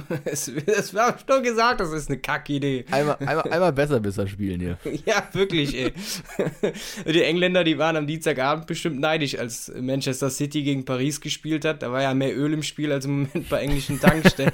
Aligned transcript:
es, 0.24 0.48
es 0.48 0.94
war 0.94 1.16
schon 1.26 1.42
gesagt, 1.42 1.80
das 1.80 1.92
ist 1.92 2.08
eine 2.08 2.18
Kackidee. 2.18 2.84
Einmal, 2.90 3.16
einmal, 3.20 3.50
einmal 3.50 3.72
besser 3.72 4.00
besser 4.00 4.26
spielen 4.26 4.60
hier. 4.60 4.78
Ja, 5.06 5.28
wirklich, 5.32 5.76
ey. 5.76 5.92
Die 7.12 7.22
Engländer, 7.22 7.64
die 7.64 7.78
waren 7.78 7.96
am 7.96 8.06
Dienstagabend 8.06 8.66
bestimmt 8.66 9.00
neidisch, 9.00 9.38
als 9.38 9.72
Manchester 9.80 10.30
City 10.30 10.62
gegen 10.62 10.84
Paris 10.84 11.20
gespielt 11.20 11.64
hat. 11.64 11.82
Da 11.82 11.90
war 11.90 12.02
ja 12.02 12.14
mehr 12.14 12.36
Öl 12.36 12.52
im 12.52 12.62
Spiel 12.62 12.92
als 12.92 13.04
im 13.04 13.22
Moment 13.22 13.48
bei 13.48 13.60
englischen 13.60 14.00
Tankstellen. 14.00 14.52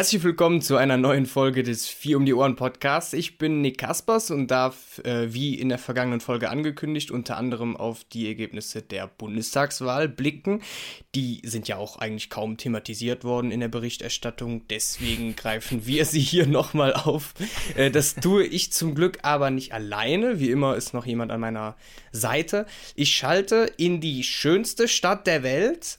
Herzlich 0.00 0.24
willkommen 0.24 0.62
zu 0.62 0.78
einer 0.78 0.96
neuen 0.96 1.26
Folge 1.26 1.62
des 1.62 1.86
Vier 1.86 2.16
um 2.16 2.24
die 2.24 2.32
Ohren 2.32 2.56
Podcasts. 2.56 3.12
Ich 3.12 3.36
bin 3.36 3.60
Nick 3.60 3.76
Kaspers 3.76 4.30
und 4.30 4.50
darf, 4.50 4.98
äh, 5.04 5.34
wie 5.34 5.54
in 5.54 5.68
der 5.68 5.76
vergangenen 5.76 6.20
Folge 6.20 6.48
angekündigt, 6.48 7.10
unter 7.10 7.36
anderem 7.36 7.76
auf 7.76 8.04
die 8.04 8.26
Ergebnisse 8.26 8.80
der 8.80 9.08
Bundestagswahl 9.08 10.08
blicken. 10.08 10.62
Die 11.14 11.42
sind 11.44 11.68
ja 11.68 11.76
auch 11.76 11.98
eigentlich 11.98 12.30
kaum 12.30 12.56
thematisiert 12.56 13.24
worden 13.24 13.50
in 13.50 13.60
der 13.60 13.68
Berichterstattung, 13.68 14.66
deswegen 14.68 15.36
greifen 15.36 15.86
wir 15.86 16.06
sie 16.06 16.20
hier 16.20 16.46
nochmal 16.46 16.94
auf. 16.94 17.34
Äh, 17.76 17.90
das 17.90 18.14
tue 18.14 18.44
ich 18.44 18.72
zum 18.72 18.94
Glück 18.94 19.18
aber 19.20 19.50
nicht 19.50 19.74
alleine. 19.74 20.40
Wie 20.40 20.50
immer 20.50 20.76
ist 20.76 20.94
noch 20.94 21.04
jemand 21.04 21.30
an 21.30 21.40
meiner 21.40 21.76
Seite. 22.10 22.64
Ich 22.94 23.14
schalte 23.14 23.70
in 23.76 24.00
die 24.00 24.24
schönste 24.24 24.88
Stadt 24.88 25.26
der 25.26 25.42
Welt, 25.42 25.98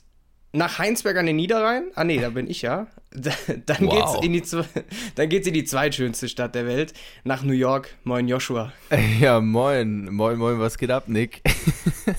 nach 0.54 0.80
Heinsberg 0.80 1.18
an 1.18 1.28
den 1.28 1.36
Niederrhein. 1.36 1.92
Ah 1.94 2.04
nee, 2.04 2.18
da 2.18 2.32
bin 2.32 2.50
ich 2.50 2.64
ja. 2.64 2.88
dann 3.66 3.88
wow. 3.88 4.22
geht's 4.22 4.26
in 4.26 4.34
die 4.34 4.44
dann 5.16 5.30
geht's 5.30 5.48
in 5.48 5.54
die 5.54 5.66
zweitschönste 5.66 6.30
Stadt 6.30 6.56
der 6.56 6.66
Welt, 6.66 6.94
nach 7.24 7.44
New 7.44 7.54
York. 7.54 7.96
Moin 8.04 8.28
Joshua. 8.28 8.72
Ja, 9.20 9.40
moin. 9.40 10.12
Moin, 10.14 10.38
moin, 10.38 10.60
was 10.60 10.78
geht 10.78 10.90
ab, 10.90 11.08
Nick? 11.08 11.42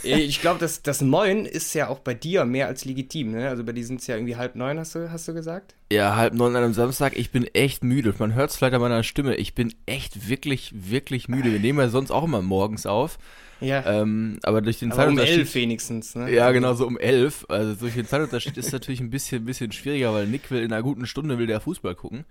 ich 0.02 0.40
glaube, 0.40 0.60
das, 0.60 0.82
das 0.82 1.00
Moin 1.00 1.46
ist 1.46 1.74
ja 1.74 1.88
auch 1.88 1.98
bei 1.98 2.14
dir 2.14 2.44
mehr 2.44 2.66
als 2.66 2.84
legitim, 2.84 3.32
ne? 3.32 3.48
Also 3.48 3.64
bei 3.64 3.72
dir 3.72 3.84
sind 3.84 4.00
es 4.00 4.06
ja 4.06 4.16
irgendwie 4.16 4.36
halb 4.36 4.54
neun, 4.54 4.78
hast 4.78 4.94
du, 4.94 5.10
hast 5.10 5.26
du 5.26 5.34
gesagt? 5.34 5.74
Ja, 5.92 6.16
halb 6.16 6.34
neun 6.34 6.54
an 6.54 6.64
einem 6.64 6.74
Samstag. 6.74 7.16
Ich 7.16 7.30
bin 7.30 7.44
echt 7.54 7.82
müde. 7.82 8.14
Man 8.18 8.34
hört 8.34 8.50
es 8.50 8.56
vielleicht 8.56 8.74
an 8.74 8.80
meiner 8.80 9.02
Stimme. 9.02 9.36
Ich 9.36 9.54
bin 9.54 9.74
echt 9.86 10.28
wirklich, 10.28 10.72
wirklich 10.74 11.28
müde. 11.28 11.52
Wir 11.52 11.60
nehmen 11.60 11.78
ja 11.78 11.88
sonst 11.88 12.10
auch 12.10 12.24
immer 12.24 12.42
morgens 12.42 12.86
auf. 12.86 13.18
Ja. 13.62 13.84
Ähm, 13.86 14.38
aber 14.42 14.60
durch 14.60 14.80
den 14.80 14.90
aber 14.90 15.02
Zeitunterschied. 15.02 15.34
Um 15.34 15.40
elf 15.40 15.54
wenigstens, 15.54 16.14
ne? 16.14 16.32
Ja, 16.32 16.50
genau, 16.50 16.74
so 16.74 16.86
um 16.86 16.98
elf. 16.98 17.46
Also 17.48 17.74
durch 17.74 17.94
den 17.94 18.06
Zeitunterschied 18.06 18.56
ist 18.56 18.66
es 18.66 18.72
natürlich 18.72 19.00
ein 19.00 19.10
bisschen, 19.10 19.44
bisschen 19.44 19.70
schwieriger, 19.72 20.12
weil 20.12 20.26
Nick 20.26 20.50
will 20.50 20.62
in 20.62 20.72
einer 20.82 20.88
guten 20.90 21.06
Stunde 21.06 21.38
will 21.38 21.46
der 21.46 21.60
Fußball 21.60 21.94
gucken. 21.94 22.24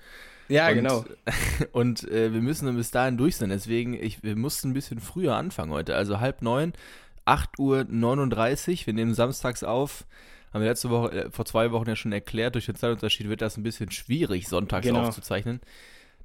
Ja, 0.48 0.68
und, 0.68 0.76
genau. 0.76 1.06
Und 1.72 2.10
äh, 2.10 2.34
wir 2.34 2.42
müssen 2.42 2.66
dann 2.66 2.76
bis 2.76 2.92
dahin 2.92 3.18
durch 3.18 3.38
sein. 3.38 3.50
Deswegen, 3.50 3.94
ich, 3.94 4.22
wir 4.24 4.36
mussten 4.36 4.70
ein 4.70 4.74
bisschen 4.74 5.00
früher 5.00 5.36
anfangen 5.36 5.72
heute. 5.72 5.96
Also 5.96 6.20
halb 6.20 6.42
neun, 6.42 6.74
8 7.26 7.58
Uhr 7.60 7.86
39. 7.88 8.86
Wir 8.86 8.94
nehmen 8.94 9.14
samstags 9.14 9.64
auf. 9.64 10.06
Haben 10.54 10.62
wir 10.62 10.70
letzte 10.70 10.90
Woche, 10.90 11.12
äh, 11.12 11.32
vor 11.32 11.46
zwei 11.46 11.72
Wochen 11.72 11.88
ja 11.88 11.96
schon 11.96 12.12
erklärt, 12.12 12.56
durch 12.56 12.66
den 12.66 12.76
Zeitunterschied 12.76 13.30
wird 13.30 13.42
das 13.42 13.56
ein 13.56 13.64
bisschen 13.64 13.92
schwierig, 13.92 14.50
sonntags 14.50 14.86
genau. 14.86 15.04
aufzuzeichnen. 15.08 15.62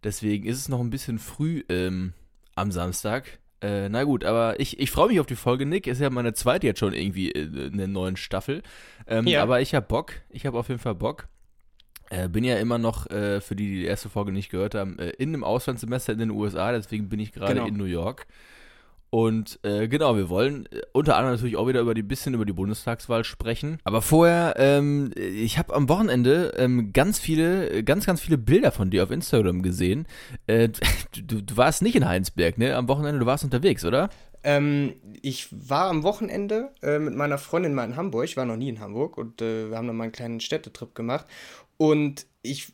Deswegen 0.02 0.46
ist 0.46 0.58
es 0.58 0.68
noch 0.68 0.80
ein 0.80 0.90
bisschen 0.90 1.20
früh 1.20 1.62
ähm, 1.68 2.12
am 2.56 2.72
Samstag. 2.72 3.38
Äh, 3.62 3.88
na 3.88 4.04
gut, 4.04 4.24
aber 4.24 4.60
ich, 4.60 4.80
ich 4.80 4.90
freue 4.90 5.08
mich 5.08 5.20
auf 5.20 5.26
die 5.26 5.36
Folge, 5.36 5.64
Nick. 5.64 5.86
Ist 5.86 6.00
ja 6.00 6.10
meine 6.10 6.34
zweite 6.34 6.66
jetzt 6.66 6.80
schon 6.80 6.92
irgendwie 6.92 7.30
in 7.30 7.78
der 7.78 7.88
neuen 7.88 8.16
Staffel. 8.16 8.62
Ähm, 9.06 9.26
ja. 9.26 9.42
Aber 9.42 9.60
ich 9.60 9.74
habe 9.74 9.86
Bock. 9.86 10.14
Ich 10.30 10.44
habe 10.44 10.58
auf 10.58 10.68
jeden 10.68 10.80
Fall 10.80 10.94
Bock. 10.94 11.28
Äh, 12.10 12.28
bin 12.28 12.44
ja 12.44 12.56
immer 12.56 12.78
noch, 12.78 13.10
äh, 13.10 13.40
für 13.40 13.56
die, 13.56 13.66
die 13.68 13.80
die 13.80 13.84
erste 13.86 14.08
Folge 14.08 14.32
nicht 14.32 14.50
gehört 14.50 14.74
haben, 14.74 14.98
äh, 14.98 15.10
in 15.10 15.30
einem 15.30 15.44
Auslandssemester 15.44 16.12
in 16.12 16.18
den 16.18 16.30
USA. 16.30 16.72
Deswegen 16.72 17.08
bin 17.08 17.20
ich 17.20 17.32
gerade 17.32 17.54
genau. 17.54 17.66
in 17.66 17.76
New 17.76 17.84
York. 17.84 18.26
Und 19.10 19.60
äh, 19.62 19.86
genau, 19.88 20.16
wir 20.16 20.28
wollen 20.28 20.66
äh, 20.66 20.82
unter 20.92 21.16
anderem 21.16 21.36
natürlich 21.36 21.56
auch 21.56 21.68
wieder 21.68 21.80
über 21.80 21.94
die 21.94 22.02
bisschen 22.02 22.34
über 22.34 22.44
die 22.44 22.52
Bundestagswahl 22.52 23.24
sprechen. 23.24 23.78
Aber 23.84 24.02
vorher, 24.02 24.54
ähm, 24.58 25.12
ich 25.16 25.58
habe 25.58 25.74
am 25.74 25.88
Wochenende 25.88 26.52
ähm, 26.56 26.92
ganz 26.92 27.18
viele, 27.18 27.84
ganz, 27.84 28.04
ganz 28.04 28.20
viele 28.20 28.36
Bilder 28.36 28.72
von 28.72 28.90
dir 28.90 29.04
auf 29.04 29.10
Instagram 29.10 29.62
gesehen. 29.62 30.06
Äh, 30.46 30.70
du, 31.24 31.40
du 31.40 31.56
warst 31.56 31.82
nicht 31.82 31.94
in 31.94 32.06
Heinsberg, 32.06 32.58
ne? 32.58 32.74
Am 32.74 32.88
Wochenende, 32.88 33.20
du 33.20 33.26
warst 33.26 33.44
unterwegs, 33.44 33.84
oder? 33.84 34.10
Ähm, 34.46 34.94
ich 35.22 35.48
war 35.50 35.90
am 35.90 36.04
Wochenende 36.04 36.70
äh, 36.80 37.00
mit 37.00 37.16
meiner 37.16 37.36
Freundin 37.36 37.74
mal 37.74 37.84
in 37.84 37.96
Hamburg. 37.96 38.24
Ich 38.26 38.36
war 38.36 38.44
noch 38.44 38.56
nie 38.56 38.68
in 38.68 38.78
Hamburg 38.78 39.18
und 39.18 39.42
äh, 39.42 39.70
wir 39.70 39.76
haben 39.76 39.88
dann 39.88 39.96
mal 39.96 40.04
einen 40.04 40.12
kleinen 40.12 40.38
Städtetrip 40.38 40.94
gemacht. 40.94 41.26
Und 41.78 42.26
ich 42.42 42.72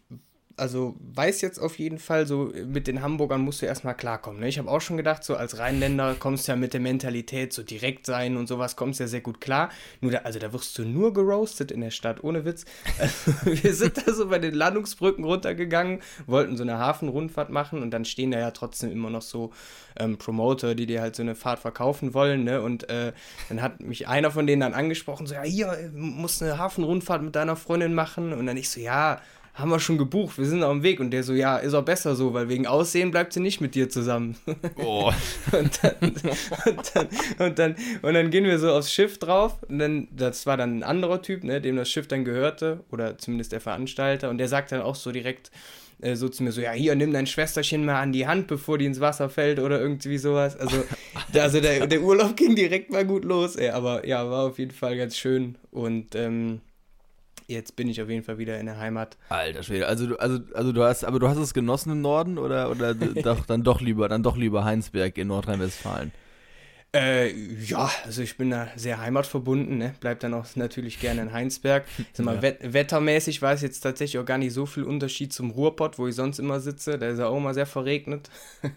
also 0.56 0.96
weiß 1.14 1.40
jetzt 1.40 1.58
auf 1.58 1.78
jeden 1.78 1.98
Fall, 1.98 2.26
so 2.26 2.52
mit 2.66 2.86
den 2.86 3.02
Hamburgern 3.02 3.40
musst 3.40 3.62
du 3.62 3.66
erstmal 3.66 3.94
klarkommen. 3.94 4.40
Ne? 4.40 4.48
Ich 4.48 4.58
habe 4.58 4.70
auch 4.70 4.80
schon 4.80 4.96
gedacht, 4.96 5.24
so 5.24 5.36
als 5.36 5.58
Rheinländer 5.58 6.14
kommst 6.18 6.46
du 6.46 6.52
ja 6.52 6.56
mit 6.56 6.72
der 6.72 6.80
Mentalität 6.80 7.52
so 7.52 7.62
direkt 7.62 8.06
sein 8.06 8.36
und 8.36 8.46
sowas, 8.46 8.76
kommst 8.76 9.00
ja 9.00 9.06
sehr 9.06 9.20
gut 9.20 9.40
klar. 9.40 9.70
Nur 10.00 10.12
da, 10.12 10.18
also 10.18 10.38
da 10.38 10.52
wirst 10.52 10.76
du 10.78 10.84
nur 10.84 11.12
geroastet 11.12 11.70
in 11.70 11.80
der 11.80 11.90
Stadt, 11.90 12.22
ohne 12.22 12.44
Witz. 12.44 12.64
wir 13.44 13.74
sind 13.74 14.06
da 14.06 14.12
so 14.12 14.28
bei 14.28 14.38
den 14.38 14.54
Landungsbrücken 14.54 15.24
runtergegangen, 15.24 16.00
wollten 16.26 16.56
so 16.56 16.62
eine 16.62 16.78
Hafenrundfahrt 16.78 17.50
machen 17.50 17.82
und 17.82 17.90
dann 17.90 18.04
stehen 18.04 18.30
da 18.30 18.38
ja 18.38 18.50
trotzdem 18.50 18.90
immer 18.92 19.10
noch 19.10 19.22
so 19.22 19.52
ähm, 19.98 20.18
Promoter, 20.18 20.74
die 20.74 20.86
dir 20.86 21.00
halt 21.00 21.16
so 21.16 21.22
eine 21.22 21.34
Fahrt 21.34 21.60
verkaufen 21.60 22.14
wollen. 22.14 22.44
Ne? 22.44 22.62
Und 22.62 22.88
äh, 22.88 23.12
dann 23.48 23.62
hat 23.62 23.80
mich 23.80 24.08
einer 24.08 24.30
von 24.30 24.46
denen 24.46 24.60
dann 24.60 24.74
angesprochen, 24.74 25.26
so, 25.26 25.34
ja, 25.34 25.42
hier, 25.42 25.90
musst 25.94 26.42
eine 26.42 26.58
Hafenrundfahrt 26.58 27.22
mit 27.22 27.36
deiner 27.36 27.56
Freundin 27.56 27.94
machen. 27.94 28.32
Und 28.32 28.46
dann 28.46 28.56
ich 28.56 28.70
so, 28.70 28.80
ja, 28.80 29.20
haben 29.54 29.70
wir 29.70 29.80
schon 29.80 29.98
gebucht, 29.98 30.38
wir 30.38 30.46
sind 30.46 30.62
auf 30.62 30.72
dem 30.72 30.82
Weg. 30.82 30.98
Und 30.98 31.10
der 31.10 31.22
so, 31.22 31.34
ja, 31.34 31.58
ist 31.58 31.74
auch 31.74 31.84
besser 31.84 32.14
so, 32.14 32.32
weil 32.32 32.48
wegen 32.48 32.66
Aussehen 32.66 33.10
bleibt 33.10 33.32
sie 33.32 33.40
nicht 33.40 33.60
mit 33.60 33.74
dir 33.74 33.90
zusammen. 33.90 34.36
Oh. 34.76 35.12
und, 35.52 35.80
dann, 35.82 35.94
und, 36.00 36.24
dann, 36.94 37.08
und, 37.38 37.58
dann, 37.58 37.76
und 38.00 38.14
dann 38.14 38.30
gehen 38.30 38.44
wir 38.44 38.58
so 38.58 38.72
aufs 38.72 38.92
Schiff 38.92 39.18
drauf. 39.18 39.62
Und 39.68 39.78
dann, 39.78 40.08
das 40.10 40.46
war 40.46 40.56
dann 40.56 40.78
ein 40.78 40.82
anderer 40.82 41.20
Typ, 41.20 41.44
ne, 41.44 41.60
dem 41.60 41.76
das 41.76 41.90
Schiff 41.90 42.08
dann 42.08 42.24
gehörte, 42.24 42.84
oder 42.90 43.18
zumindest 43.18 43.52
der 43.52 43.60
Veranstalter. 43.60 44.30
Und 44.30 44.38
der 44.38 44.48
sagt 44.48 44.72
dann 44.72 44.80
auch 44.80 44.94
so 44.94 45.12
direkt, 45.12 45.50
äh, 46.00 46.16
so 46.16 46.30
zu 46.30 46.42
mir 46.42 46.52
so, 46.52 46.62
ja, 46.62 46.72
hier, 46.72 46.94
nimm 46.94 47.12
dein 47.12 47.26
Schwesterchen 47.26 47.84
mal 47.84 48.00
an 48.00 48.12
die 48.12 48.26
Hand, 48.26 48.46
bevor 48.46 48.78
die 48.78 48.86
ins 48.86 49.00
Wasser 49.00 49.28
fällt 49.28 49.58
oder 49.58 49.80
irgendwie 49.80 50.16
sowas. 50.16 50.56
Also, 50.56 50.82
also 51.34 51.60
der, 51.60 51.86
der 51.86 52.00
Urlaub 52.00 52.36
ging 52.38 52.56
direkt 52.56 52.90
mal 52.90 53.04
gut 53.04 53.26
los, 53.26 53.56
ey. 53.56 53.68
Aber 53.68 54.06
ja, 54.06 54.28
war 54.30 54.46
auf 54.46 54.58
jeden 54.58 54.72
Fall 54.72 54.96
ganz 54.96 55.16
schön. 55.16 55.56
Und 55.70 56.14
ähm, 56.14 56.62
jetzt 57.52 57.76
bin 57.76 57.88
ich 57.88 58.02
auf 58.02 58.08
jeden 58.08 58.24
Fall 58.24 58.38
wieder 58.38 58.58
in 58.58 58.66
der 58.66 58.78
Heimat. 58.78 59.16
Alter 59.28 59.62
Schwede, 59.62 59.86
also 59.86 60.06
du, 60.06 60.16
also, 60.16 60.40
also 60.54 60.72
du 60.72 60.82
hast, 60.82 61.04
aber 61.04 61.18
du 61.18 61.28
hast 61.28 61.38
es 61.38 61.54
genossen 61.54 61.92
im 61.92 62.00
Norden 62.00 62.38
oder, 62.38 62.70
oder 62.70 62.94
doch, 63.22 63.46
dann 63.46 63.62
doch 63.62 63.80
lieber, 63.80 64.08
dann 64.08 64.22
doch 64.22 64.36
lieber 64.36 64.64
Heinsberg 64.64 65.16
in 65.18 65.28
Nordrhein-Westfalen? 65.28 66.12
Äh, 66.94 67.32
ja, 67.64 67.90
also 68.04 68.20
ich 68.20 68.36
bin 68.36 68.50
da 68.50 68.68
sehr 68.76 69.00
heimatverbunden, 69.00 69.78
ne? 69.78 69.94
Bleib 70.00 70.20
dann 70.20 70.34
auch 70.34 70.44
natürlich 70.56 71.00
gerne 71.00 71.22
in 71.22 71.32
Heinsberg. 71.32 71.86
Sag 72.12 72.26
mal, 72.26 72.36
ja. 72.36 72.42
wet 72.42 72.58
wettermäßig 72.60 73.40
war 73.40 73.54
es 73.54 73.62
jetzt 73.62 73.80
tatsächlich 73.80 74.20
auch 74.20 74.26
gar 74.26 74.36
nicht 74.36 74.52
so 74.52 74.66
viel 74.66 74.82
Unterschied 74.82 75.32
zum 75.32 75.50
Ruhrpott, 75.52 75.98
wo 75.98 76.06
ich 76.06 76.14
sonst 76.14 76.38
immer 76.38 76.60
sitze. 76.60 76.98
Da 76.98 77.08
ist 77.08 77.18
ja 77.18 77.28
auch 77.28 77.38
immer 77.38 77.54
sehr 77.54 77.64
verregnet. 77.64 78.28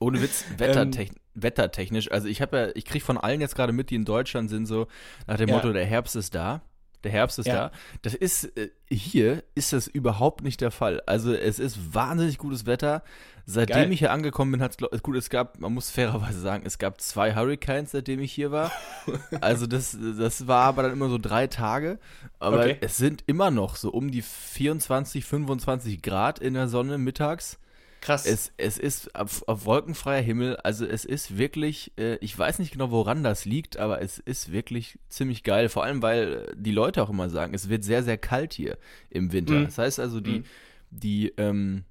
Ohne 0.00 0.20
Witz, 0.20 0.44
wettertechnisch. 0.58 1.16
Ähm, 1.16 1.42
wettertechnisch, 1.42 2.12
also 2.12 2.28
ich 2.28 2.42
habe 2.42 2.56
ja, 2.58 2.68
ich 2.74 2.84
kriege 2.84 3.02
von 3.02 3.16
allen 3.16 3.40
jetzt 3.40 3.54
gerade 3.54 3.72
mit, 3.72 3.88
die 3.88 3.94
in 3.94 4.04
Deutschland 4.04 4.50
sind, 4.50 4.66
so 4.66 4.86
nach 5.26 5.38
dem 5.38 5.48
ja. 5.48 5.54
Motto, 5.54 5.72
der 5.72 5.86
Herbst 5.86 6.14
ist 6.14 6.34
da. 6.34 6.60
Der 7.04 7.10
Herbst 7.10 7.38
ist 7.38 7.46
ja. 7.46 7.54
da. 7.54 7.72
Das 8.02 8.14
ist, 8.14 8.56
äh, 8.56 8.70
hier 8.88 9.42
ist 9.54 9.72
das 9.72 9.86
überhaupt 9.86 10.42
nicht 10.42 10.60
der 10.60 10.70
Fall. 10.70 11.02
Also 11.06 11.32
es 11.32 11.58
ist 11.58 11.94
wahnsinnig 11.94 12.38
gutes 12.38 12.66
Wetter. 12.66 13.02
Seitdem 13.44 13.76
Geil. 13.76 13.92
ich 13.92 13.98
hier 13.98 14.12
angekommen 14.12 14.52
bin, 14.52 14.62
hat 14.62 14.80
es, 14.92 15.02
gut, 15.02 15.16
es 15.16 15.28
gab, 15.28 15.58
man 15.58 15.74
muss 15.74 15.90
fairerweise 15.90 16.40
sagen, 16.40 16.62
es 16.64 16.78
gab 16.78 17.00
zwei 17.00 17.34
Hurricanes, 17.34 17.90
seitdem 17.90 18.20
ich 18.20 18.32
hier 18.32 18.52
war. 18.52 18.70
also 19.40 19.66
das, 19.66 19.96
das 20.00 20.46
war 20.46 20.64
aber 20.64 20.84
dann 20.84 20.92
immer 20.92 21.08
so 21.08 21.18
drei 21.18 21.48
Tage. 21.48 21.98
Aber 22.38 22.60
okay. 22.60 22.76
es 22.80 22.96
sind 22.96 23.24
immer 23.26 23.50
noch 23.50 23.74
so 23.74 23.90
um 23.90 24.10
die 24.10 24.22
24, 24.22 25.24
25 25.24 26.02
Grad 26.02 26.38
in 26.38 26.54
der 26.54 26.68
Sonne 26.68 26.98
mittags. 26.98 27.58
Krass. 28.02 28.26
Es, 28.26 28.52
es 28.56 28.78
ist 28.78 29.14
auf, 29.14 29.46
auf 29.46 29.64
wolkenfreier 29.64 30.20
Himmel, 30.20 30.56
also 30.56 30.84
es 30.84 31.04
ist 31.04 31.38
wirklich, 31.38 31.92
äh, 31.96 32.16
ich 32.16 32.36
weiß 32.36 32.58
nicht 32.58 32.72
genau, 32.72 32.90
woran 32.90 33.22
das 33.22 33.44
liegt, 33.44 33.76
aber 33.76 34.02
es 34.02 34.18
ist 34.18 34.50
wirklich 34.50 34.98
ziemlich 35.08 35.44
geil. 35.44 35.68
Vor 35.68 35.84
allem, 35.84 36.02
weil 36.02 36.52
die 36.56 36.72
Leute 36.72 37.00
auch 37.00 37.10
immer 37.10 37.30
sagen, 37.30 37.54
es 37.54 37.68
wird 37.68 37.84
sehr, 37.84 38.02
sehr 38.02 38.18
kalt 38.18 38.54
hier 38.54 38.76
im 39.08 39.32
Winter. 39.32 39.54
Mhm. 39.54 39.64
Das 39.66 39.78
heißt 39.78 40.00
also, 40.00 40.20
die, 40.20 40.40
mhm. 40.40 40.44
die 40.90 41.28
ähm, 41.36 41.84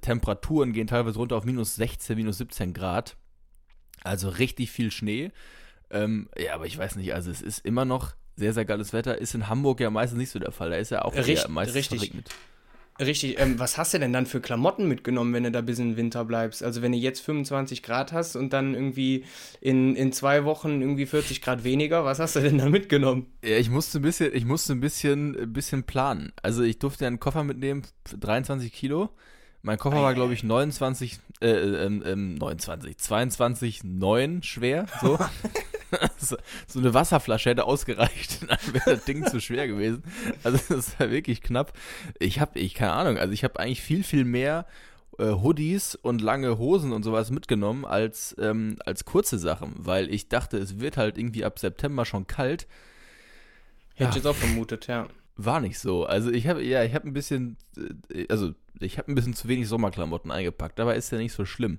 Temperaturen 0.00 0.72
gehen 0.72 0.86
teilweise 0.86 1.18
runter 1.18 1.36
auf 1.36 1.44
minus 1.44 1.76
16, 1.76 2.16
minus 2.16 2.38
17 2.38 2.72
Grad. 2.72 3.18
Also 4.02 4.30
richtig 4.30 4.70
viel 4.70 4.90
Schnee. 4.90 5.30
Ähm, 5.90 6.30
ja, 6.38 6.54
aber 6.54 6.64
ich 6.64 6.78
weiß 6.78 6.96
nicht, 6.96 7.12
also 7.12 7.30
es 7.30 7.42
ist 7.42 7.66
immer 7.66 7.84
noch 7.84 8.14
sehr, 8.36 8.54
sehr 8.54 8.64
geiles 8.64 8.94
Wetter. 8.94 9.18
Ist 9.18 9.34
in 9.34 9.50
Hamburg 9.50 9.80
ja 9.80 9.90
meistens 9.90 10.18
nicht 10.18 10.30
so 10.30 10.38
der 10.38 10.52
Fall. 10.52 10.70
Da 10.70 10.76
ist 10.76 10.90
ja 10.90 11.02
auch 11.02 11.14
Richt, 11.14 11.50
meistens 11.50 11.76
richtig. 11.76 11.98
verregnet. 11.98 12.30
Richtig, 13.00 13.38
ähm, 13.38 13.58
was 13.58 13.78
hast 13.78 13.94
du 13.94 13.98
denn 13.98 14.12
dann 14.12 14.26
für 14.26 14.40
Klamotten 14.40 14.88
mitgenommen, 14.88 15.32
wenn 15.32 15.44
du 15.44 15.52
da 15.52 15.60
bis 15.60 15.78
in 15.78 15.90
den 15.90 15.96
Winter 15.96 16.24
bleibst? 16.24 16.64
Also 16.64 16.82
wenn 16.82 16.92
du 16.92 16.98
jetzt 16.98 17.20
25 17.20 17.82
Grad 17.84 18.12
hast 18.12 18.34
und 18.34 18.52
dann 18.52 18.74
irgendwie 18.74 19.24
in, 19.60 19.94
in 19.94 20.12
zwei 20.12 20.44
Wochen 20.44 20.80
irgendwie 20.80 21.06
40 21.06 21.40
Grad 21.40 21.62
weniger, 21.62 22.04
was 22.04 22.18
hast 22.18 22.34
du 22.34 22.40
denn 22.40 22.58
da 22.58 22.68
mitgenommen? 22.68 23.26
Ja, 23.44 23.56
ich 23.56 23.70
musste 23.70 24.00
ein 24.00 24.02
bisschen, 24.02 24.34
ich 24.34 24.44
musste 24.44 24.72
ein 24.72 24.80
bisschen, 24.80 25.38
ein 25.38 25.52
bisschen 25.52 25.84
planen. 25.84 26.32
Also 26.42 26.64
ich 26.64 26.80
durfte 26.80 27.06
einen 27.06 27.20
Koffer 27.20 27.44
mitnehmen, 27.44 27.82
23 28.18 28.72
Kilo. 28.72 29.10
Mein 29.62 29.78
Koffer 29.78 30.02
war, 30.02 30.14
glaube 30.14 30.34
ich, 30.34 30.42
29, 30.42 31.18
äh, 31.40 31.50
ähm, 31.50 32.02
ähm, 32.06 32.34
29, 32.36 32.96
22, 32.98 33.84
9 33.84 34.42
schwer. 34.42 34.86
So. 35.00 35.18
so 36.66 36.78
eine 36.78 36.94
Wasserflasche 36.94 37.50
hätte 37.50 37.64
ausgereicht, 37.64 38.42
dann 38.48 38.74
wäre 38.74 38.96
das 38.96 39.04
Ding 39.04 39.26
zu 39.26 39.40
schwer 39.40 39.66
gewesen. 39.66 40.02
Also 40.42 40.58
das 40.68 40.98
war 40.98 41.10
wirklich 41.10 41.42
knapp. 41.42 41.72
Ich 42.18 42.40
habe, 42.40 42.58
ich 42.58 42.74
keine 42.74 42.92
Ahnung, 42.92 43.18
also 43.18 43.32
ich 43.32 43.44
habe 43.44 43.58
eigentlich 43.58 43.82
viel, 43.82 44.02
viel 44.02 44.24
mehr 44.24 44.66
äh, 45.18 45.32
Hoodies 45.32 45.94
und 45.96 46.20
lange 46.20 46.58
Hosen 46.58 46.92
und 46.92 47.02
sowas 47.02 47.30
mitgenommen 47.30 47.84
als, 47.84 48.36
ähm, 48.38 48.76
als 48.84 49.04
kurze 49.04 49.38
Sachen, 49.38 49.74
weil 49.76 50.12
ich 50.12 50.28
dachte, 50.28 50.58
es 50.58 50.80
wird 50.80 50.96
halt 50.96 51.18
irgendwie 51.18 51.44
ab 51.44 51.58
September 51.58 52.04
schon 52.04 52.26
kalt. 52.26 52.66
Hätte 53.94 54.04
ja. 54.04 54.08
ich 54.10 54.16
jetzt 54.16 54.26
auch 54.26 54.36
vermutet, 54.36 54.86
ja. 54.86 55.08
War 55.36 55.60
nicht 55.60 55.78
so. 55.78 56.04
Also 56.04 56.30
ich 56.30 56.46
habe 56.48 56.62
ja, 56.64 56.82
ich 56.84 56.94
habe 56.94 57.06
ein 57.06 57.12
bisschen, 57.12 57.56
äh, 58.12 58.26
also 58.28 58.52
ich 58.80 58.98
habe 58.98 59.10
ein 59.10 59.14
bisschen 59.14 59.34
zu 59.34 59.48
wenig 59.48 59.68
Sommerklamotten 59.68 60.30
eingepackt, 60.30 60.78
aber 60.80 60.94
ist 60.94 61.10
ja 61.10 61.18
nicht 61.18 61.32
so 61.32 61.44
schlimm. 61.44 61.78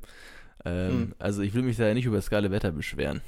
Ähm, 0.66 0.90
hm. 0.90 1.16
Also 1.20 1.42
ich 1.42 1.54
will 1.54 1.62
mich 1.62 1.78
da 1.78 1.88
ja 1.88 1.94
nicht 1.94 2.06
über 2.06 2.18
das 2.18 2.30
geile 2.30 2.52
Wetter 2.52 2.72
beschweren. 2.72 3.22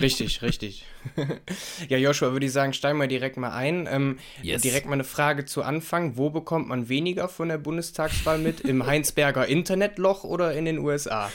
Richtig, 0.00 0.42
richtig. 0.42 0.86
ja, 1.88 1.98
Joshua, 1.98 2.32
würde 2.32 2.46
ich 2.46 2.52
sagen, 2.52 2.72
steigen 2.72 2.98
wir 2.98 3.06
direkt 3.06 3.36
mal 3.36 3.52
ein. 3.52 3.86
Ähm, 3.90 4.18
yes. 4.42 4.62
Direkt 4.62 4.86
mal 4.86 4.94
eine 4.94 5.04
Frage 5.04 5.44
zu 5.44 5.62
Anfang. 5.62 6.16
Wo 6.16 6.30
bekommt 6.30 6.68
man 6.68 6.88
weniger 6.88 7.28
von 7.28 7.48
der 7.48 7.58
Bundestagswahl 7.58 8.38
mit? 8.38 8.60
Im 8.60 8.86
Heinsberger 8.86 9.46
Internetloch 9.46 10.24
oder 10.24 10.54
in 10.54 10.64
den 10.64 10.78
USA? 10.78 11.30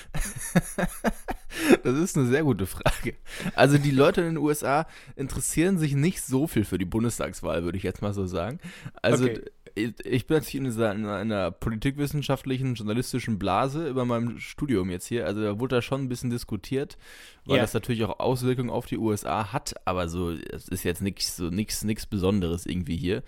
Das 1.83 1.95
ist 1.95 2.17
eine 2.17 2.27
sehr 2.27 2.43
gute 2.43 2.65
Frage. 2.65 3.15
Also 3.55 3.77
die 3.77 3.91
Leute 3.91 4.21
in 4.21 4.27
den 4.27 4.37
USA 4.37 4.87
interessieren 5.15 5.77
sich 5.77 5.93
nicht 5.93 6.21
so 6.21 6.47
viel 6.47 6.65
für 6.65 6.77
die 6.77 6.85
Bundestagswahl, 6.85 7.63
würde 7.63 7.77
ich 7.77 7.83
jetzt 7.83 8.01
mal 8.01 8.13
so 8.13 8.25
sagen. 8.25 8.59
Also 9.01 9.25
okay 9.25 9.41
ich 9.79 10.27
bin 10.27 10.37
natürlich 10.37 10.55
in 10.55 10.65
einer, 10.67 11.21
in 11.21 11.31
einer, 11.31 11.51
politikwissenschaftlichen, 11.51 12.75
journalistischen 12.75 13.39
Blase 13.39 13.87
über 13.87 14.05
meinem 14.05 14.39
Studium 14.39 14.89
jetzt 14.89 15.07
hier. 15.07 15.25
Also 15.25 15.41
da 15.41 15.59
wurde 15.59 15.77
da 15.77 15.81
schon 15.81 16.01
ein 16.01 16.09
bisschen 16.09 16.29
diskutiert, 16.29 16.97
weil 17.45 17.57
ja. 17.57 17.61
das 17.61 17.73
natürlich 17.73 18.03
auch 18.03 18.19
Auswirkungen 18.19 18.69
auf 18.69 18.85
die 18.85 18.97
USA 18.97 19.51
hat, 19.51 19.75
aber 19.85 20.09
so, 20.09 20.31
es 20.31 20.67
ist 20.67 20.83
jetzt 20.83 21.01
nichts 21.01 21.35
so 21.37 21.49
nichts 21.49 21.83
nichts 21.83 22.05
Besonderes 22.05 22.65
irgendwie 22.65 22.97
hier. 22.97 23.23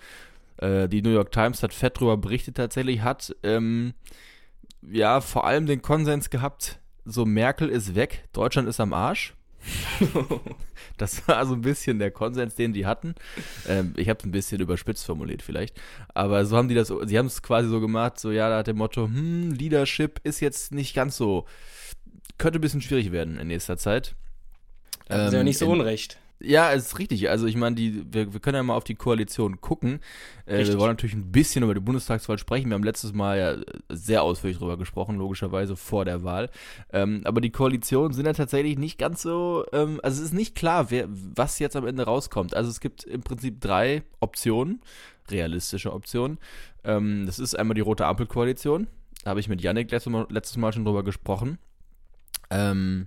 Äh, 0.58 0.88
die 0.88 1.02
New 1.02 1.10
York 1.10 1.32
Times 1.32 1.62
hat 1.62 1.74
fett 1.74 1.98
drüber 1.98 2.16
berichtet 2.16 2.56
tatsächlich, 2.56 3.02
hat 3.02 3.34
ähm, 3.42 3.94
ja 4.82 5.20
vor 5.20 5.46
allem 5.46 5.66
den 5.66 5.82
Konsens 5.82 6.30
gehabt, 6.30 6.80
so 7.04 7.24
Merkel 7.24 7.68
ist 7.68 7.94
weg, 7.94 8.28
Deutschland 8.32 8.68
ist 8.68 8.80
am 8.80 8.92
Arsch. 8.92 9.34
das 10.96 11.26
war 11.28 11.44
so 11.46 11.54
ein 11.54 11.62
bisschen 11.62 11.98
der 11.98 12.10
Konsens, 12.10 12.54
den 12.54 12.72
die 12.72 12.86
hatten. 12.86 13.14
Ähm, 13.68 13.94
ich 13.96 14.08
habe 14.08 14.18
es 14.18 14.24
ein 14.24 14.32
bisschen 14.32 14.60
überspitzt 14.60 15.04
formuliert 15.06 15.42
vielleicht. 15.42 15.80
Aber 16.14 16.44
so 16.44 16.56
haben 16.56 16.68
die 16.68 16.74
das, 16.74 16.92
sie 17.04 17.18
haben 17.18 17.26
es 17.26 17.42
quasi 17.42 17.68
so 17.68 17.80
gemacht, 17.80 18.18
so 18.18 18.30
ja, 18.30 18.48
da 18.48 18.58
hat 18.58 18.66
der 18.66 18.74
Motto, 18.74 19.04
hm, 19.04 19.52
Leadership 19.52 20.20
ist 20.24 20.40
jetzt 20.40 20.72
nicht 20.72 20.94
ganz 20.94 21.16
so, 21.16 21.46
könnte 22.38 22.58
ein 22.58 22.62
bisschen 22.62 22.82
schwierig 22.82 23.12
werden 23.12 23.38
in 23.38 23.48
nächster 23.48 23.76
Zeit. 23.76 24.14
Das 25.08 25.28
ist 25.28 25.34
ja 25.34 25.42
nicht 25.42 25.58
so 25.58 25.66
in, 25.66 25.80
unrecht. 25.80 26.18
Ja, 26.44 26.72
es 26.72 26.86
ist 26.86 26.98
richtig. 26.98 27.30
Also 27.30 27.46
ich 27.46 27.56
meine, 27.56 27.76
wir, 27.76 28.32
wir 28.32 28.40
können 28.40 28.56
ja 28.56 28.62
mal 28.62 28.74
auf 28.74 28.84
die 28.84 28.94
Koalition 28.94 29.60
gucken. 29.60 30.00
Äh, 30.46 30.66
wir 30.66 30.78
wollen 30.78 30.90
natürlich 30.90 31.14
ein 31.14 31.30
bisschen 31.30 31.62
über 31.62 31.74
die 31.74 31.80
Bundestagswahl 31.80 32.38
sprechen. 32.38 32.68
Wir 32.68 32.74
haben 32.74 32.84
letztes 32.84 33.12
Mal 33.12 33.38
ja 33.38 33.56
sehr 33.88 34.22
ausführlich 34.22 34.58
darüber 34.58 34.76
gesprochen, 34.76 35.16
logischerweise 35.16 35.76
vor 35.76 36.04
der 36.04 36.24
Wahl. 36.24 36.50
Ähm, 36.92 37.22
aber 37.24 37.40
die 37.40 37.50
Koalitionen 37.50 38.12
sind 38.12 38.26
ja 38.26 38.32
tatsächlich 38.32 38.76
nicht 38.76 38.98
ganz 38.98 39.22
so, 39.22 39.64
ähm, 39.72 40.00
also 40.02 40.20
es 40.20 40.28
ist 40.28 40.34
nicht 40.34 40.54
klar, 40.54 40.90
wer, 40.90 41.06
was 41.08 41.58
jetzt 41.58 41.76
am 41.76 41.86
Ende 41.86 42.04
rauskommt. 42.04 42.54
Also 42.54 42.70
es 42.70 42.80
gibt 42.80 43.04
im 43.04 43.22
Prinzip 43.22 43.60
drei 43.60 44.02
Optionen, 44.20 44.80
realistische 45.30 45.92
Optionen. 45.92 46.38
Ähm, 46.82 47.24
das 47.26 47.38
ist 47.38 47.56
einmal 47.56 47.74
die 47.74 47.80
rote 47.82 48.06
Ampelkoalition. 48.06 48.88
Da 49.22 49.30
habe 49.30 49.40
ich 49.40 49.48
mit 49.48 49.62
Yannick 49.62 49.90
letztes 49.92 50.12
Mal, 50.12 50.26
letztes 50.28 50.56
Mal 50.56 50.72
schon 50.72 50.84
drüber 50.84 51.04
gesprochen. 51.04 51.58
Ähm, 52.50 53.06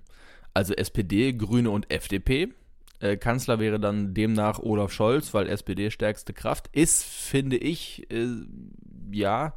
also 0.54 0.74
SPD, 0.74 1.34
Grüne 1.34 1.70
und 1.70 1.92
FDP 1.92 2.54
äh, 3.06 3.18
Kanzler 3.18 3.60
wäre 3.60 3.80
dann 3.80 4.14
demnach 4.14 4.60
Olaf 4.60 4.92
Scholz, 4.92 5.34
weil 5.34 5.48
SPD 5.48 5.92
stärkste 5.92 6.34
Kraft. 6.34 6.70
Ist, 6.72 7.04
finde 7.04 7.58
ich, 7.58 8.10
äh, 8.12 8.28
ja, 9.12 9.54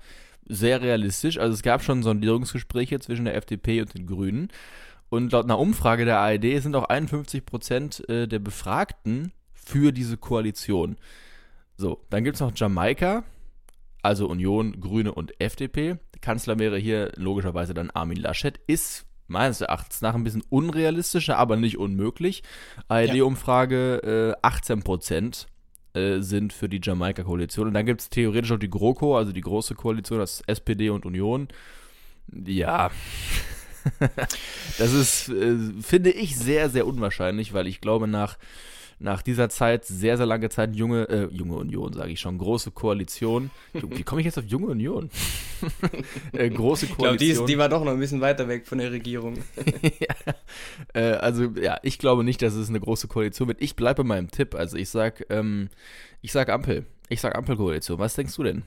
sehr 0.47 0.81
realistisch. 0.83 1.39
Also 1.39 1.55
es 1.55 1.62
gab 1.62 1.83
schon 1.83 2.03
Sondierungsgespräche 2.03 2.99
zwischen 3.00 3.27
der 3.27 3.37
FDP 3.37 3.81
und 3.81 3.95
den 3.95 4.06
Grünen. 4.06 4.49
Und 5.11 5.33
laut 5.33 5.45
einer 5.45 5.59
Umfrage 5.59 6.05
der 6.05 6.19
ARD 6.19 6.62
sind 6.62 6.75
auch 6.77 6.85
51 6.85 7.45
Prozent 7.47 8.09
äh, 8.09 8.27
der 8.27 8.39
Befragten 8.39 9.33
für 9.53 9.93
diese 9.93 10.17
Koalition. 10.17 10.97
So, 11.77 12.05
dann 12.11 12.25
gibt 12.25 12.35
es 12.35 12.41
noch 12.41 12.53
Jamaika, 12.55 13.25
also 14.03 14.29
Union, 14.29 14.81
Grüne 14.81 15.12
und 15.12 15.41
FDP. 15.41 15.97
Kanzler 16.21 16.59
wäre 16.59 16.79
hier 16.79 17.12
logischerweise 17.17 17.75
dann 17.75 17.91
Armin 17.91 18.19
Laschet. 18.19 18.59
Ist 18.67 19.06
meines 19.29 19.61
Erachtens 19.61 20.01
nach 20.01 20.15
ein 20.15 20.25
bisschen 20.25 20.43
unrealistischer, 20.49 21.39
aber 21.39 21.57
nicht 21.57 21.79
unmöglich. 21.79 22.43
ARD-Umfrage 22.89 24.37
äh, 24.43 24.47
18 24.47 24.83
Prozent 24.83 25.47
äh, 25.95 26.21
sind 26.21 26.53
für 26.53 26.69
die 26.69 26.81
Jamaika-Koalition. 26.83 27.69
Und 27.69 27.75
dann 27.75 27.87
gibt 27.87 28.01
es 28.01 28.11
theoretisch 28.11 28.53
auch 28.53 28.59
die 28.59 28.71
GroKo, 28.71 29.17
also 29.17 29.33
die 29.33 29.41
große 29.41 29.75
Koalition, 29.75 30.19
das 30.19 30.43
SPD 30.47 30.91
und 30.91 31.07
Union. 31.07 31.49
Ja. 32.45 32.91
das 34.79 34.93
ist, 34.93 35.29
äh, 35.29 35.57
finde 35.81 36.11
ich, 36.11 36.37
sehr, 36.37 36.71
sehr 36.71 36.87
unwahrscheinlich, 36.87 37.53
weil 37.53 37.67
ich 37.67 37.81
glaube, 37.81 38.09
nach 38.09 38.37
nach 39.01 39.23
dieser 39.23 39.49
Zeit 39.49 39.85
sehr, 39.85 40.17
sehr 40.17 40.27
lange 40.27 40.49
Zeit 40.49 40.75
junge, 40.75 41.09
äh, 41.09 41.29
junge 41.31 41.55
Union, 41.55 41.93
sage 41.93 42.13
ich 42.13 42.21
schon, 42.21 42.39
große 42.39 42.73
Koalition. 42.73 43.51
Wie 43.73 44.03
komme 44.03 44.21
ich 44.21 44.25
jetzt 44.25 44.39
auf 44.39 44.45
junge 44.47 44.67
Union? 44.67 45.11
Äh, 46.33 46.51
große 46.51 46.87
Koalition. 46.87 47.15
Ich 47.15 47.35
glaube, 47.35 47.47
die, 47.47 47.53
die, 47.53 47.59
war 47.59 47.69
doch 47.69 47.85
noch 47.85 47.93
ein 47.93 47.99
bisschen 47.99 48.21
weiter 48.21 48.49
weg 48.49 48.67
von 48.67 48.79
der 48.79 48.93
Regierung. 48.93 49.39
ja. 49.83 50.35
äh, 50.95 51.17
also 51.17 51.45
ja, 51.61 51.79
ich 51.83 51.99
glaube 51.99 52.25
nicht, 52.25 52.43
dass 52.43 52.55
es 52.55 52.69
eine 52.69 52.81
große 52.81 53.09
Koalition 53.09 53.49
wird. 53.49 53.63
Ich 53.63 53.77
bleibe 53.77 54.03
bei 54.03 54.09
meinem 54.09 54.31
Tipp. 54.31 54.55
Also 54.55 54.77
ich 54.77 54.89
sag, 54.89 55.27
ähm, 55.31 55.69
ich 56.23 56.33
sag 56.33 56.49
Ampel. 56.49 56.87
Ich 57.09 57.21
sag 57.21 57.37
Ampelkoalition. 57.37 57.99
Was 57.99 58.15
denkst 58.15 58.37
du 58.37 58.43
denn? 58.43 58.63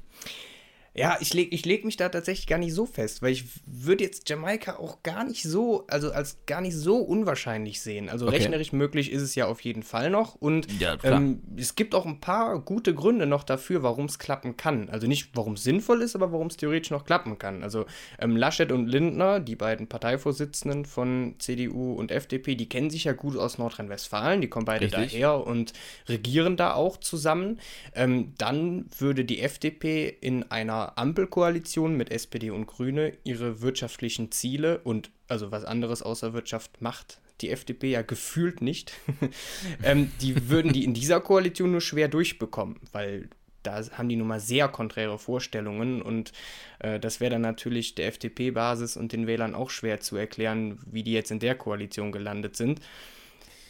Ja, 0.94 1.18
ich 1.22 1.34
lege 1.34 1.56
ich 1.56 1.66
leg 1.66 1.86
mich 1.86 1.96
da 1.96 2.10
tatsächlich 2.10 2.48
gar 2.48 2.58
nicht 2.58 2.74
so 2.74 2.86
fest, 2.86 3.22
weil 3.22 3.32
ich 3.32 3.46
würde 3.66 4.04
jetzt 4.04 4.28
Jamaika 4.30 4.76
auch 4.76 5.04
gar 5.04 5.24
nicht 5.24 5.44
so, 5.44 5.86
also 5.88 6.12
als 6.12 6.40
gar 6.46 6.60
nicht 6.60 6.76
so 6.76 6.98
unwahrscheinlich 6.98 7.80
sehen. 7.80 8.10
Also 8.10 8.28
okay. 8.28 8.38
rechnerisch 8.38 8.74
möglich 8.74 9.10
ist 9.10 9.22
es 9.22 9.34
ja 9.36 9.48
auf 9.48 9.62
jeden 9.62 9.84
Fall 9.84 10.10
noch. 10.10 10.36
Und 10.36 10.68
ja, 10.82 10.98
ähm, 11.04 11.44
es 11.56 11.76
gibt 11.76 11.96
auch 11.96 12.06
ein 12.06 12.20
paar 12.20 12.60
gute 12.60 12.94
Gründe 12.94 13.26
noch 13.26 13.44
dafür, 13.44 13.84
warum 13.84 14.06
es 14.06 14.20
klappen 14.20 14.58
kann. 14.58 14.90
Also 14.90 15.08
nicht, 15.08 15.30
warum 15.34 15.54
es 15.54 15.64
sinnvoll 15.64 16.02
ist, 16.02 16.14
aber 16.16 16.34
warum 16.34 16.48
es 16.48 16.58
theoretisch 16.58 16.92
noch 16.92 17.06
klappen 17.06 17.40
kann. 17.40 17.64
Also 17.64 17.86
ähm, 18.20 18.36
Laschet 18.36 18.74
und 18.74 18.88
Lindner, 18.88 19.40
die 19.40 19.56
beiden 19.56 19.88
Parteivorsitzenden 19.88 20.84
von 20.84 21.36
CDU 21.40 21.94
und 21.94 22.12
FDP, 22.12 22.56
die 22.56 22.68
kennen 22.68 22.90
sich 22.90 23.06
ja 23.06 23.14
gut 23.14 23.38
aus 23.38 23.58
Nordrhein-Westfalen, 23.58 24.42
die 24.42 24.50
kommen 24.50 24.66
beide 24.66 24.86
Richtig. 24.86 25.14
daher 25.14 25.48
und 25.48 25.72
regieren 26.10 26.58
da 26.58 26.74
auch 26.74 26.98
zusammen. 26.98 27.62
Ähm, 27.96 28.34
dann 28.38 28.88
würde 29.00 29.24
die 29.24 29.40
FDP 29.40 30.10
in 30.10 30.52
einer 30.52 30.81
Ampelkoalition 30.90 31.96
mit 31.96 32.12
SPD 32.12 32.52
und 32.52 32.68
Grüne 32.68 33.18
ihre 33.24 33.62
wirtschaftlichen 33.62 34.32
Ziele 34.32 34.80
und 34.80 35.12
also 35.28 35.52
was 35.52 35.66
anderes 35.66 36.02
außer 36.02 36.34
Wirtschaft 36.34 36.82
macht 36.82 37.20
die 37.42 37.50
FDP 37.50 37.92
ja 37.92 38.02
gefühlt 38.02 38.62
nicht, 38.62 38.94
ähm, 39.84 40.12
die 40.22 40.50
würden 40.50 40.74
die 40.74 40.84
in 40.84 40.94
dieser 40.94 41.20
Koalition 41.20 41.72
nur 41.72 41.82
schwer 41.82 42.08
durchbekommen, 42.08 42.80
weil 42.92 43.30
da 43.64 43.82
haben 43.92 44.10
die 44.10 44.16
nun 44.16 44.28
mal 44.28 44.40
sehr 44.40 44.68
konträre 44.68 45.20
Vorstellungen 45.20 46.02
und 46.02 46.32
äh, 46.80 47.00
das 47.00 47.20
wäre 47.20 47.32
dann 47.32 47.42
natürlich 47.42 47.96
der 47.96 48.08
FDP-Basis 48.08 48.98
und 48.98 49.12
den 49.12 49.28
Wählern 49.28 49.56
auch 49.56 49.70
schwer 49.70 50.00
zu 50.00 50.16
erklären, 50.16 50.80
wie 50.86 51.04
die 51.04 51.14
jetzt 51.14 51.32
in 51.32 51.40
der 51.40 51.56
Koalition 51.56 52.12
gelandet 52.12 52.56
sind. 52.56 52.80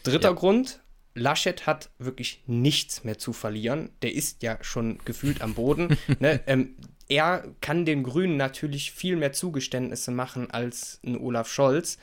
Dritter 0.04 0.30
ja. 0.30 0.36
Grund, 0.36 0.82
Laschet 1.14 1.68
hat 1.68 1.90
wirklich 2.00 2.42
nichts 2.48 3.04
mehr 3.04 3.18
zu 3.18 3.34
verlieren. 3.34 3.90
Der 4.02 4.14
ist 4.14 4.44
ja 4.44 4.58
schon 4.62 4.98
gefühlt 5.04 5.42
am 5.42 5.56
Boden. 5.56 5.98
ne? 6.20 6.40
ähm, 6.48 6.76
er 7.12 7.44
kann 7.60 7.84
den 7.84 8.04
Grünen 8.04 8.38
natürlich 8.38 8.94
viel 8.94 9.18
mehr 9.18 9.34
Zugeständnisse 9.34 10.12
machen 10.12 10.50
als 10.50 11.02
ein 11.06 11.18
Olaf 11.18 11.52
Scholz. 11.52 11.98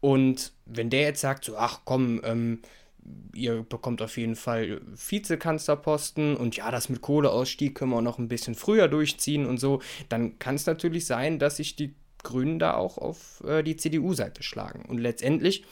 Und 0.00 0.52
wenn 0.66 0.90
der 0.90 1.00
jetzt 1.00 1.22
sagt, 1.22 1.46
so, 1.46 1.56
ach 1.56 1.80
komm, 1.86 2.20
ähm, 2.24 2.60
ihr 3.32 3.62
bekommt 3.62 4.02
auf 4.02 4.18
jeden 4.18 4.36
Fall 4.36 4.82
Vizekanzlerposten 4.94 6.36
und 6.36 6.56
ja, 6.56 6.70
das 6.70 6.90
mit 6.90 7.00
Kohleausstieg 7.00 7.74
können 7.74 7.90
wir 7.90 8.02
noch 8.02 8.18
ein 8.18 8.28
bisschen 8.28 8.54
früher 8.54 8.86
durchziehen 8.86 9.46
und 9.46 9.58
so, 9.58 9.80
dann 10.10 10.38
kann 10.38 10.56
es 10.56 10.66
natürlich 10.66 11.06
sein, 11.06 11.38
dass 11.38 11.56
sich 11.56 11.74
die 11.76 11.94
Grünen 12.22 12.58
da 12.58 12.74
auch 12.74 12.98
auf 12.98 13.42
äh, 13.46 13.62
die 13.62 13.78
CDU-Seite 13.78 14.42
schlagen. 14.42 14.84
Und 14.86 14.98
letztendlich 14.98 15.64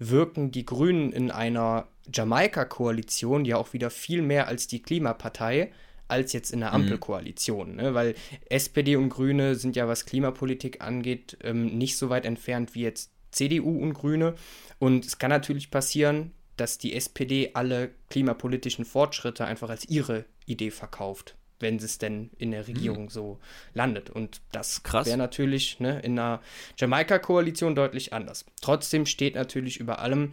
wirken 0.00 0.50
die 0.50 0.66
Grünen 0.66 1.12
in 1.12 1.30
einer 1.30 1.86
Jamaika-Koalition 2.12 3.44
ja 3.44 3.56
auch 3.56 3.72
wieder 3.72 3.90
viel 3.90 4.20
mehr 4.20 4.48
als 4.48 4.66
die 4.66 4.82
Klimapartei 4.82 5.70
als 6.08 6.32
jetzt 6.32 6.52
in 6.52 6.60
der 6.60 6.70
mhm. 6.70 6.76
Ampelkoalition. 6.76 7.76
Ne? 7.76 7.94
Weil 7.94 8.14
SPD 8.48 8.96
und 8.96 9.08
Grüne 9.08 9.54
sind 9.54 9.76
ja, 9.76 9.88
was 9.88 10.06
Klimapolitik 10.06 10.82
angeht, 10.82 11.38
ähm, 11.42 11.78
nicht 11.78 11.96
so 11.96 12.10
weit 12.10 12.26
entfernt 12.26 12.74
wie 12.74 12.82
jetzt 12.82 13.10
CDU 13.30 13.78
und 13.78 13.94
Grüne. 13.94 14.34
Und 14.78 15.06
es 15.06 15.18
kann 15.18 15.30
natürlich 15.30 15.70
passieren, 15.70 16.32
dass 16.56 16.78
die 16.78 16.94
SPD 16.94 17.50
alle 17.54 17.90
klimapolitischen 18.10 18.84
Fortschritte 18.84 19.44
einfach 19.44 19.70
als 19.70 19.88
ihre 19.88 20.24
Idee 20.46 20.70
verkauft. 20.70 21.36
wenn 21.58 21.76
es 21.76 21.98
denn 21.98 22.30
in 22.38 22.50
der 22.50 22.66
Regierung 22.66 23.04
mhm. 23.04 23.08
so 23.08 23.38
landet. 23.72 24.10
Und 24.10 24.40
das 24.50 24.82
wäre 24.82 25.16
natürlich 25.16 25.78
ne, 25.78 26.00
in 26.00 26.18
einer 26.18 26.40
Jamaika-Koalition 26.76 27.76
deutlich 27.76 28.12
anders. 28.12 28.44
Trotzdem 28.60 29.06
steht 29.06 29.36
natürlich 29.36 29.78
über 29.78 30.00
allem, 30.00 30.30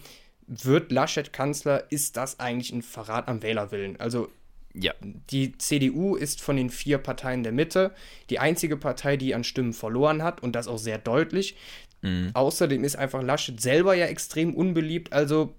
wird 0.47 0.91
Laschet 0.91 1.31
Kanzler, 1.31 1.91
ist 1.91 2.17
das 2.17 2.39
eigentlich 2.39 2.73
ein 2.73 2.81
Verrat 2.81 3.27
am 3.27 3.43
Wählerwillen? 3.43 3.99
Also 3.99 4.29
ja. 4.73 4.93
Die 5.01 5.57
CDU 5.57 6.15
ist 6.15 6.41
von 6.41 6.55
den 6.55 6.69
vier 6.69 6.97
Parteien 6.99 7.43
der 7.43 7.51
Mitte 7.51 7.91
die 8.29 8.39
einzige 8.39 8.77
Partei, 8.77 9.17
die 9.17 9.33
an 9.33 9.43
Stimmen 9.43 9.73
verloren 9.73 10.23
hat 10.23 10.41
und 10.43 10.55
das 10.55 10.67
auch 10.67 10.77
sehr 10.77 10.97
deutlich. 10.97 11.55
Mhm. 12.01 12.31
Außerdem 12.33 12.83
ist 12.83 12.95
einfach 12.95 13.23
Laschet 13.23 13.59
selber 13.59 13.95
ja 13.95 14.05
extrem 14.05 14.53
unbeliebt. 14.53 15.11
Also 15.11 15.55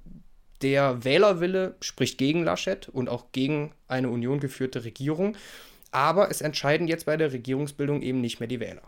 der 0.63 1.05
Wählerwille 1.05 1.77
spricht 1.81 2.19
gegen 2.19 2.45
Laschet 2.45 2.89
und 2.89 3.09
auch 3.09 3.33
gegen 3.33 3.73
eine 3.89 4.11
Union 4.11 4.41
geführte 4.41 4.85
Regierung. 4.85 5.37
Aber 5.91 6.31
es 6.31 6.41
entscheiden 6.41 6.87
jetzt 6.87 7.07
bei 7.07 7.17
der 7.17 7.33
Regierungsbildung 7.33 8.03
eben 8.03 8.21
nicht 8.21 8.39
mehr 8.39 8.47
die 8.47 8.61
Wähler. 8.61 8.83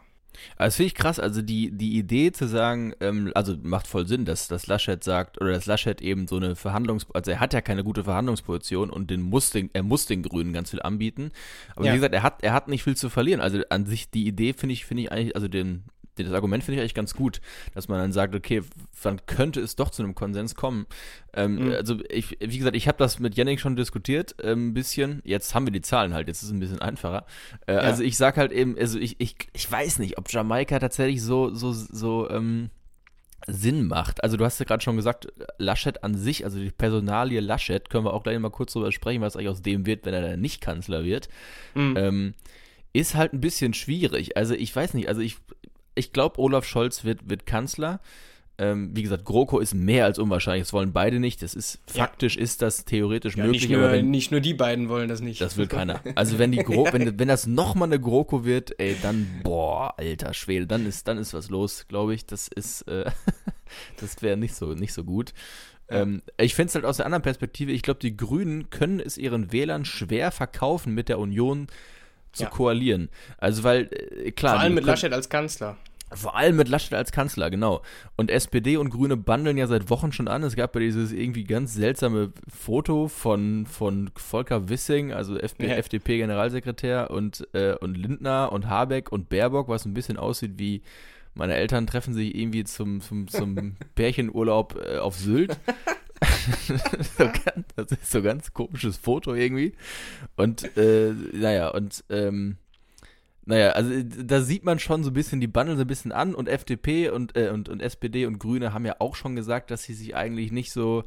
Also 0.57 0.69
das 0.69 0.77
finde 0.77 0.87
ich 0.89 0.95
krass. 0.95 1.19
Also 1.19 1.43
die, 1.43 1.71
die 1.71 1.97
Idee 1.99 2.33
zu 2.33 2.47
sagen, 2.49 2.95
ähm, 3.01 3.33
also 3.35 3.57
macht 3.63 3.87
voll 3.87 4.07
Sinn, 4.07 4.25
dass, 4.25 4.49
dass 4.49 4.67
Laschet 4.67 5.03
sagt, 5.03 5.41
oder 5.41 5.53
dass 5.53 5.67
Laschet 5.67 6.01
eben 6.01 6.27
so 6.27 6.37
eine 6.37 6.55
Verhandlungs-, 6.55 7.07
also 7.13 7.31
er 7.31 7.41
hat 7.41 7.53
ja 7.53 7.61
keine 7.61 7.85
gute 7.85 8.05
Verhandlungsposition 8.05 8.91
und 8.91 9.11
den 9.11 9.23
muss 9.23 9.51
den, 9.51 9.71
er 9.73 9.83
muss 9.83 10.07
den 10.07 10.23
Grünen 10.23 10.53
ganz 10.53 10.71
viel 10.71 10.83
anbieten. 10.83 11.33
Aber 11.77 11.87
ja. 11.87 11.93
wie 11.93 11.97
gesagt, 11.97 12.15
er 12.15 12.23
hat, 12.23 12.43
er 12.43 12.53
hat 12.53 12.69
nicht 12.69 12.85
viel 12.85 12.97
zu 12.97 13.11
verlieren. 13.11 13.41
Also 13.41 13.63
an 13.71 13.87
sich 13.87 14.11
die 14.11 14.27
Idee 14.27 14.53
finde 14.53 14.73
ich, 14.75 14.85
finde 14.85 15.05
ich 15.05 15.13
eigentlich, 15.13 15.37
also 15.37 15.49
den, 15.49 15.85
das 16.17 16.33
Argument 16.33 16.63
finde 16.63 16.77
ich 16.77 16.81
eigentlich 16.81 16.95
ganz 16.95 17.15
gut, 17.15 17.41
dass 17.75 17.89
man 17.89 17.99
dann 17.99 18.13
sagt, 18.13 18.35
okay, 18.35 18.63
dann 19.03 19.25
könnte 19.27 19.61
es 19.61 19.77
doch 19.77 19.91
zu 19.91 20.03
einem 20.03 20.15
Konsens 20.15 20.55
kommen. 20.55 20.87
Ähm, 21.33 21.57
mhm. 21.57 21.73
Also 21.73 21.99
ich, 22.11 22.37
wie 22.41 22.59
gesagt, 22.59 22.77
ich 22.77 22.89
habe 22.89 22.99
das 22.99 23.19
mit 23.19 23.37
Yannick 23.37 23.61
schon 23.61 23.77
diskutiert, 23.77 24.35
ähm, 24.43 24.69
ein 24.69 24.75
bisschen. 24.75 25.23
Jetzt 25.25 25.55
haben 25.55 25.67
wir 25.67 25.73
die 25.73 25.81
Zahlen 25.81 26.15
halt, 26.15 26.29
jetzt 26.29 26.43
ist 26.43 26.49
es 26.49 26.55
ein 26.55 26.61
bisschen 26.61 26.81
einfacher. 26.81 27.25
Äh, 27.67 27.75
ja. 27.75 27.81
Also 27.81 28.03
ich 28.03 28.17
sag 28.17 28.37
halt 28.37 28.53
eben, 28.53 28.77
also 28.79 28.99
ich, 28.99 29.17
ich, 29.19 29.37
ich 29.53 29.71
weiß 29.71 29.99
nicht, 29.99 30.19
ob 30.19 30.31
Jamaika 30.31 30.79
tatsächlich 30.79 31.23
so, 31.23 31.55
so, 31.55 31.73
so, 31.73 32.29
ähm, 32.31 32.71
Sinn 33.47 33.87
macht. 33.89 34.23
Also 34.23 34.37
du 34.37 34.45
hast 34.45 34.61
ja 34.61 34.65
gerade 34.65 34.83
schon 34.83 34.97
gesagt, 34.97 35.27
Laschet 35.59 36.05
an 36.05 36.15
sich, 36.15 36.45
also 36.45 36.59
die 36.59 36.71
Personalie 36.71 37.41
Laschet, 37.41 37.91
können 37.91 38.05
wir 38.05 38.13
auch 38.13 38.23
gleich 38.23 38.39
mal 38.39 38.51
kurz 38.51 38.73
drüber 38.73 38.93
sprechen, 38.93 39.21
was 39.21 39.37
eigentlich 39.37 39.49
aus 39.49 39.63
dem 39.63 39.87
wird, 39.87 40.05
wenn 40.05 40.15
er 40.15 40.23
dann 40.23 40.41
nicht 40.41 40.61
Kanzler 40.61 41.05
wird. 41.05 41.29
Mhm. 41.75 41.95
Ähm, 41.97 42.35
ist 42.93 43.15
halt 43.15 43.33
ein 43.33 43.41
bisschen 43.41 43.75
schwierig. 43.75 44.37
Also 44.37 44.55
ich 44.55 44.75
weiß 44.75 44.95
nicht, 44.95 45.09
also 45.09 45.21
ich, 45.21 45.37
ich 45.95 46.13
glaube, 46.13 46.39
Olaf 46.39 46.65
Scholz 46.65 47.05
wird, 47.05 47.29
wird 47.29 47.47
Kanzler. 47.47 48.01
Ähm, 48.59 48.91
wie 48.95 49.03
gesagt, 49.03 49.25
GroKo 49.25 49.59
ist 49.59 49.75
mehr 49.75 50.05
als 50.05 50.19
unwahrscheinlich. 50.19 50.65
Das 50.65 50.73
wollen 50.73 50.93
beide 50.93 51.19
nicht. 51.21 51.43
Das 51.43 51.55
ist 51.55 51.81
faktisch 51.87 52.37
ja. 52.37 52.43
ist 52.43 52.61
das 52.61 52.85
theoretisch 52.85 53.37
ja, 53.37 53.45
möglich. 53.45 53.69
Nicht 53.69 53.77
nur, 53.77 53.91
wenn, 53.91 54.11
nicht 54.11 54.31
nur 54.31 54.41
die 54.41 54.55
beiden 54.55 54.89
wollen 54.89 55.09
das 55.09 55.21
nicht. 55.21 55.41
Das 55.41 55.57
will 55.57 55.67
keiner. 55.67 56.01
Also 56.15 56.39
wenn 56.39 56.53
die 56.53 56.59
Gro 56.59 56.87
wenn, 56.93 57.19
wenn 57.19 57.29
das 57.29 57.47
nochmal 57.47 57.89
eine 57.89 57.99
GroKo 57.99 58.45
wird, 58.45 58.79
ey, 58.79 58.95
dann 59.03 59.27
boah, 59.43 59.95
alter 59.99 60.35
Schwede, 60.35 60.67
dann 60.67 60.87
ist 60.87 61.09
dann 61.09 61.17
ist 61.17 61.33
was 61.33 61.49
los, 61.49 61.87
glaube 61.89 62.15
ich. 62.15 62.27
Das 62.27 62.47
ist 62.47 62.83
äh, 62.83 63.11
das 64.01 64.21
wäre 64.21 64.37
nicht 64.37 64.55
so 64.55 64.75
nicht 64.75 64.93
so 64.93 65.03
gut. 65.03 65.33
Ähm, 65.89 66.23
ich 66.37 66.55
fände 66.55 66.69
es 66.69 66.75
halt 66.75 66.85
aus 66.85 66.99
der 66.99 67.07
anderen 67.07 67.23
Perspektive. 67.23 67.73
Ich 67.73 67.83
glaube, 67.83 68.01
die 68.01 68.17
Grünen 68.17 68.71
können 68.71 69.01
es 69.01 69.19
ihren 69.19 69.51
Wählern 69.51 69.85
schwer 69.85 70.31
verkaufen 70.31 70.95
mit 70.95 71.09
der 71.09 71.19
Union 71.19 71.69
zu 72.33 72.45
ja. 72.45 72.51
koalieren. 72.51 73.09
Also 73.39 73.65
weil, 73.65 73.89
äh, 73.93 74.31
klar. 74.33 74.55
Vor 74.55 74.63
allem 74.63 74.75
mit 74.75 74.85
Laschet 74.85 75.13
als 75.13 75.29
Kanzler. 75.29 75.77
Vor 76.15 76.37
allem 76.37 76.57
mit 76.57 76.69
Laschet 76.69 76.93
als 76.93 77.11
Kanzler, 77.11 77.51
genau. 77.51 77.81
Und 78.17 78.31
SPD 78.31 78.77
und 78.77 78.91
Grüne 78.91 79.17
bandeln 79.17 79.57
ja 79.57 79.67
seit 79.67 79.89
Wochen 79.89 80.13
schon 80.13 80.29
an. 80.29 80.43
Es 80.43 80.57
gab 80.57 80.75
ja 80.75 80.81
dieses 80.81 81.11
irgendwie 81.13 81.45
ganz 81.45 81.73
seltsame 81.75 82.33
Foto 82.49 83.09
von, 83.09 83.65
von 83.67 84.11
Volker 84.17 84.69
Wissing, 84.69 85.13
also 85.13 85.37
ja. 85.37 85.77
FDP-Generalsekretär, 85.77 87.11
und, 87.11 87.49
äh, 87.55 87.75
und 87.77 87.97
Lindner 87.97 88.53
und 88.53 88.69
Habeck 88.69 89.11
und 89.11 89.31
Baerbock, 89.31 89.69
was 89.69 89.87
ein 89.87 89.95
bisschen 89.95 90.19
aussieht 90.19 90.53
wie 90.59 90.83
meine 91.35 91.55
Eltern 91.55 91.87
treffen 91.87 92.13
sich 92.13 92.35
irgendwie 92.35 92.65
zum, 92.65 93.01
zum, 93.01 93.29
zum 93.29 93.77
Pärchenurlaub 93.95 94.79
äh, 94.85 94.99
auf 94.99 95.17
Sylt. 95.17 95.57
so 97.19 97.25
ganz, 97.25 97.67
das 97.77 97.93
ist 97.93 98.11
so 98.11 98.19
ein 98.19 98.25
ganz 98.25 98.53
komisches 98.53 98.97
Foto 98.97 99.35
irgendwie. 99.35 99.75
Und 100.37 100.77
äh, 100.77 101.13
naja, 101.33 101.69
und 101.69 102.05
ähm, 102.11 102.57
naja, 103.45 103.71
also 103.71 103.91
da 104.03 104.41
sieht 104.41 104.65
man 104.65 104.79
schon 104.79 105.03
so 105.03 105.11
ein 105.11 105.15
bisschen, 105.15 105.41
die 105.41 105.49
bandeln 105.49 105.77
so 105.77 105.85
ein 105.85 105.89
bisschen 105.89 106.13
an 106.13 106.35
und 106.35 106.49
FDP 106.49 107.11
und, 107.11 107.37
äh, 107.37 107.49
und, 107.49 107.69
und 107.69 107.81
SPD 107.83 108.27
und 108.27 108.39
Grüne 108.39 108.73
haben 108.73 108.87
ja 108.87 108.97
auch 109.01 109.17
schon 109.17 109.35
gesagt, 109.35 109.71
dass 109.71 109.83
sie 109.83 109.95
sich 109.95 110.15
eigentlich 110.15 110.53
nicht 110.53 110.71
so, 110.71 111.05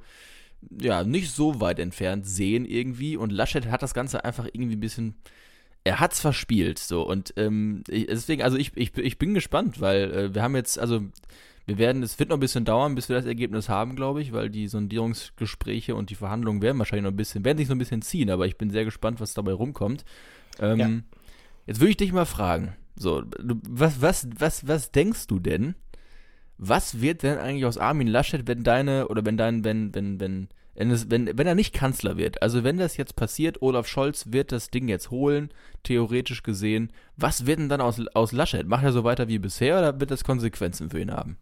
ja, 0.70 1.04
nicht 1.04 1.32
so 1.32 1.62
weit 1.62 1.80
entfernt 1.80 2.28
sehen 2.28 2.66
irgendwie. 2.66 3.16
Und 3.16 3.32
Laschet 3.32 3.68
hat 3.68 3.84
das 3.84 3.94
Ganze 3.94 4.26
einfach 4.26 4.48
irgendwie 4.52 4.76
ein 4.76 4.82
bisschen, 4.82 5.16
er 5.86 6.02
hat's 6.02 6.20
verspielt, 6.20 6.78
so. 6.78 7.08
Und 7.08 7.34
ähm, 7.38 7.84
deswegen, 7.88 8.42
also 8.42 8.58
ich, 8.58 8.76
ich, 8.76 8.98
ich 8.98 9.18
bin 9.18 9.34
gespannt, 9.34 9.80
weil 9.80 10.12
äh, 10.12 10.36
wir 10.36 10.42
haben 10.44 10.56
jetzt, 10.58 10.78
also 10.78 11.04
wir 11.66 11.78
werden, 11.80 12.04
es 12.04 12.20
wird 12.20 12.30
noch 12.30 12.38
ein 12.38 12.42
bisschen 12.42 12.66
dauern, 12.66 12.94
bis 12.94 13.10
wir 13.10 13.16
das 13.16 13.26
Ergebnis 13.26 13.70
haben, 13.70 13.96
glaube 13.96 14.22
ich, 14.22 14.34
weil 14.34 14.50
die 14.50 14.68
Sondierungsgespräche 14.68 15.96
und 15.96 16.12
die 16.12 16.16
Verhandlungen 16.16 16.62
werden 16.62 16.78
wahrscheinlich 16.78 17.04
noch 17.04 17.12
ein 17.12 17.18
bisschen, 17.18 17.44
werden 17.44 17.58
sich 17.58 17.68
so 17.68 17.74
ein 17.74 17.80
bisschen 17.80 18.04
ziehen, 18.04 18.30
aber 18.30 18.46
ich 18.46 18.58
bin 18.58 18.70
sehr 18.70 18.86
gespannt, 18.86 19.20
was 19.20 19.34
dabei 19.34 19.54
rumkommt. 19.54 20.06
Ähm, 20.60 20.80
ja. 20.80 20.90
Jetzt 21.66 21.80
würde 21.80 21.90
ich 21.90 21.98
dich 21.98 22.14
mal 22.14 22.26
fragen, 22.26 22.76
so, 22.96 23.22
du, 23.22 23.60
was, 23.68 24.02
was, 24.02 24.28
was, 24.38 24.68
was 24.68 24.92
denkst 24.92 25.26
du 25.28 25.40
denn? 25.40 25.76
Was 26.58 27.02
wird 27.02 27.24
denn 27.24 27.40
eigentlich 27.40 27.66
aus 27.66 27.78
Armin 27.78 28.08
Laschet, 28.08 28.48
wenn 28.48 28.64
deine, 28.64 29.08
oder 29.08 29.26
wenn 29.26 29.36
dein, 29.36 29.64
wenn, 29.64 29.94
wenn, 29.94 30.20
wenn, 30.20 30.48
wenn, 30.76 30.92
es, 30.92 31.10
wenn, 31.10 31.38
wenn 31.38 31.48
er 31.48 31.56
nicht 31.56 31.74
Kanzler 31.74 32.16
wird, 32.16 32.42
also 32.44 32.64
wenn 32.64 32.78
das 32.78 32.96
jetzt 32.96 33.16
passiert, 33.16 33.62
Olaf 33.62 33.88
Scholz 33.88 34.32
wird 34.32 34.52
das 34.52 34.70
Ding 34.70 34.88
jetzt 34.88 35.10
holen, 35.10 35.50
theoretisch 35.84 36.44
gesehen, 36.44 36.92
was 37.18 37.46
wird 37.46 37.60
denn 37.60 37.70
dann 37.70 37.82
aus, 37.82 38.00
aus 38.14 38.32
Laschet? 38.32 38.68
Macht 38.68 38.86
er 38.86 38.94
so 38.94 39.04
weiter 39.04 39.28
wie 39.28 39.40
bisher 39.40 39.80
oder 39.80 40.00
wird 40.00 40.12
das 40.12 40.24
Konsequenzen 40.24 40.92
für 40.92 41.00
ihn 41.00 41.12
haben? 41.12 41.38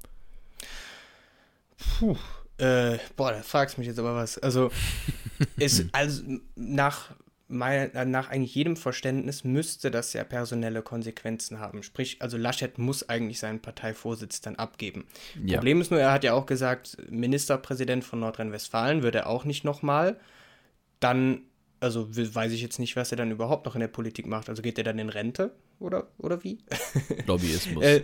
Puh. 1.99 2.17
Äh, 2.57 2.97
boah, 3.15 3.31
da 3.31 3.41
fragst 3.41 3.77
mich 3.77 3.87
jetzt 3.87 3.99
aber 3.99 4.15
was. 4.15 4.37
Also, 4.37 4.71
ist, 5.57 5.85
also 5.91 6.23
nach, 6.55 7.11
mein, 7.47 7.91
nach 8.09 8.29
eigentlich 8.29 8.55
jedem 8.55 8.77
Verständnis 8.77 9.43
müsste 9.43 9.89
das 9.91 10.13
ja 10.13 10.23
personelle 10.23 10.81
Konsequenzen 10.81 11.59
haben. 11.59 11.83
Sprich, 11.83 12.17
also 12.21 12.37
Laschet 12.37 12.77
muss 12.77 13.09
eigentlich 13.09 13.39
seinen 13.39 13.59
Parteivorsitz 13.59 14.41
dann 14.41 14.55
abgeben. 14.55 15.05
Ja. 15.43 15.57
Problem 15.57 15.81
ist 15.81 15.91
nur, 15.91 15.99
er 15.99 16.11
hat 16.11 16.23
ja 16.23 16.33
auch 16.33 16.45
gesagt, 16.45 16.97
Ministerpräsident 17.09 18.03
von 18.03 18.19
Nordrhein-Westfalen 18.19 19.01
wird 19.03 19.15
er 19.15 19.27
auch 19.27 19.45
nicht 19.45 19.63
nochmal. 19.63 20.19
Dann 20.99 21.41
also 21.83 22.07
weiß 22.09 22.53
ich 22.53 22.61
jetzt 22.61 22.79
nicht, 22.79 22.95
was 22.95 23.11
er 23.11 23.17
dann 23.17 23.31
überhaupt 23.31 23.65
noch 23.65 23.75
in 23.75 23.81
der 23.81 23.89
Politik 23.89 24.25
macht. 24.25 24.47
Also 24.47 24.61
geht 24.61 24.77
er 24.77 24.85
dann 24.85 24.99
in 24.99 25.09
Rente 25.09 25.51
oder, 25.83 26.07
oder 26.17 26.43
wie? 26.43 26.59
Lobbyismus. 27.27 27.83
äh, 27.83 28.01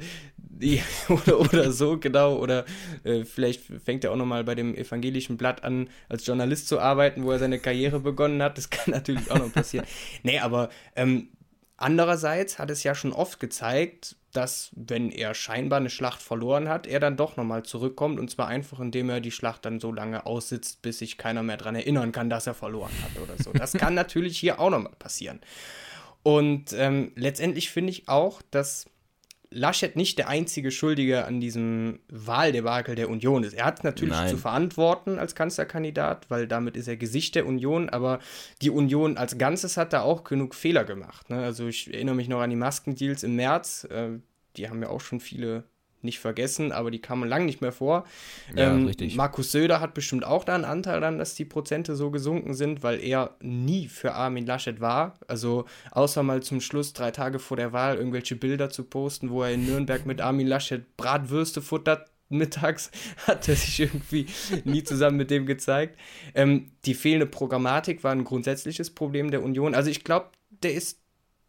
ja, 0.60 0.84
oder, 1.10 1.40
oder 1.40 1.72
so, 1.72 1.98
genau. 1.98 2.36
Oder 2.36 2.66
äh, 3.04 3.24
vielleicht 3.24 3.62
fängt 3.62 4.04
er 4.04 4.12
auch 4.12 4.18
nochmal 4.18 4.44
bei 4.44 4.56
dem 4.56 4.76
evangelischen 4.76 5.38
Blatt 5.38 5.64
an, 5.64 5.90
als 6.10 6.26
Journalist 6.26 6.68
zu 6.68 6.80
arbeiten, 6.80 7.24
wo 7.24 7.32
er 7.32 7.40
seine 7.40 7.60
Karriere 7.60 8.00
begonnen 8.00 8.44
hat. 8.44 8.58
Das 8.58 8.70
kann 8.70 8.92
natürlich 8.94 9.32
auch 9.32 9.40
noch 9.40 9.54
passieren. 9.54 9.86
nee, 10.24 10.40
aber 10.40 10.70
ähm, 10.96 11.30
andererseits 11.78 12.60
hat 12.60 12.70
es 12.70 12.84
ja 12.84 12.94
schon 12.94 13.14
oft 13.14 13.40
gezeigt, 13.40 14.18
dass, 14.34 14.70
wenn 14.76 15.12
er 15.12 15.34
scheinbar 15.34 15.80
eine 15.80 15.90
Schlacht 15.90 16.22
verloren 16.22 16.70
hat, 16.70 16.86
er 16.86 17.00
dann 17.00 17.18
doch 17.18 17.36
nochmal 17.36 17.64
zurückkommt. 17.64 18.20
Und 18.20 18.30
zwar 18.30 18.48
einfach, 18.48 18.80
indem 18.80 19.10
er 19.10 19.22
die 19.22 19.32
Schlacht 19.32 19.66
dann 19.66 19.80
so 19.80 19.92
lange 19.92 20.26
aussitzt, 20.26 20.82
bis 20.82 21.00
sich 21.00 21.18
keiner 21.18 21.42
mehr 21.42 21.58
daran 21.58 21.76
erinnern 21.76 22.12
kann, 22.12 22.30
dass 22.30 22.46
er 22.46 22.54
verloren 22.54 22.92
hat 23.02 23.24
oder 23.24 23.42
so. 23.42 23.52
Das 23.54 23.74
kann 23.74 23.96
natürlich 23.96 24.38
hier 24.38 24.60
auch 24.60 24.70
nochmal 24.70 24.94
passieren. 25.00 25.40
Und 26.24 26.74
ähm, 26.74 27.12
letztendlich 27.16 27.70
finde 27.70 27.92
ich 27.92 28.08
auch, 28.10 28.42
dass 28.52 28.86
Laschet 29.52 29.96
nicht 29.96 30.20
der 30.20 30.28
einzige 30.28 30.70
Schuldige 30.70 31.26
an 31.26 31.40
diesem 31.42 32.00
Wahldebakel 32.10 32.94
der 32.94 33.10
Union 33.10 33.44
ist. 33.44 33.54
Er 33.54 33.66
hat 33.66 33.84
natürlich 33.84 34.14
Nein. 34.14 34.30
zu 34.30 34.38
verantworten 34.38 35.18
als 35.18 35.34
Kanzlerkandidat, 35.34 36.30
weil 36.30 36.48
damit 36.48 36.78
ist 36.78 36.88
er 36.88 36.98
Gesicht 36.98 37.34
der 37.34 37.48
Union, 37.48 37.90
aber 37.90 38.20
die 38.62 38.70
Union 38.70 39.18
als 39.18 39.40
Ganzes 39.40 39.76
hat 39.76 39.94
da 39.94 40.02
auch 40.02 40.24
genug 40.24 40.54
Fehler 40.54 40.86
gemacht. 40.86 41.32
Ne? 41.32 41.42
Also 41.42 41.68
ich 41.68 41.92
erinnere 41.92 42.16
mich 42.16 42.28
noch 42.28 42.42
an 42.42 42.52
die 42.52 42.56
Maskendeals 42.56 43.24
im 43.24 43.36
März, 43.36 43.86
äh, 43.86 44.20
die 44.56 44.70
haben 44.70 44.84
ja 44.84 44.90
auch 44.90 45.02
schon 45.02 45.20
viele 45.20 45.64
nicht 46.04 46.20
vergessen, 46.20 46.72
aber 46.72 46.92
die 46.92 47.02
kamen 47.02 47.28
lang 47.28 47.46
nicht 47.46 47.62
mehr 47.62 47.72
vor. 47.72 48.06
Ja, 48.56 48.74
ähm, 48.74 48.86
richtig. 48.86 49.16
Markus 49.16 49.52
Söder 49.52 49.80
hat 49.80 49.94
bestimmt 49.94 50.26
auch 50.26 50.44
da 50.44 50.56
einen 50.56 50.66
Anteil 50.66 51.00
daran, 51.00 51.18
dass 51.18 51.36
die 51.36 51.46
Prozente 51.46 51.96
so 51.96 52.12
gesunken 52.12 52.54
sind, 52.54 52.84
weil 52.84 53.04
er 53.04 53.36
nie 53.42 53.88
für 53.88 54.14
Armin 54.14 54.46
Laschet 54.46 54.80
war. 54.80 55.16
Also 55.28 55.66
außer 55.92 56.24
mal 56.24 56.42
zum 56.44 56.62
Schluss, 56.62 56.94
drei 56.94 57.12
Tage 57.12 57.40
vor 57.40 57.58
der 57.58 57.74
Wahl, 57.74 57.98
irgendwelche 57.98 58.36
Bilder 58.36 58.70
zu 58.70 58.84
posten, 58.84 59.30
wo 59.30 59.44
er 59.44 59.52
in 59.52 59.66
Nürnberg 59.66 60.06
mit 60.06 60.22
Armin 60.22 60.48
Laschet 60.48 60.96
Bratwürste 60.98 61.62
futtert. 61.62 62.10
Mittags 62.32 62.92
hat 63.28 63.50
er 63.50 63.56
sich 63.56 63.80
irgendwie 63.80 64.28
nie 64.64 64.84
zusammen 64.84 65.18
mit 65.18 65.32
dem 65.32 65.46
gezeigt. 65.46 66.00
Ähm, 66.36 66.72
die 66.86 66.94
fehlende 66.94 67.26
Programmatik 67.26 68.04
war 68.04 68.12
ein 68.12 68.24
grundsätzliches 68.24 68.92
Problem 68.92 69.32
der 69.32 69.44
Union. 69.44 69.74
Also 69.74 69.90
ich 69.90 70.04
glaube, 70.04 70.30
der 70.50 70.74
ist 70.74 71.02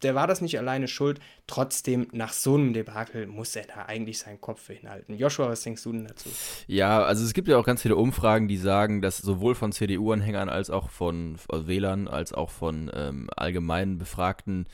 der 0.03 0.15
war 0.15 0.27
das 0.27 0.41
nicht 0.41 0.57
alleine 0.57 0.87
schuld. 0.87 1.19
Trotzdem, 1.47 2.07
nach 2.11 2.33
so 2.33 2.55
einem 2.55 2.73
Debakel 2.73 3.27
muss 3.27 3.55
er 3.55 3.65
da 3.65 3.85
eigentlich 3.85 4.19
seinen 4.19 4.41
Kopf 4.41 4.67
hinhalten. 4.67 5.15
Joshua, 5.15 5.49
was 5.49 5.61
denkst 5.61 5.83
du 5.83 5.91
denn 5.91 6.05
dazu? 6.05 6.29
Ja, 6.67 7.03
also 7.03 7.23
es 7.23 7.33
gibt 7.33 7.47
ja 7.47 7.57
auch 7.57 7.65
ganz 7.65 7.81
viele 7.81 7.95
Umfragen, 7.95 8.47
die 8.47 8.57
sagen, 8.57 9.01
dass 9.01 9.17
sowohl 9.17 9.55
von 9.55 9.71
CDU-Anhängern 9.71 10.49
als 10.49 10.69
auch 10.69 10.89
von 10.89 11.37
also 11.49 11.67
Wählern, 11.67 12.07
als 12.07 12.33
auch 12.33 12.49
von 12.49 12.91
ähm, 12.93 13.29
allgemeinen 13.35 13.97
Befragten, 13.97 14.67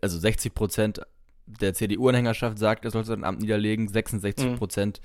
also 0.00 0.18
60 0.18 0.54
Prozent 0.54 1.00
der 1.46 1.74
CDU-Anhängerschaft 1.74 2.58
sagt, 2.58 2.84
er 2.84 2.90
sollte 2.90 3.08
sein 3.08 3.24
Amt 3.24 3.40
niederlegen, 3.40 3.88
66 3.88 4.56
Prozent 4.56 5.00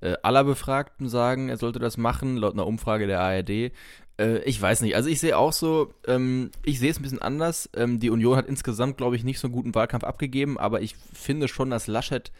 mhm. 0.00 0.08
äh, 0.08 0.16
aller 0.22 0.44
Befragten 0.44 1.08
sagen, 1.08 1.48
er 1.48 1.58
sollte 1.58 1.78
das 1.78 1.96
machen, 1.96 2.36
laut 2.36 2.54
einer 2.54 2.66
Umfrage 2.66 3.06
der 3.06 3.20
ARD. 3.20 3.72
Äh, 4.18 4.38
ich 4.44 4.60
weiß 4.60 4.82
nicht. 4.82 4.96
Also 4.96 5.08
ich 5.08 5.20
sehe 5.20 5.36
auch 5.36 5.52
so, 5.52 5.92
ähm, 6.06 6.50
ich 6.64 6.78
sehe 6.78 6.90
es 6.90 6.98
ein 6.98 7.02
bisschen 7.02 7.22
anders. 7.22 7.68
Ähm, 7.74 8.00
die 8.00 8.10
Union 8.10 8.36
hat 8.36 8.46
insgesamt, 8.46 8.96
glaube 8.96 9.16
ich, 9.16 9.24
nicht 9.24 9.38
so 9.38 9.48
einen 9.48 9.54
guten 9.54 9.74
Wahlkampf 9.74 10.04
abgegeben, 10.04 10.58
aber 10.58 10.82
ich 10.82 10.96
finde 11.12 11.48
schon, 11.48 11.70
dass 11.70 11.86
Laschet 11.86 12.32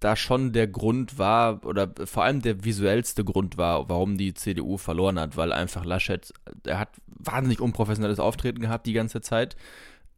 da 0.00 0.14
schon 0.14 0.52
der 0.52 0.66
Grund 0.66 1.18
war, 1.18 1.64
oder 1.64 1.90
vor 2.04 2.24
allem 2.24 2.42
der 2.42 2.64
visuellste 2.64 3.24
Grund 3.24 3.56
war, 3.56 3.88
warum 3.88 4.18
die 4.18 4.34
CDU 4.34 4.76
verloren 4.76 5.18
hat, 5.18 5.36
weil 5.36 5.52
einfach 5.52 5.86
Laschet, 5.86 6.32
er 6.64 6.78
hat 6.78 6.90
wahnsinnig 7.06 7.60
unprofessionelles 7.60 8.20
Auftreten 8.20 8.60
gehabt 8.60 8.86
die 8.86 8.92
ganze 8.92 9.22
Zeit 9.22 9.56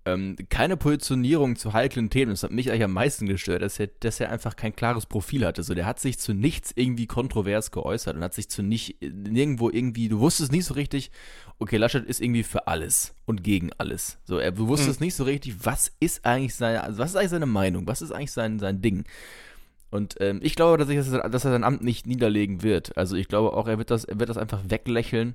ähm, 0.04 0.36
keine 0.48 0.76
Positionierung 0.76 1.56
zu 1.56 1.72
heiklen 1.72 2.10
Themen. 2.10 2.30
Das 2.30 2.42
hat 2.42 2.50
mich 2.50 2.70
eigentlich 2.70 2.84
am 2.84 2.92
meisten 2.92 3.26
gestört, 3.26 3.62
dass 3.62 3.78
er, 3.78 3.88
dass 4.00 4.20
er 4.20 4.30
einfach 4.30 4.56
kein 4.56 4.74
klares 4.74 5.06
Profil 5.06 5.44
hatte. 5.44 5.62
So, 5.62 5.74
der 5.74 5.86
hat 5.86 6.00
sich 6.00 6.18
zu 6.18 6.34
nichts 6.34 6.72
irgendwie 6.74 7.06
kontrovers 7.06 7.70
geäußert 7.70 8.16
und 8.16 8.22
hat 8.22 8.34
sich 8.34 8.48
zu 8.48 8.62
nicht 8.62 8.96
nirgendwo 9.02 9.70
irgendwie, 9.70 10.08
du 10.08 10.20
wusstest 10.20 10.52
nicht 10.52 10.64
so 10.64 10.74
richtig, 10.74 11.10
okay, 11.58 11.76
Laschet 11.76 12.04
ist 12.04 12.20
irgendwie 12.20 12.42
für 12.42 12.66
alles 12.66 13.14
und 13.26 13.42
gegen 13.42 13.70
alles. 13.78 14.18
So, 14.24 14.38
er, 14.38 14.52
du 14.52 14.68
wusstest 14.68 15.00
mhm. 15.00 15.06
nicht 15.06 15.14
so 15.14 15.24
richtig, 15.24 15.64
was 15.64 15.92
ist 16.00 16.24
eigentlich 16.24 16.54
seine, 16.54 16.84
also 16.84 16.98
was 16.98 17.10
ist 17.10 17.16
eigentlich 17.16 17.30
seine 17.30 17.46
Meinung, 17.46 17.86
was 17.86 18.02
ist 18.02 18.12
eigentlich 18.12 18.32
sein, 18.32 18.58
sein 18.58 18.80
Ding. 18.80 19.04
Und 19.90 20.16
ähm, 20.20 20.40
ich 20.42 20.54
glaube 20.54 20.76
dass, 20.76 20.88
er, 20.88 21.28
dass 21.28 21.44
er 21.44 21.50
sein 21.50 21.64
Amt 21.64 21.82
nicht 21.82 22.06
niederlegen 22.06 22.62
wird. 22.62 22.96
Also 22.96 23.16
ich 23.16 23.28
glaube 23.28 23.54
auch, 23.54 23.66
er 23.66 23.78
wird 23.78 23.90
das, 23.90 24.04
er 24.04 24.20
wird 24.20 24.28
das 24.28 24.36
einfach 24.36 24.62
weglächeln, 24.68 25.34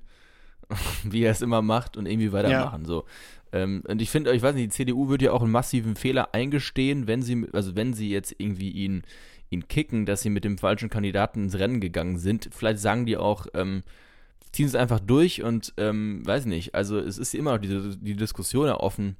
wie 1.03 1.23
er 1.23 1.31
es 1.31 1.41
immer 1.41 1.61
macht 1.61 1.97
und 1.97 2.05
irgendwie 2.05 2.31
weitermachen. 2.31 2.81
Ja. 2.81 2.87
So. 2.87 3.05
Ähm, 3.51 3.83
und 3.87 4.01
ich 4.01 4.09
finde, 4.09 4.33
ich 4.33 4.41
weiß 4.41 4.55
nicht, 4.55 4.65
die 4.65 4.69
CDU 4.69 5.09
würde 5.09 5.25
ja 5.25 5.31
auch 5.31 5.43
einen 5.43 5.51
massiven 5.51 5.95
Fehler 5.95 6.33
eingestehen, 6.33 7.07
wenn 7.07 7.21
sie, 7.21 7.47
also 7.53 7.75
wenn 7.75 7.93
sie 7.93 8.09
jetzt 8.09 8.35
irgendwie 8.37 8.71
ihn, 8.71 9.03
ihn 9.49 9.67
kicken, 9.67 10.05
dass 10.05 10.21
sie 10.21 10.29
mit 10.29 10.43
dem 10.43 10.57
falschen 10.57 10.89
Kandidaten 10.89 11.43
ins 11.43 11.59
Rennen 11.59 11.79
gegangen 11.79 12.17
sind. 12.17 12.49
Vielleicht 12.51 12.79
sagen 12.79 13.05
die 13.05 13.17
auch, 13.17 13.45
ähm, 13.53 13.83
ziehen 14.51 14.67
es 14.67 14.75
einfach 14.75 14.99
durch 14.99 15.43
und 15.43 15.73
ähm, 15.77 16.25
weiß 16.25 16.45
nicht, 16.45 16.75
also 16.75 16.97
es 16.99 17.17
ist 17.17 17.33
immer 17.35 17.53
noch 17.53 17.59
diese, 17.59 17.97
die 17.97 18.15
Diskussion 18.15 18.67
ja 18.67 18.79
offen. 18.79 19.17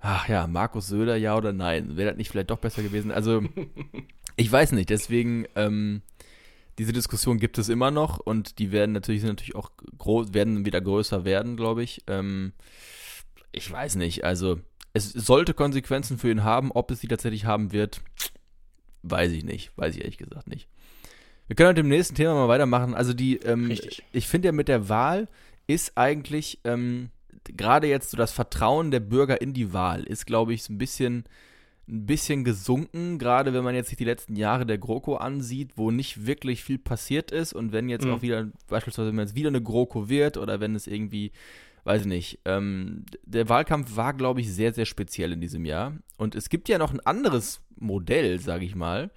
Ach 0.00 0.28
ja, 0.28 0.46
Markus 0.46 0.86
Söder, 0.86 1.16
ja 1.16 1.36
oder 1.36 1.52
nein? 1.52 1.96
Wäre 1.96 2.10
das 2.10 2.18
nicht 2.18 2.30
vielleicht 2.30 2.50
doch 2.50 2.58
besser 2.58 2.82
gewesen? 2.82 3.10
Also, 3.10 3.42
ich 4.36 4.50
weiß 4.50 4.72
nicht, 4.72 4.88
deswegen, 4.88 5.46
ähm, 5.56 6.00
diese 6.78 6.92
Diskussion 6.92 7.38
gibt 7.38 7.58
es 7.58 7.68
immer 7.68 7.90
noch 7.90 8.18
und 8.18 8.58
die 8.58 8.72
werden 8.72 8.92
natürlich, 8.92 9.20
sind 9.20 9.30
natürlich 9.30 9.54
auch 9.54 9.70
groß, 9.98 10.32
werden 10.32 10.64
wieder 10.64 10.80
größer 10.80 11.24
werden, 11.24 11.56
glaube 11.56 11.82
ich. 11.82 12.02
Ähm, 12.06 12.52
ich 13.52 13.70
weiß 13.70 13.96
nicht, 13.96 14.24
also 14.24 14.60
es 14.92 15.12
sollte 15.12 15.54
Konsequenzen 15.54 16.18
für 16.18 16.30
ihn 16.30 16.44
haben, 16.44 16.72
ob 16.72 16.90
es 16.90 17.00
die 17.00 17.08
tatsächlich 17.08 17.44
haben 17.44 17.72
wird, 17.72 18.00
weiß 19.02 19.32
ich 19.32 19.44
nicht, 19.44 19.76
weiß 19.76 19.94
ich 19.94 20.00
ehrlich 20.00 20.18
gesagt 20.18 20.48
nicht. 20.48 20.68
Wir 21.46 21.56
können 21.56 21.70
mit 21.70 21.78
dem 21.78 21.88
nächsten 21.88 22.14
Thema 22.14 22.34
mal 22.34 22.48
weitermachen. 22.48 22.94
Also 22.94 23.12
die, 23.12 23.36
ähm, 23.38 23.76
ich 24.12 24.28
finde 24.28 24.48
ja 24.48 24.52
mit 24.52 24.68
der 24.68 24.88
Wahl 24.88 25.28
ist 25.66 25.96
eigentlich 25.96 26.60
ähm, 26.64 27.10
gerade 27.44 27.88
jetzt 27.88 28.10
so 28.10 28.16
das 28.16 28.32
Vertrauen 28.32 28.90
der 28.90 29.00
Bürger 29.00 29.40
in 29.40 29.52
die 29.52 29.72
Wahl 29.72 30.04
ist, 30.04 30.26
glaube 30.26 30.54
ich, 30.54 30.62
so 30.62 30.72
ein 30.72 30.78
bisschen 30.78 31.24
ein 31.90 32.06
bisschen 32.06 32.44
gesunken, 32.44 33.18
gerade 33.18 33.52
wenn 33.52 33.64
man 33.64 33.74
jetzt 33.74 33.88
sich 33.88 33.98
die 33.98 34.04
letzten 34.04 34.36
Jahre 34.36 34.64
der 34.64 34.78
GroKo 34.78 35.16
ansieht, 35.16 35.72
wo 35.76 35.90
nicht 35.90 36.26
wirklich 36.26 36.62
viel 36.62 36.78
passiert 36.78 37.30
ist 37.30 37.52
und 37.52 37.72
wenn 37.72 37.88
jetzt 37.88 38.04
mhm. 38.04 38.12
auch 38.12 38.22
wieder, 38.22 38.48
beispielsweise 38.68 39.10
wenn 39.10 39.18
es 39.18 39.34
wieder 39.34 39.48
eine 39.48 39.62
GroKo 39.62 40.08
wird 40.08 40.36
oder 40.36 40.60
wenn 40.60 40.74
es 40.74 40.86
irgendwie 40.86 41.32
weiß 41.84 42.02
ich 42.02 42.06
nicht. 42.06 42.38
Ähm, 42.44 43.04
der 43.24 43.48
Wahlkampf 43.48 43.96
war, 43.96 44.14
glaube 44.14 44.40
ich, 44.40 44.52
sehr, 44.52 44.72
sehr 44.72 44.86
speziell 44.86 45.32
in 45.32 45.40
diesem 45.40 45.64
Jahr. 45.64 45.94
Und 46.16 46.34
es 46.34 46.48
gibt 46.48 46.68
ja 46.68 46.78
noch 46.78 46.92
ein 46.92 47.00
anderes 47.00 47.62
Modell, 47.78 48.38
sage 48.38 48.64
ich 48.64 48.74
mal, 48.74 49.10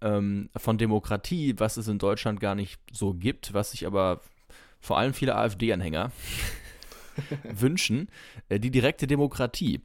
ähm, 0.00 0.50
von 0.56 0.78
Demokratie, 0.78 1.54
was 1.58 1.76
es 1.76 1.88
in 1.88 1.98
Deutschland 1.98 2.40
gar 2.40 2.54
nicht 2.54 2.80
so 2.92 3.14
gibt, 3.14 3.54
was 3.54 3.70
sich 3.70 3.86
aber 3.86 4.20
vor 4.80 4.98
allem 4.98 5.14
viele 5.14 5.34
AfD-Anhänger 5.34 6.12
wünschen, 7.44 8.08
äh, 8.48 8.60
die 8.60 8.70
direkte 8.70 9.06
Demokratie. 9.06 9.80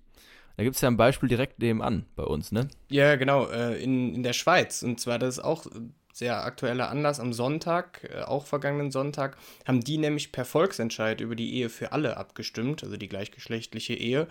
Da 0.60 0.64
gibt 0.64 0.76
es 0.76 0.82
ja 0.82 0.90
ein 0.90 0.98
Beispiel 0.98 1.30
direkt 1.30 1.60
nebenan 1.60 2.06
bei 2.18 2.24
uns, 2.24 2.52
ne? 2.52 2.68
Ja, 2.90 3.16
genau, 3.16 3.48
äh, 3.48 3.82
in, 3.82 4.14
in 4.14 4.24
der 4.24 4.34
Schweiz. 4.34 4.84
Und 4.84 5.00
zwar, 5.00 5.18
das 5.18 5.38
ist 5.38 5.44
auch 5.46 5.66
sehr 6.12 6.44
aktueller 6.44 6.90
Anlass, 6.90 7.22
am 7.22 7.32
Sonntag, 7.32 8.10
äh, 8.14 8.24
auch 8.24 8.46
vergangenen 8.46 8.92
Sonntag, 8.92 9.38
haben 9.66 9.80
die 9.80 9.98
nämlich 9.98 10.34
per 10.34 10.44
Volksentscheid 10.44 11.22
über 11.22 11.36
die 11.36 11.54
Ehe 11.54 11.70
für 11.70 11.94
alle 11.94 12.18
abgestimmt, 12.18 12.84
also 12.84 12.98
die 12.98 13.08
gleichgeschlechtliche 13.08 13.94
Ehe. 13.94 14.28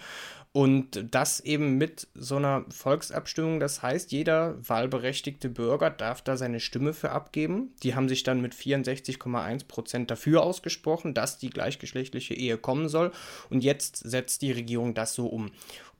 Und 0.53 1.05
das 1.11 1.41
eben 1.41 1.77
mit 1.77 2.09
so 2.14 2.37
einer 2.37 2.64
Volksabstimmung. 2.71 3.61
Das 3.61 3.83
heißt, 3.83 4.12
jeder 4.12 4.57
wahlberechtigte 4.67 5.49
Bürger 5.49 5.91
darf 5.91 6.23
da 6.23 6.37
seine 6.37 6.61
Stimme 6.61 6.95
für 6.95 7.11
abgeben. 7.11 7.75
Die 7.83 7.95
haben 7.95 8.09
sich 8.09 8.23
dann 8.23 8.41
mit 8.41 8.55
64,1 8.55 9.67
Prozent 9.69 10.11
dafür 10.11 10.43
ausgesprochen, 10.43 11.14
dass 11.14 11.38
die 11.38 11.51
gleichgeschlechtliche 11.51 12.35
Ehe 12.35 12.57
kommen 12.57 12.88
soll. 12.88 13.12
Und 13.51 13.62
jetzt 13.62 13.97
setzt 13.97 14.43
die 14.43 14.53
Regierung 14.53 14.95
das 14.95 15.14
so 15.14 15.27
um. 15.27 15.51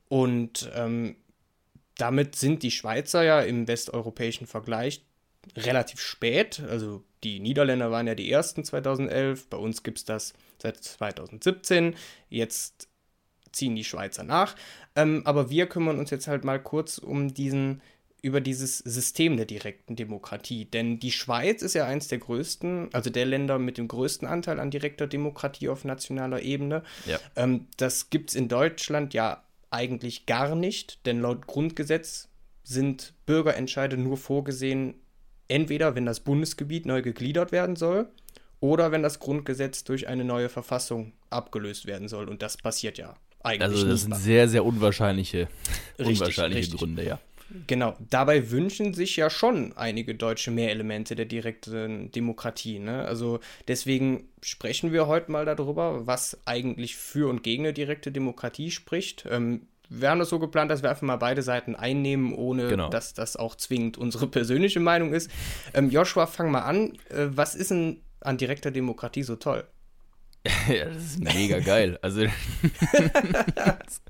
Und 0.09 0.69
ähm, 0.75 1.15
damit 1.97 2.35
sind 2.35 2.63
die 2.63 2.71
Schweizer 2.71 3.23
ja 3.23 3.41
im 3.41 3.67
westeuropäischen 3.67 4.47
Vergleich 4.47 5.05
relativ 5.55 6.01
spät. 6.01 6.61
Also 6.69 7.03
die 7.23 7.39
Niederländer 7.39 7.91
waren 7.91 8.07
ja 8.07 8.15
die 8.15 8.31
ersten 8.31 8.63
2011, 8.63 9.47
bei 9.47 9.57
uns 9.57 9.83
gibt 9.83 9.99
es 9.99 10.05
das 10.05 10.33
seit 10.61 10.77
2017. 10.83 11.95
Jetzt 12.29 12.89
ziehen 13.51 13.75
die 13.75 13.83
Schweizer 13.83 14.23
nach. 14.23 14.55
Ähm, 14.95 15.21
aber 15.25 15.49
wir 15.49 15.67
kümmern 15.67 15.99
uns 15.99 16.09
jetzt 16.09 16.27
halt 16.27 16.43
mal 16.43 16.61
kurz 16.61 16.97
um 16.97 17.33
diesen 17.33 17.81
über 18.21 18.41
dieses 18.41 18.79
System 18.79 19.37
der 19.37 19.45
direkten 19.45 19.95
Demokratie. 19.95 20.65
Denn 20.65 20.99
die 20.99 21.11
Schweiz 21.11 21.61
ist 21.61 21.73
ja 21.73 21.85
eins 21.85 22.09
der 22.09 22.17
größten, 22.17 22.89
also 22.93 23.09
der 23.09 23.25
Länder 23.25 23.59
mit 23.59 23.77
dem 23.77 23.87
größten 23.87 24.27
Anteil 24.27 24.59
an 24.59 24.71
direkter 24.71 25.07
Demokratie 25.07 25.69
auf 25.69 25.85
nationaler 25.85 26.41
Ebene. 26.41 26.83
Ja. 27.05 27.17
Ähm, 27.37 27.67
das 27.77 28.09
gibt 28.09 28.31
es 28.31 28.35
in 28.35 28.49
Deutschland 28.49 29.13
ja 29.13 29.43
eigentlich 29.71 30.25
gar 30.25 30.55
nicht, 30.55 31.05
denn 31.05 31.21
laut 31.21 31.47
Grundgesetz 31.47 32.29
sind 32.63 33.13
Bürgerentscheide 33.25 33.97
nur 33.97 34.17
vorgesehen 34.17 34.95
entweder 35.49 35.95
wenn 35.95 36.05
das 36.05 36.21
Bundesgebiet 36.21 36.85
neu 36.85 37.01
gegliedert 37.01 37.51
werden 37.51 37.75
soll 37.75 38.07
oder 38.61 38.91
wenn 38.91 39.03
das 39.03 39.19
Grundgesetz 39.19 39.83
durch 39.83 40.07
eine 40.07 40.23
neue 40.23 40.47
Verfassung 40.47 41.13
abgelöst 41.29 41.85
werden 41.85 42.07
soll. 42.07 42.29
Und 42.29 42.41
das 42.41 42.55
passiert 42.57 42.97
ja 42.97 43.15
eigentlich. 43.41 43.61
Also 43.61 43.87
das 43.87 44.01
sind 44.01 44.15
sehr, 44.15 44.47
sehr 44.47 44.63
unwahrscheinliche, 44.63 45.47
richtig, 45.97 46.19
unwahrscheinliche 46.19 46.61
richtig. 46.61 46.79
Gründe, 46.79 47.05
ja. 47.05 47.19
Genau, 47.67 47.95
dabei 48.09 48.51
wünschen 48.51 48.93
sich 48.93 49.15
ja 49.15 49.29
schon 49.29 49.75
einige 49.75 50.15
Deutsche 50.15 50.51
mehr 50.51 50.69
Elemente 50.71 51.15
der 51.15 51.25
direkten 51.25 52.11
Demokratie. 52.11 52.79
Ne? 52.79 53.05
Also 53.05 53.39
deswegen 53.67 54.29
sprechen 54.41 54.91
wir 54.91 55.07
heute 55.07 55.31
mal 55.31 55.45
darüber, 55.45 56.05
was 56.05 56.39
eigentlich 56.45 56.95
für 56.95 57.29
und 57.29 57.43
gegen 57.43 57.63
eine 57.63 57.73
direkte 57.73 58.11
Demokratie 58.11 58.71
spricht. 58.71 59.25
Ähm, 59.29 59.67
wir 59.89 60.11
haben 60.11 60.19
das 60.19 60.29
so 60.29 60.37
geplant, 60.37 60.69
dass 60.69 60.83
wir 60.83 60.89
einfach 60.91 61.01
mal 61.01 61.17
beide 61.17 61.41
Seiten 61.41 61.75
einnehmen, 61.75 62.33
ohne 62.33 62.67
genau. 62.67 62.89
dass 62.89 63.15
das 63.15 63.35
auch 63.35 63.55
zwingend 63.55 63.97
unsere 63.97 64.27
persönliche 64.27 64.79
Meinung 64.79 65.13
ist. 65.13 65.31
Ähm, 65.73 65.89
Joshua, 65.89 66.27
fang 66.27 66.51
mal 66.51 66.61
an. 66.61 66.93
Äh, 67.09 67.27
was 67.31 67.55
ist 67.55 67.71
denn 67.71 68.01
an 68.21 68.37
direkter 68.37 68.69
Demokratie 68.69 69.23
so 69.23 69.35
toll? 69.35 69.65
ja, 70.67 70.85
das 70.85 71.03
ist 71.03 71.19
mega 71.19 71.59
geil. 71.59 71.97
Also 72.01 72.21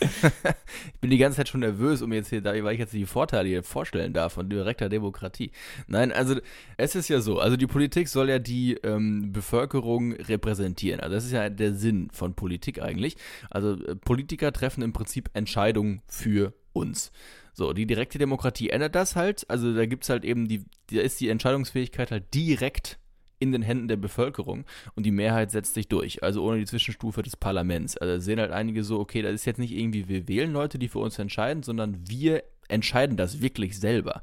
ich 0.00 1.00
bin 1.00 1.10
die 1.10 1.18
ganze 1.18 1.38
Zeit 1.38 1.48
schon 1.48 1.60
nervös, 1.60 2.02
um 2.02 2.12
jetzt 2.12 2.30
hier, 2.30 2.44
weil 2.44 2.74
ich 2.74 2.78
jetzt 2.78 2.92
die 2.92 3.06
Vorteile 3.06 3.48
hier 3.48 3.62
vorstellen 3.62 4.12
darf 4.12 4.34
von 4.34 4.48
direkter 4.48 4.88
Demokratie. 4.88 5.50
Nein, 5.86 6.12
also 6.12 6.36
es 6.76 6.94
ist 6.94 7.08
ja 7.08 7.20
so, 7.20 7.38
also 7.38 7.56
die 7.56 7.66
Politik 7.66 8.08
soll 8.08 8.28
ja 8.28 8.38
die 8.38 8.74
ähm, 8.82 9.32
Bevölkerung 9.32 10.12
repräsentieren. 10.12 11.00
Also 11.00 11.14
das 11.14 11.24
ist 11.24 11.32
ja 11.32 11.48
der 11.48 11.74
Sinn 11.74 12.08
von 12.12 12.34
Politik 12.34 12.80
eigentlich. 12.82 13.16
Also 13.50 13.72
äh, 13.72 13.96
Politiker 13.96 14.52
treffen 14.52 14.82
im 14.82 14.92
Prinzip 14.92 15.30
Entscheidungen 15.34 16.02
für 16.06 16.54
uns. 16.72 17.12
So, 17.52 17.72
die 17.72 17.86
direkte 17.86 18.18
Demokratie 18.18 18.70
ändert 18.70 18.96
das 18.96 19.14
halt. 19.14 19.48
Also 19.48 19.72
da 19.74 19.86
gibt 19.86 20.02
es 20.02 20.10
halt 20.10 20.24
eben 20.24 20.48
die, 20.48 20.64
da 20.90 21.00
ist 21.00 21.20
die 21.20 21.28
Entscheidungsfähigkeit 21.28 22.10
halt 22.10 22.34
direkt 22.34 22.98
in 23.44 23.52
den 23.52 23.62
Händen 23.62 23.88
der 23.88 23.96
Bevölkerung 23.96 24.64
und 24.94 25.06
die 25.06 25.10
Mehrheit 25.10 25.50
setzt 25.50 25.74
sich 25.74 25.88
durch, 25.88 26.22
also 26.22 26.44
ohne 26.44 26.58
die 26.58 26.66
Zwischenstufe 26.66 27.22
des 27.22 27.36
Parlaments. 27.36 27.96
Also 27.96 28.18
sehen 28.18 28.40
halt 28.40 28.50
einige 28.50 28.84
so, 28.84 28.98
okay, 28.98 29.22
das 29.22 29.34
ist 29.34 29.44
jetzt 29.44 29.58
nicht 29.58 29.72
irgendwie, 29.72 30.08
wir 30.08 30.28
wählen 30.28 30.52
Leute, 30.52 30.78
die 30.78 30.88
für 30.88 30.98
uns 30.98 31.18
entscheiden, 31.18 31.62
sondern 31.62 31.98
wir 32.08 32.42
entscheiden 32.68 33.16
das 33.16 33.40
wirklich 33.40 33.78
selber. 33.78 34.22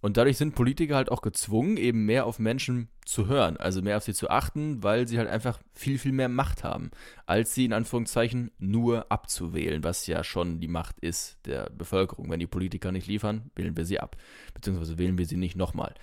Und 0.00 0.16
dadurch 0.16 0.36
sind 0.36 0.54
Politiker 0.54 0.94
halt 0.94 1.10
auch 1.10 1.22
gezwungen, 1.22 1.76
eben 1.76 2.06
mehr 2.06 2.24
auf 2.24 2.38
Menschen 2.38 2.88
zu 3.04 3.26
hören, 3.26 3.56
also 3.56 3.82
mehr 3.82 3.96
auf 3.96 4.04
sie 4.04 4.14
zu 4.14 4.30
achten, 4.30 4.82
weil 4.82 5.08
sie 5.08 5.18
halt 5.18 5.28
einfach 5.28 5.58
viel, 5.74 5.98
viel 5.98 6.12
mehr 6.12 6.28
Macht 6.28 6.62
haben, 6.62 6.90
als 7.26 7.54
sie 7.54 7.64
in 7.64 7.72
Anführungszeichen 7.72 8.52
nur 8.58 9.10
abzuwählen, 9.10 9.82
was 9.82 10.06
ja 10.06 10.22
schon 10.22 10.60
die 10.60 10.68
Macht 10.68 11.00
ist 11.00 11.38
der 11.46 11.70
Bevölkerung. 11.70 12.30
Wenn 12.30 12.38
die 12.38 12.46
Politiker 12.46 12.92
nicht 12.92 13.08
liefern, 13.08 13.50
wählen 13.56 13.76
wir 13.76 13.84
sie 13.84 13.98
ab, 13.98 14.16
beziehungsweise 14.54 14.98
wählen 14.98 15.18
wir 15.18 15.26
sie 15.26 15.36
nicht 15.36 15.56
nochmal. 15.56 15.94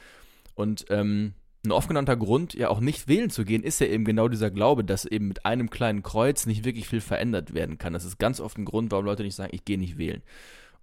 Und 0.56 0.86
ähm, 0.90 1.34
ein 1.66 1.72
oft 1.72 1.88
genannter 1.88 2.18
Grund, 2.18 2.54
ja 2.54 2.70
auch 2.70 2.80
nicht 2.80 3.08
wählen 3.08 3.30
zu 3.30 3.46
gehen, 3.46 3.64
ist 3.64 3.80
ja 3.80 3.88
eben 3.88 4.06
genau 4.06 4.28
dieser 4.28 4.52
Glaube, 4.52 4.84
dass 4.84 5.06
eben 5.06 5.28
mit 5.28 5.46
einem 5.46 5.70
kleinen 5.70 6.04
Kreuz 6.04 6.46
nicht 6.46 6.66
wirklich 6.66 6.88
viel 6.88 7.02
verändert 7.02 7.54
werden 7.54 7.78
kann. 7.78 7.94
Das 7.94 8.06
ist 8.06 8.18
ganz 8.18 8.40
oft 8.40 8.58
ein 8.58 8.66
Grund, 8.66 8.92
warum 8.92 9.06
Leute 9.06 9.24
nicht 9.24 9.36
sagen, 9.36 9.54
ich 9.54 9.66
gehe 9.66 9.78
nicht 9.78 9.98
wählen. 9.98 10.22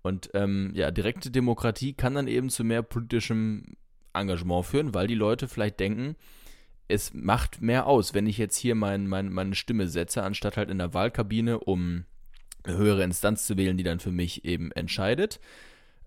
Und 0.02 0.30
ähm, 0.34 0.72
ja, 0.74 0.90
direkte 0.90 1.30
Demokratie 1.30 1.92
kann 1.92 2.14
dann 2.14 2.26
eben 2.26 2.50
zu 2.50 2.64
mehr 2.64 2.82
politischem 2.82 3.76
Engagement 4.14 4.66
führen, 4.66 4.94
weil 4.94 5.06
die 5.06 5.14
Leute 5.14 5.48
vielleicht 5.48 5.80
denken, 5.80 6.16
es 6.88 7.14
macht 7.14 7.62
mehr 7.62 7.86
aus, 7.86 8.12
wenn 8.12 8.26
ich 8.26 8.36
jetzt 8.36 8.56
hier 8.56 8.74
mein, 8.74 9.06
mein, 9.06 9.32
meine 9.32 9.54
Stimme 9.54 9.88
setze, 9.88 10.22
anstatt 10.22 10.56
halt 10.56 10.70
in 10.70 10.78
der 10.78 10.92
Wahlkabine, 10.92 11.60
um 11.60 12.04
eine 12.64 12.76
höhere 12.76 13.04
Instanz 13.04 13.46
zu 13.46 13.56
wählen, 13.56 13.76
die 13.76 13.84
dann 13.84 14.00
für 14.00 14.12
mich 14.12 14.44
eben 14.44 14.72
entscheidet. 14.72 15.40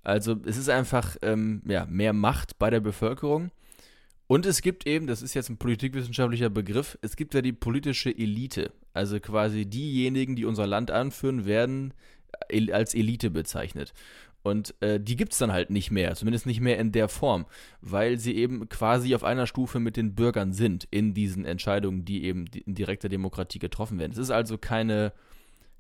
Also 0.04 0.36
es 0.46 0.58
ist 0.58 0.70
einfach 0.70 1.18
ähm, 1.22 1.64
ja, 1.66 1.86
mehr 1.86 2.14
Macht 2.14 2.60
bei 2.60 2.70
der 2.70 2.80
Bevölkerung. 2.80 3.52
Und 4.28 4.46
es 4.46 4.62
gibt 4.62 4.88
eben, 4.88 5.06
das 5.06 5.22
ist 5.22 5.36
jetzt 5.36 5.50
ein 5.50 5.58
politikwissenschaftlicher 5.58 6.50
Begriff, 6.50 6.98
es 7.02 7.16
gibt 7.16 7.34
ja 7.36 7.42
die 7.42 7.54
politische 7.54 8.10
Elite. 8.10 8.72
Also 8.94 9.20
quasi 9.20 9.66
diejenigen, 9.66 10.36
die 10.36 10.46
unser 10.46 10.66
Land 10.66 10.90
anführen, 10.90 11.46
werden 11.46 11.94
als 12.72 12.96
Elite 12.96 13.30
bezeichnet. 13.30 13.94
Und 14.42 14.76
äh, 14.82 15.00
die 15.00 15.16
gibt 15.16 15.34
es 15.34 15.40
dann 15.40 15.52
halt 15.52 15.72
nicht 15.72 15.90
mehr, 15.90 16.14
zumindest 16.14 16.46
nicht 16.46 16.62
mehr 16.62 16.78
in 16.78 16.92
der 16.92 17.10
Form, 17.10 17.48
weil 17.82 18.20
sie 18.20 18.36
eben 18.36 18.70
quasi 18.70 19.16
auf 19.16 19.24
einer 19.24 19.48
Stufe 19.48 19.80
mit 19.80 19.98
den 19.98 20.14
Bürgern 20.14 20.54
sind 20.54 20.88
in 20.92 21.16
diesen 21.16 21.46
Entscheidungen, 21.46 22.06
die 22.06 22.26
eben 22.26 22.46
in 22.48 22.76
direkter 22.76 23.10
Demokratie 23.10 23.58
getroffen 23.58 23.98
werden. 23.98 24.12
Es 24.12 24.20
ist 24.20 24.30
also 24.30 24.60
keine, 24.60 25.14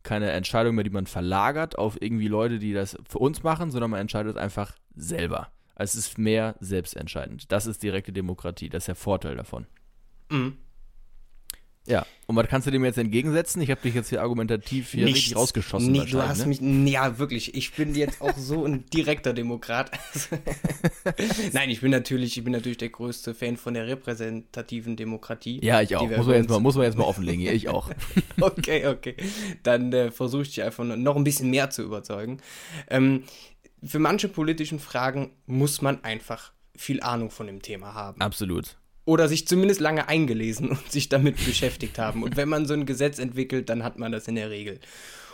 keine 0.02 0.32
Entscheidung 0.32 0.74
mehr, 0.74 0.84
die 0.84 0.90
man 0.90 1.06
verlagert 1.06 1.78
auf 1.78 2.02
irgendwie 2.02 2.28
Leute, 2.28 2.58
die 2.58 2.74
das 2.74 2.98
für 3.08 3.20
uns 3.20 3.44
machen, 3.44 3.70
sondern 3.70 3.92
man 3.92 4.02
entscheidet 4.02 4.36
einfach 4.36 4.76
selber. 4.96 5.52
Es 5.76 5.96
ist 5.96 6.18
mehr 6.18 6.56
selbstentscheidend. 6.60 7.52
Das 7.52 7.66
ist 7.66 7.84
direkte 7.84 8.14
Demokratie, 8.14 8.70
das 8.70 8.84
ist 8.84 8.88
der 8.88 8.96
Vorteil 8.96 9.36
davon. 9.36 9.68
Mhm. 10.30 10.58
Ja, 11.88 12.04
und 12.26 12.36
was 12.36 12.48
kannst 12.48 12.66
du 12.66 12.72
dem 12.72 12.84
jetzt 12.84 12.98
entgegensetzen? 12.98 13.62
Ich 13.62 13.70
habe 13.70 13.80
dich 13.82 13.94
jetzt 13.94 14.10
hier 14.10 14.20
argumentativ 14.22 14.92
hier 14.92 15.06
Nichts, 15.06 15.20
richtig 15.20 15.36
rausgeschossen. 15.36 15.92
Nee, 15.92 16.06
du 16.10 16.20
hast 16.20 16.40
ne? 16.40 16.48
mich, 16.48 16.92
ja 16.92 17.20
wirklich, 17.20 17.54
ich 17.54 17.74
bin 17.74 17.94
jetzt 17.94 18.22
auch 18.22 18.36
so 18.36 18.66
ein 18.66 18.86
direkter 18.88 19.34
Demokrat. 19.34 19.92
Nein, 21.54 21.70
ich 21.70 21.82
bin 21.82 21.92
natürlich, 21.92 22.38
ich 22.38 22.44
bin 22.44 22.54
natürlich 22.54 22.80
der 22.80 22.90
größte 22.90 23.36
Fan 23.36 23.56
von 23.56 23.76
der 23.76 23.86
repräsentativen 23.86 24.96
Demokratie. 24.96 25.64
Ja, 25.64 25.80
ich 25.82 25.96
auch. 25.96 26.10
Muss 26.10 26.26
man, 26.26 26.36
jetzt 26.38 26.50
mal, 26.50 26.60
muss 26.60 26.76
man 26.76 26.86
jetzt 26.86 26.98
mal 26.98 27.04
offenlegen, 27.04 27.46
ich 27.46 27.70
auch. 27.70 27.92
okay, 28.42 28.88
okay. 28.88 29.16
Dann 29.62 29.94
äh, 29.94 30.10
versuche 30.10 30.42
ich 30.42 30.56
dich 30.56 30.64
einfach 30.64 30.84
noch 30.84 31.16
ein 31.16 31.24
bisschen 31.24 31.52
mehr 31.52 31.70
zu 31.70 31.84
überzeugen. 31.84 32.42
Ähm, 32.90 33.26
für 33.86 34.00
manche 34.00 34.28
politischen 34.28 34.80
Fragen 34.80 35.32
muss 35.46 35.82
man 35.82 36.04
einfach 36.04 36.52
viel 36.76 37.02
Ahnung 37.02 37.32
von 37.32 37.48
dem 37.48 37.62
Thema 37.62 37.94
haben. 37.94 38.22
Absolut 38.22 38.78
oder 39.06 39.28
sich 39.28 39.48
zumindest 39.48 39.80
lange 39.80 40.10
eingelesen 40.10 40.70
und 40.72 40.92
sich 40.92 41.10
damit 41.10 41.44
beschäftigt 41.46 41.98
haben. 42.00 42.24
Und 42.24 42.36
wenn 42.36 42.50
man 42.50 42.66
so 42.66 42.74
ein 42.74 42.86
Gesetz 42.86 43.20
entwickelt, 43.20 43.70
dann 43.70 43.84
hat 43.84 43.98
man 43.98 44.12
das 44.12 44.28
in 44.28 44.36
der 44.36 44.50
Regel. 44.50 44.80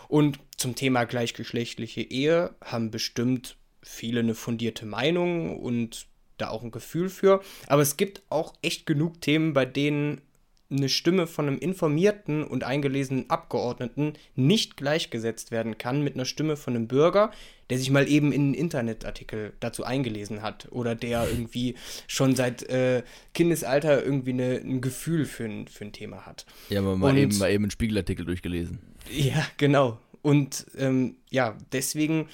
Und 0.07 0.39
zum 0.57 0.75
Thema 0.75 1.05
gleichgeschlechtliche 1.05 2.01
Ehe 2.01 2.53
haben 2.63 2.91
bestimmt 2.91 3.55
viele 3.81 4.19
eine 4.19 4.35
fundierte 4.35 4.85
Meinung 4.85 5.57
und 5.57 6.05
da 6.37 6.49
auch 6.49 6.63
ein 6.63 6.71
Gefühl 6.71 7.09
für. 7.09 7.41
Aber 7.67 7.81
es 7.81 7.97
gibt 7.97 8.21
auch 8.29 8.53
echt 8.61 8.85
genug 8.85 9.21
Themen, 9.21 9.53
bei 9.53 9.65
denen 9.65 10.21
eine 10.71 10.89
Stimme 10.89 11.27
von 11.27 11.47
einem 11.47 11.59
informierten 11.59 12.43
und 12.43 12.63
eingelesenen 12.63 13.29
Abgeordneten 13.29 14.13
nicht 14.35 14.77
gleichgesetzt 14.77 15.51
werden 15.51 15.77
kann 15.77 16.03
mit 16.03 16.15
einer 16.15 16.25
Stimme 16.25 16.55
von 16.55 16.75
einem 16.75 16.87
Bürger, 16.87 17.31
der 17.69 17.77
sich 17.77 17.91
mal 17.91 18.07
eben 18.07 18.31
in 18.31 18.41
einen 18.41 18.53
Internetartikel 18.53 19.53
dazu 19.59 19.83
eingelesen 19.83 20.41
hat 20.41 20.67
oder 20.71 20.95
der 20.95 21.27
irgendwie 21.29 21.75
schon 22.07 22.35
seit 22.35 22.63
äh, 22.63 23.03
Kindesalter 23.33 24.03
irgendwie 24.03 24.31
eine, 24.31 24.55
ein 24.55 24.81
Gefühl 24.81 25.25
für 25.25 25.45
ein, 25.45 25.67
für 25.67 25.85
ein 25.85 25.93
Thema 25.93 26.25
hat. 26.25 26.45
Ja, 26.69 26.81
mal, 26.81 26.95
mal, 26.95 27.17
eben, 27.17 27.37
mal 27.37 27.51
eben 27.51 27.65
einen 27.65 27.71
Spiegelartikel 27.71 28.25
durchgelesen. 28.25 28.79
Ja, 29.11 29.45
genau. 29.57 29.99
Und 30.21 30.67
ähm, 30.77 31.17
ja, 31.29 31.57
deswegen 31.71 32.27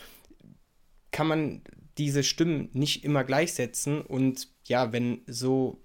kann 1.12 1.28
man 1.28 1.62
diese 1.98 2.24
Stimmen 2.24 2.70
nicht 2.74 3.04
immer 3.04 3.24
gleichsetzen 3.24 4.02
und 4.02 4.50
ja, 4.66 4.92
wenn 4.92 5.22
so 5.26 5.82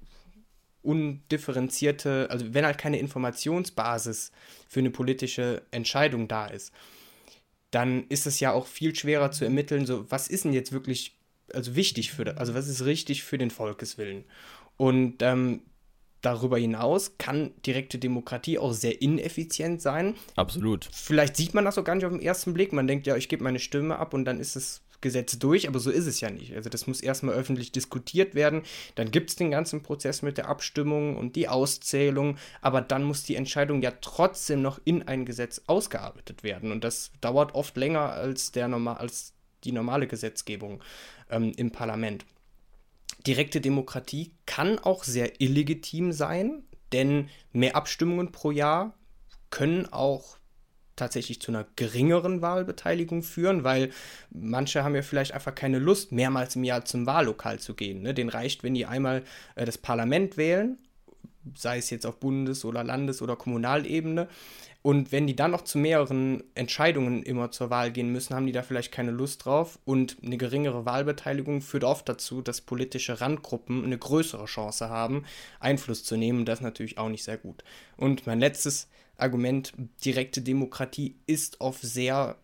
undifferenzierte, 0.82 2.28
also 2.30 2.52
wenn 2.54 2.66
halt 2.66 2.78
keine 2.78 2.98
Informationsbasis 2.98 4.32
für 4.68 4.80
eine 4.80 4.90
politische 4.90 5.62
Entscheidung 5.70 6.28
da 6.28 6.46
ist, 6.46 6.72
dann 7.70 8.06
ist 8.08 8.26
es 8.26 8.40
ja 8.40 8.52
auch 8.52 8.66
viel 8.66 8.94
schwerer 8.94 9.30
zu 9.30 9.44
ermitteln, 9.44 9.86
so 9.86 10.10
was 10.10 10.28
ist 10.28 10.44
denn 10.44 10.52
jetzt 10.52 10.72
wirklich 10.72 11.16
also 11.52 11.74
wichtig 11.76 12.12
für, 12.12 12.36
also 12.36 12.54
was 12.54 12.68
ist 12.68 12.84
richtig 12.84 13.22
für 13.22 13.38
den 13.38 13.50
Volkeswillen. 13.50 14.24
Und 14.76 15.22
ähm, 15.22 15.62
darüber 16.22 16.58
hinaus 16.58 17.18
kann 17.18 17.52
direkte 17.66 17.98
Demokratie 17.98 18.58
auch 18.58 18.72
sehr 18.72 19.02
ineffizient 19.02 19.82
sein. 19.82 20.14
Absolut. 20.36 20.88
Vielleicht 20.92 21.36
sieht 21.36 21.54
man 21.54 21.64
das 21.64 21.78
auch 21.78 21.84
gar 21.84 21.94
nicht 21.94 22.04
auf 22.04 22.12
den 22.12 22.22
ersten 22.22 22.54
Blick. 22.54 22.72
Man 22.72 22.86
denkt 22.86 23.06
ja, 23.06 23.16
ich 23.16 23.28
gebe 23.28 23.44
meine 23.44 23.58
Stimme 23.58 23.98
ab 23.98 24.14
und 24.14 24.24
dann 24.24 24.40
ist 24.40 24.56
es 24.56 24.82
Gesetz 25.02 25.38
durch, 25.38 25.68
aber 25.68 25.78
so 25.78 25.90
ist 25.90 26.06
es 26.06 26.20
ja 26.20 26.30
nicht. 26.30 26.54
Also 26.54 26.70
das 26.70 26.86
muss 26.86 27.00
erstmal 27.00 27.34
öffentlich 27.34 27.72
diskutiert 27.72 28.34
werden, 28.34 28.62
dann 28.94 29.10
gibt 29.10 29.30
es 29.30 29.36
den 29.36 29.50
ganzen 29.50 29.82
Prozess 29.82 30.22
mit 30.22 30.38
der 30.38 30.48
Abstimmung 30.48 31.16
und 31.16 31.36
die 31.36 31.48
Auszählung, 31.48 32.38
aber 32.62 32.80
dann 32.80 33.04
muss 33.04 33.24
die 33.24 33.36
Entscheidung 33.36 33.82
ja 33.82 33.92
trotzdem 34.00 34.62
noch 34.62 34.80
in 34.84 35.02
ein 35.06 35.26
Gesetz 35.26 35.62
ausgearbeitet 35.66 36.42
werden 36.42 36.72
und 36.72 36.84
das 36.84 37.12
dauert 37.20 37.54
oft 37.54 37.76
länger 37.76 38.12
als, 38.12 38.52
der 38.52 38.68
normal, 38.68 38.96
als 38.96 39.34
die 39.64 39.72
normale 39.72 40.06
Gesetzgebung 40.06 40.82
ähm, 41.30 41.52
im 41.56 41.70
Parlament. 41.70 42.24
Direkte 43.26 43.60
Demokratie 43.60 44.32
kann 44.46 44.78
auch 44.78 45.04
sehr 45.04 45.40
illegitim 45.40 46.12
sein, 46.12 46.64
denn 46.92 47.28
mehr 47.52 47.76
Abstimmungen 47.76 48.32
pro 48.32 48.50
Jahr 48.50 48.94
können 49.50 49.86
auch 49.92 50.38
tatsächlich 50.96 51.40
zu 51.40 51.50
einer 51.50 51.66
geringeren 51.76 52.42
Wahlbeteiligung 52.42 53.22
führen, 53.22 53.64
weil 53.64 53.90
manche 54.30 54.84
haben 54.84 54.94
ja 54.94 55.02
vielleicht 55.02 55.32
einfach 55.32 55.54
keine 55.54 55.78
Lust, 55.78 56.12
mehrmals 56.12 56.56
im 56.56 56.64
Jahr 56.64 56.84
zum 56.84 57.06
Wahllokal 57.06 57.58
zu 57.58 57.74
gehen. 57.74 58.02
Ne? 58.02 58.14
Den 58.14 58.28
reicht, 58.28 58.62
wenn 58.62 58.74
die 58.74 58.86
einmal 58.86 59.22
äh, 59.54 59.64
das 59.64 59.78
Parlament 59.78 60.36
wählen, 60.36 60.78
sei 61.56 61.78
es 61.78 61.90
jetzt 61.90 62.06
auf 62.06 62.20
Bundes- 62.20 62.64
oder 62.64 62.84
Landes- 62.84 63.22
oder 63.22 63.36
Kommunalebene. 63.36 64.28
Und 64.82 65.12
wenn 65.12 65.28
die 65.28 65.36
dann 65.36 65.52
noch 65.52 65.62
zu 65.62 65.78
mehreren 65.78 66.42
Entscheidungen 66.56 67.22
immer 67.22 67.52
zur 67.52 67.70
Wahl 67.70 67.92
gehen 67.92 68.10
müssen, 68.10 68.34
haben 68.34 68.46
die 68.46 68.52
da 68.52 68.62
vielleicht 68.62 68.90
keine 68.90 69.12
Lust 69.12 69.44
drauf. 69.44 69.78
Und 69.84 70.16
eine 70.24 70.36
geringere 70.36 70.84
Wahlbeteiligung 70.84 71.62
führt 71.62 71.84
oft 71.84 72.08
dazu, 72.08 72.42
dass 72.42 72.60
politische 72.60 73.20
Randgruppen 73.20 73.84
eine 73.84 73.96
größere 73.96 74.46
Chance 74.46 74.88
haben, 74.88 75.24
Einfluss 75.60 76.02
zu 76.02 76.16
nehmen. 76.16 76.44
Das 76.44 76.58
ist 76.58 76.64
natürlich 76.64 76.98
auch 76.98 77.08
nicht 77.08 77.22
sehr 77.22 77.38
gut. 77.38 77.62
Und 77.96 78.26
mein 78.26 78.40
letztes 78.40 78.88
Argument, 79.16 79.72
direkte 80.04 80.42
Demokratie 80.42 81.16
ist 81.26 81.60
oft 81.60 81.82
sehr 81.82 82.36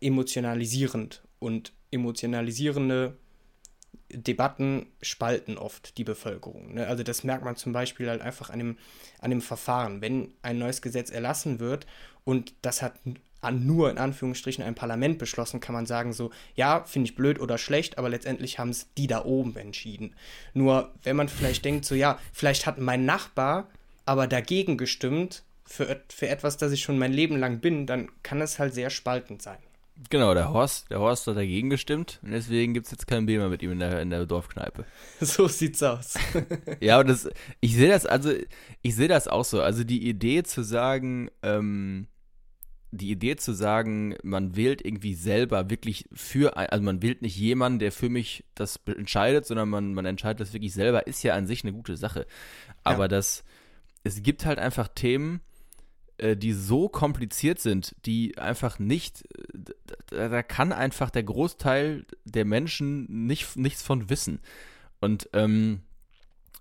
emotionalisierend 0.00 1.22
und 1.38 1.72
emotionalisierende 1.90 3.16
Debatten 4.10 4.86
spalten 5.02 5.58
oft 5.58 5.98
die 5.98 6.04
Bevölkerung. 6.04 6.74
Ne? 6.74 6.86
Also 6.86 7.02
das 7.02 7.24
merkt 7.24 7.44
man 7.44 7.56
zum 7.56 7.72
Beispiel 7.72 8.08
halt 8.08 8.22
einfach 8.22 8.48
an 8.50 8.58
dem, 8.58 8.78
an 9.20 9.30
dem 9.30 9.42
Verfahren. 9.42 10.00
Wenn 10.00 10.32
ein 10.40 10.58
neues 10.58 10.80
Gesetz 10.80 11.10
erlassen 11.10 11.60
wird 11.60 11.86
und 12.24 12.54
das 12.62 12.80
hat 12.80 12.94
nur 13.50 13.90
in 13.90 13.98
Anführungsstrichen 13.98 14.64
ein 14.64 14.74
Parlament 14.74 15.18
beschlossen, 15.18 15.60
kann 15.60 15.74
man 15.74 15.86
sagen 15.86 16.12
so, 16.12 16.30
ja, 16.54 16.84
finde 16.84 17.10
ich 17.10 17.16
blöd 17.16 17.38
oder 17.38 17.58
schlecht, 17.58 17.98
aber 17.98 18.08
letztendlich 18.08 18.58
haben 18.58 18.70
es 18.70 18.88
die 18.96 19.06
da 19.06 19.24
oben 19.24 19.56
entschieden. 19.56 20.14
Nur 20.54 20.92
wenn 21.02 21.16
man 21.16 21.28
vielleicht 21.28 21.64
denkt 21.64 21.84
so, 21.84 21.94
ja, 21.94 22.18
vielleicht 22.32 22.66
hat 22.66 22.78
mein 22.78 23.04
Nachbar 23.04 23.68
aber 24.06 24.26
dagegen 24.26 24.78
gestimmt, 24.78 25.44
für, 25.68 26.00
für 26.08 26.28
etwas, 26.28 26.56
das 26.56 26.72
ich 26.72 26.82
schon 26.82 26.98
mein 26.98 27.12
Leben 27.12 27.36
lang 27.36 27.60
bin, 27.60 27.86
dann 27.86 28.08
kann 28.22 28.40
es 28.40 28.58
halt 28.58 28.74
sehr 28.74 28.90
spaltend 28.90 29.42
sein. 29.42 29.58
Genau, 30.10 30.32
der 30.32 30.52
Horst, 30.52 30.90
der 30.90 31.00
Horst 31.00 31.26
hat 31.26 31.36
dagegen 31.36 31.70
gestimmt 31.70 32.20
und 32.22 32.30
deswegen 32.30 32.72
gibt 32.72 32.86
es 32.86 32.92
jetzt 32.92 33.08
kein 33.08 33.24
mehr 33.24 33.48
mit 33.48 33.62
ihm 33.62 33.72
in 33.72 33.80
der, 33.80 34.00
in 34.00 34.10
der 34.10 34.26
Dorfkneipe. 34.26 34.84
So 35.20 35.48
sieht's 35.48 35.82
aus. 35.82 36.14
ja, 36.80 37.00
und 37.00 37.08
das, 37.08 37.28
ich 37.60 37.74
sehe 37.74 37.88
das, 37.88 38.06
also, 38.06 38.32
ich 38.82 38.94
sehe 38.94 39.08
das 39.08 39.26
auch 39.26 39.44
so. 39.44 39.60
Also 39.60 39.82
die 39.82 40.08
Idee 40.08 40.44
zu 40.44 40.62
sagen, 40.62 41.30
ähm, 41.42 42.06
die 42.92 43.10
Idee 43.10 43.36
zu 43.36 43.52
sagen, 43.52 44.14
man 44.22 44.56
wählt 44.56 44.84
irgendwie 44.84 45.14
selber 45.14 45.68
wirklich 45.68 46.08
für, 46.12 46.56
ein, 46.56 46.68
also 46.68 46.84
man 46.84 47.02
wählt 47.02 47.20
nicht 47.20 47.36
jemanden, 47.36 47.80
der 47.80 47.90
für 47.90 48.08
mich 48.08 48.44
das 48.54 48.80
entscheidet, 48.86 49.46
sondern 49.46 49.68
man, 49.68 49.94
man 49.94 50.06
entscheidet 50.06 50.40
das 50.40 50.52
wirklich 50.52 50.72
selber, 50.72 51.08
ist 51.08 51.24
ja 51.24 51.34
an 51.34 51.46
sich 51.48 51.64
eine 51.64 51.72
gute 51.72 51.96
Sache. 51.96 52.26
Aber 52.84 53.04
ja. 53.04 53.08
das, 53.08 53.44
es 54.04 54.22
gibt 54.22 54.46
halt 54.46 54.60
einfach 54.60 54.88
Themen, 54.88 55.40
die 56.18 56.52
so 56.52 56.88
kompliziert 56.88 57.60
sind, 57.60 57.94
die 58.04 58.36
einfach 58.38 58.78
nicht, 58.78 59.24
da, 60.10 60.28
da, 60.28 60.42
kann 60.42 60.72
einfach 60.72 61.10
der 61.10 61.22
Großteil 61.22 62.06
der 62.24 62.44
Menschen 62.44 63.26
nicht, 63.26 63.56
nichts 63.56 63.82
von 63.82 64.10
wissen. 64.10 64.40
Und 65.00 65.28
ähm, 65.32 65.82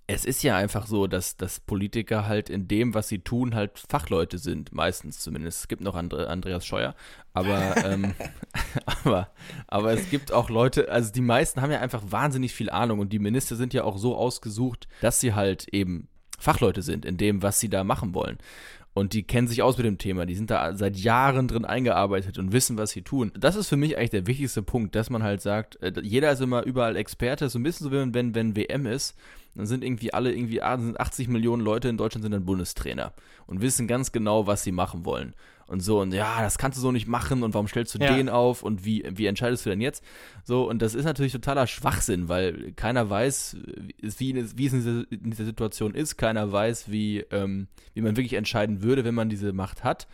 es 0.10 0.24
ist 0.24 0.42
ja 0.42 0.56
einfach 0.56 0.88
so, 0.88 1.06
dass, 1.06 1.36
dass 1.36 1.60
Politiker 1.60 2.28
halt 2.28 2.50
in 2.50 2.70
dem, 2.70 2.94
was 2.94 3.10
sie 3.10 3.20
tun, 3.20 3.54
halt 3.54 3.78
Fachleute 3.78 4.38
sind, 4.38 4.72
meistens 4.72 5.20
zumindest. 5.20 5.60
Es 5.60 5.68
gibt 5.68 5.82
noch 5.82 5.96
andere, 5.96 6.30
Andreas 6.30 6.66
Scheuer, 6.66 6.96
aber, 7.34 7.76
ähm, 7.86 8.14
aber, 9.04 9.30
aber 9.68 9.92
es 9.92 10.10
gibt 10.10 10.32
auch 10.32 10.50
Leute, 10.50 10.90
also 10.90 11.12
die 11.12 11.22
meisten 11.22 11.62
haben 11.62 11.72
ja 11.72 11.82
einfach 11.82 12.04
wahnsinnig 12.06 12.54
viel 12.54 12.70
Ahnung 12.70 13.00
und 13.00 13.12
die 13.12 13.20
Minister 13.20 13.58
sind 13.58 13.74
ja 13.74 13.84
auch 13.84 13.98
so 13.98 14.16
ausgesucht, 14.16 14.88
dass 15.02 15.20
sie 15.20 15.34
halt 15.34 15.68
eben 15.74 16.08
Fachleute 16.40 16.84
sind 16.84 17.04
in 17.04 17.18
dem, 17.18 17.42
was 17.42 17.60
sie 17.60 17.70
da 17.70 17.84
machen 17.84 18.14
wollen. 18.14 18.38
Und 18.98 19.14
die 19.14 19.22
kennen 19.22 19.48
sich 19.48 19.62
aus 19.62 19.78
mit 19.78 19.86
dem 19.86 20.00
Thema, 20.00 20.26
die 20.26 20.34
sind 20.34 20.50
da 20.50 20.76
seit 20.76 20.98
Jahren 20.98 21.48
drin 21.48 21.66
eingearbeitet 21.66 22.40
und 22.40 22.52
wissen, 22.52 22.80
was 22.80 22.90
sie 22.90 23.04
tun. 23.04 23.32
Das 23.40 23.56
ist 23.56 23.70
für 23.70 23.78
mich 23.78 23.96
eigentlich 23.96 24.10
der 24.10 24.26
wichtigste 24.26 24.64
Punkt, 24.64 24.96
dass 24.96 25.12
man 25.12 25.22
halt 25.22 25.40
sagt, 25.40 25.80
äh, 25.84 25.94
jeder 26.02 26.32
ist 26.32 26.42
immer 26.42 26.64
überall 26.64 26.96
Experte, 26.96 27.48
so 27.48 27.60
ein 27.60 27.64
bisschen 27.64 27.84
so 27.84 27.92
wie 27.92 28.12
wenn, 28.12 28.34
wenn 28.34 28.56
WM 28.56 28.88
ist, 28.88 29.16
dann 29.54 29.68
sind 29.68 29.84
irgendwie 29.84 30.16
alle 30.16 30.34
irgendwie 30.34 30.64
80 30.64 31.28
Millionen 31.28 31.62
Leute 31.62 31.90
in 31.90 31.98
Deutschland 31.98 32.24
sind 32.24 32.32
dann 32.32 32.46
Bundestrainer 32.46 33.14
und 33.46 33.62
wissen 33.62 33.88
ganz 33.88 34.12
genau, 34.12 34.48
was 34.48 34.64
sie 34.64 34.72
machen 34.72 35.06
wollen 35.06 35.36
und 35.68 35.82
so 35.82 36.02
und 36.02 36.14
ja, 36.14 36.42
das 36.42 36.58
kannst 36.58 36.78
du 36.78 36.82
so 36.82 36.92
nicht 36.92 37.08
machen 37.08 37.44
und 37.44 37.54
warum 37.54 37.68
stellst 37.68 37.94
du 37.94 38.00
ja. 38.00 38.16
den 38.16 38.30
auf 38.30 38.64
und 38.64 38.86
wie, 38.86 39.04
wie 39.10 39.26
entscheidest 39.26 39.66
du 39.66 39.70
denn 39.70 39.82
jetzt? 39.82 40.04
So, 40.44 40.68
und 40.68 40.82
das 40.82 40.96
ist 40.96 41.06
natürlich 41.06 41.34
totaler 41.34 41.68
Schwachsinn, 41.68 42.30
weil 42.30 42.72
keiner 42.74 43.10
weiß, 43.10 43.58
wie, 44.02 44.36
wie 44.56 44.66
es 44.66 44.74
in 44.74 45.06
dieser, 45.32 45.46
Situation 45.46 45.94
ist, 45.94 46.18
keiner 46.18 46.52
weiß, 46.52 46.90
wie, 46.90 47.20
ähm, 47.32 47.68
wie 47.94 48.02
man 48.02 48.16
wirklich 48.16 48.34
entscheiden 48.34 48.82
würde, 48.82 49.04
wenn 49.04 49.16
man 49.16 49.30
diese 49.30 49.54
Macht 49.54 49.84
hat. 49.84 50.08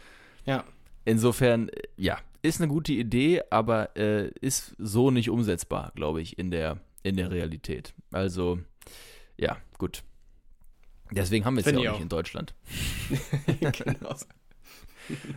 Ja. 0.45 0.63
Insofern, 1.05 1.69
ja, 1.97 2.17
ist 2.41 2.61
eine 2.61 2.67
gute 2.67 2.93
Idee, 2.93 3.41
aber 3.49 3.95
äh, 3.95 4.29
ist 4.41 4.75
so 4.77 5.11
nicht 5.11 5.29
umsetzbar, 5.29 5.91
glaube 5.95 6.21
ich, 6.21 6.37
in 6.37 6.51
der, 6.51 6.79
in 7.03 7.15
der 7.15 7.31
Realität. 7.31 7.93
Also, 8.11 8.59
ja, 9.37 9.57
gut. 9.77 10.03
Deswegen 11.11 11.45
haben 11.45 11.55
wir 11.55 11.65
es 11.65 11.71
ja 11.71 11.77
auch, 11.77 11.85
auch 11.85 11.91
nicht 11.93 12.01
in 12.01 12.09
Deutschland. 12.09 12.55
genau. 13.59 14.15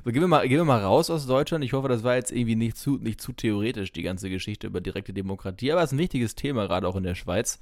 So, 0.05 0.13
gehen 0.13 0.21
wir, 0.21 0.29
mal, 0.29 0.49
gehen 0.49 0.59
wir 0.59 0.65
mal 0.65 0.83
raus 0.83 1.11
aus 1.11 1.27
Deutschland. 1.27 1.65
Ich 1.65 1.73
hoffe, 1.73 1.89
das 1.89 2.03
war 2.03 2.15
jetzt 2.17 2.31
irgendwie 2.31 2.57
nicht 2.57 2.77
zu, 2.77 2.99
nicht 2.99 3.21
zu 3.21 3.33
theoretisch, 3.33 3.93
die 3.93 4.03
ganze 4.03 4.31
Geschichte 4.31 4.67
über 4.67 4.81
direkte 4.81 5.13
Demokratie. 5.13 5.73
Aber 5.73 5.83
es 5.83 5.91
ist 5.91 5.97
ein 5.97 5.99
wichtiges 5.99 6.35
Thema, 6.35 6.67
gerade 6.67 6.87
auch 6.87 6.97
in 6.97 7.03
der 7.03 7.15
Schweiz. 7.15 7.59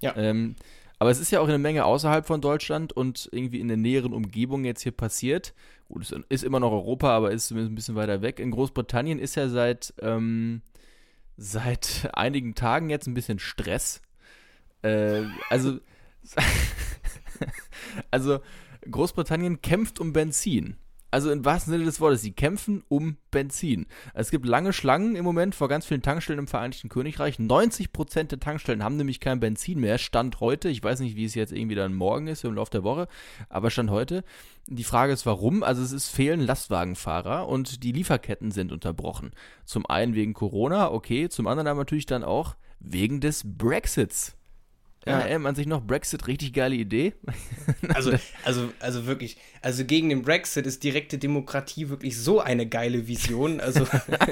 Ja. 0.00 0.16
Ähm, 0.16 0.56
aber 0.98 1.10
es 1.10 1.18
ist 1.18 1.32
ja 1.32 1.40
auch 1.40 1.48
eine 1.48 1.58
Menge 1.58 1.84
außerhalb 1.84 2.26
von 2.26 2.40
Deutschland 2.40 2.92
und 2.92 3.28
irgendwie 3.32 3.58
in 3.58 3.66
der 3.66 3.76
näheren 3.76 4.12
Umgebung 4.12 4.64
jetzt 4.64 4.82
hier 4.82 4.92
passiert. 4.92 5.52
Gut, 5.88 6.02
es 6.02 6.14
ist 6.28 6.44
immer 6.44 6.60
noch 6.60 6.70
Europa, 6.70 7.10
aber 7.10 7.32
ist 7.32 7.48
zumindest 7.48 7.72
ein 7.72 7.74
bisschen 7.74 7.96
weiter 7.96 8.22
weg. 8.22 8.38
In 8.38 8.52
Großbritannien 8.52 9.18
ist 9.18 9.34
ja 9.34 9.48
seit, 9.48 9.94
ähm, 10.00 10.62
seit 11.36 12.08
einigen 12.12 12.54
Tagen 12.54 12.88
jetzt 12.88 13.08
ein 13.08 13.14
bisschen 13.14 13.40
Stress. 13.40 14.00
Äh, 14.82 15.24
also, 15.50 15.80
also 18.12 18.38
Großbritannien 18.88 19.60
kämpft 19.60 19.98
um 19.98 20.12
Benzin. 20.12 20.76
Also 21.12 21.30
im 21.30 21.44
wahrsten 21.44 21.72
Sinne 21.74 21.84
des 21.84 22.00
Wortes, 22.00 22.22
sie 22.22 22.32
kämpfen 22.32 22.82
um 22.88 23.18
Benzin. 23.30 23.84
Es 24.14 24.30
gibt 24.30 24.46
lange 24.46 24.72
Schlangen 24.72 25.14
im 25.14 25.26
Moment 25.26 25.54
vor 25.54 25.68
ganz 25.68 25.84
vielen 25.84 26.00
Tankstellen 26.00 26.38
im 26.38 26.46
Vereinigten 26.46 26.88
Königreich. 26.88 27.36
90% 27.36 28.24
der 28.24 28.40
Tankstellen 28.40 28.82
haben 28.82 28.96
nämlich 28.96 29.20
kein 29.20 29.38
Benzin 29.38 29.78
mehr. 29.78 29.98
Stand 29.98 30.40
heute, 30.40 30.70
ich 30.70 30.82
weiß 30.82 31.00
nicht, 31.00 31.14
wie 31.14 31.26
es 31.26 31.34
jetzt 31.34 31.52
irgendwie 31.52 31.74
dann 31.74 31.94
morgen 31.94 32.28
ist 32.28 32.44
im 32.44 32.54
Laufe 32.54 32.70
der 32.70 32.82
Woche, 32.82 33.08
aber 33.50 33.70
Stand 33.70 33.90
heute. 33.90 34.24
Die 34.68 34.84
Frage 34.84 35.12
ist, 35.12 35.26
warum? 35.26 35.62
Also 35.62 35.82
es 35.82 35.92
ist 35.92 36.08
fehlen 36.08 36.40
Lastwagenfahrer 36.40 37.46
und 37.46 37.84
die 37.84 37.92
Lieferketten 37.92 38.50
sind 38.50 38.72
unterbrochen. 38.72 39.32
Zum 39.66 39.84
einen 39.84 40.14
wegen 40.14 40.32
Corona, 40.32 40.90
okay, 40.90 41.28
zum 41.28 41.46
anderen 41.46 41.66
aber 41.66 41.80
natürlich 41.80 42.06
dann 42.06 42.24
auch 42.24 42.56
wegen 42.80 43.20
des 43.20 43.42
Brexits. 43.44 44.34
Ja, 45.06 45.26
ja. 45.26 45.38
man 45.38 45.54
sich 45.54 45.66
noch 45.66 45.82
Brexit, 45.82 46.28
richtig 46.28 46.52
geile 46.52 46.76
Idee. 46.76 47.14
also, 47.94 48.12
also, 48.44 48.72
also 48.78 49.06
wirklich, 49.06 49.36
also 49.60 49.84
gegen 49.84 50.10
den 50.10 50.22
Brexit 50.22 50.66
ist 50.66 50.84
direkte 50.84 51.18
Demokratie 51.18 51.88
wirklich 51.88 52.16
so 52.18 52.40
eine 52.40 52.68
geile 52.68 53.08
Vision. 53.08 53.60
Also 53.60 53.86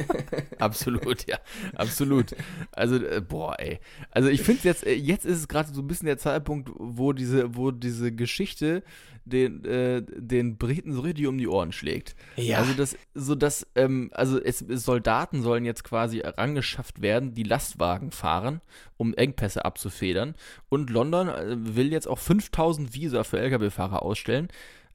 absolut, 0.58 1.26
ja, 1.28 1.38
absolut. 1.74 2.36
Also, 2.72 2.96
äh, 3.04 3.20
boah, 3.20 3.58
ey. 3.58 3.80
Also 4.10 4.28
ich 4.28 4.42
finde 4.42 4.62
jetzt, 4.64 4.86
äh, 4.86 4.94
jetzt 4.94 5.26
ist 5.26 5.38
es 5.38 5.48
gerade 5.48 5.74
so 5.74 5.82
ein 5.82 5.88
bisschen 5.88 6.06
der 6.06 6.18
Zeitpunkt, 6.18 6.70
wo 6.74 7.12
diese, 7.12 7.56
wo 7.56 7.72
diese 7.72 8.12
Geschichte 8.12 8.84
den, 9.24 9.64
äh, 9.64 10.02
den 10.02 10.56
Briten 10.56 10.92
so 10.92 11.00
richtig 11.00 11.26
um 11.26 11.38
die 11.38 11.48
Ohren 11.48 11.72
schlägt. 11.72 12.14
Ja. 12.36 12.58
Also 12.58 12.74
das, 12.74 12.96
so 13.14 13.34
dass, 13.34 13.66
ähm, 13.74 14.10
also 14.12 14.40
es, 14.40 14.58
Soldaten 14.58 15.42
sollen 15.42 15.64
jetzt 15.64 15.84
quasi 15.84 16.18
herangeschafft 16.18 17.02
werden, 17.02 17.34
die 17.34 17.42
Lastwagen 17.42 18.10
fahren, 18.10 18.60
um 18.96 19.14
Engpässe 19.14 19.64
abzufedern. 19.64 20.34
Und 20.70 20.88
London 20.88 21.28
äh, 21.28 21.56
will 21.58 21.92
jetzt 21.92 22.08
auch 22.08 22.18
5000 22.18 22.94
Visa 22.94 23.22
für 23.24 23.38
Lkw-Fahrer 23.38 24.02
ausstellen. 24.02 24.48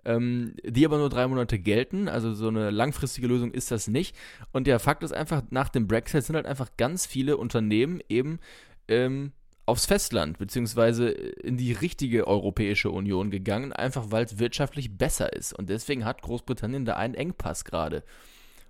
Ähm, 0.07 0.55
die 0.63 0.85
aber 0.85 0.97
nur 0.97 1.09
drei 1.09 1.27
Monate 1.27 1.59
gelten. 1.59 2.07
Also 2.07 2.33
so 2.33 2.47
eine 2.47 2.69
langfristige 2.69 3.27
Lösung 3.27 3.51
ist 3.51 3.71
das 3.71 3.87
nicht. 3.87 4.15
Und 4.51 4.67
der 4.67 4.79
Fakt 4.79 5.03
ist 5.03 5.13
einfach, 5.13 5.43
nach 5.49 5.69
dem 5.69 5.87
Brexit 5.87 6.23
sind 6.23 6.35
halt 6.35 6.45
einfach 6.45 6.77
ganz 6.77 7.05
viele 7.05 7.37
Unternehmen 7.37 8.01
eben 8.07 8.39
ähm, 8.87 9.31
aufs 9.65 9.87
Festland, 9.87 10.37
beziehungsweise 10.37 11.09
in 11.09 11.57
die 11.57 11.71
richtige 11.71 12.27
Europäische 12.27 12.91
Union 12.91 13.31
gegangen, 13.31 13.73
einfach 13.73 14.11
weil 14.11 14.25
es 14.25 14.37
wirtschaftlich 14.37 14.95
besser 14.95 15.33
ist. 15.33 15.53
Und 15.53 15.69
deswegen 15.69 16.05
hat 16.05 16.21
Großbritannien 16.21 16.85
da 16.85 16.97
einen 16.97 17.15
Engpass 17.15 17.65
gerade. 17.65 18.03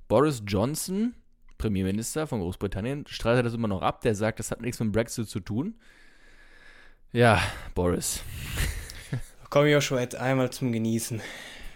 Boris 0.08 0.42
Johnson, 0.48 1.16
Premierminister 1.58 2.28
von 2.28 2.40
Großbritannien, 2.40 3.06
streitet 3.08 3.46
das 3.46 3.54
immer 3.54 3.68
noch 3.68 3.82
ab. 3.82 4.02
Der 4.02 4.16
sagt, 4.16 4.40
das 4.40 4.52
hat 4.52 4.62
nichts 4.62 4.80
mit 4.80 4.88
dem 4.88 4.92
Brexit 4.94 5.28
zu 5.28 5.42
tun. 5.42 5.76
Ja, 7.12 7.42
Boris. 7.74 8.22
Komm, 9.50 9.68
Joshua, 9.68 10.02
jetzt 10.02 10.16
einmal 10.16 10.50
zum 10.50 10.72
Genießen 10.72 11.22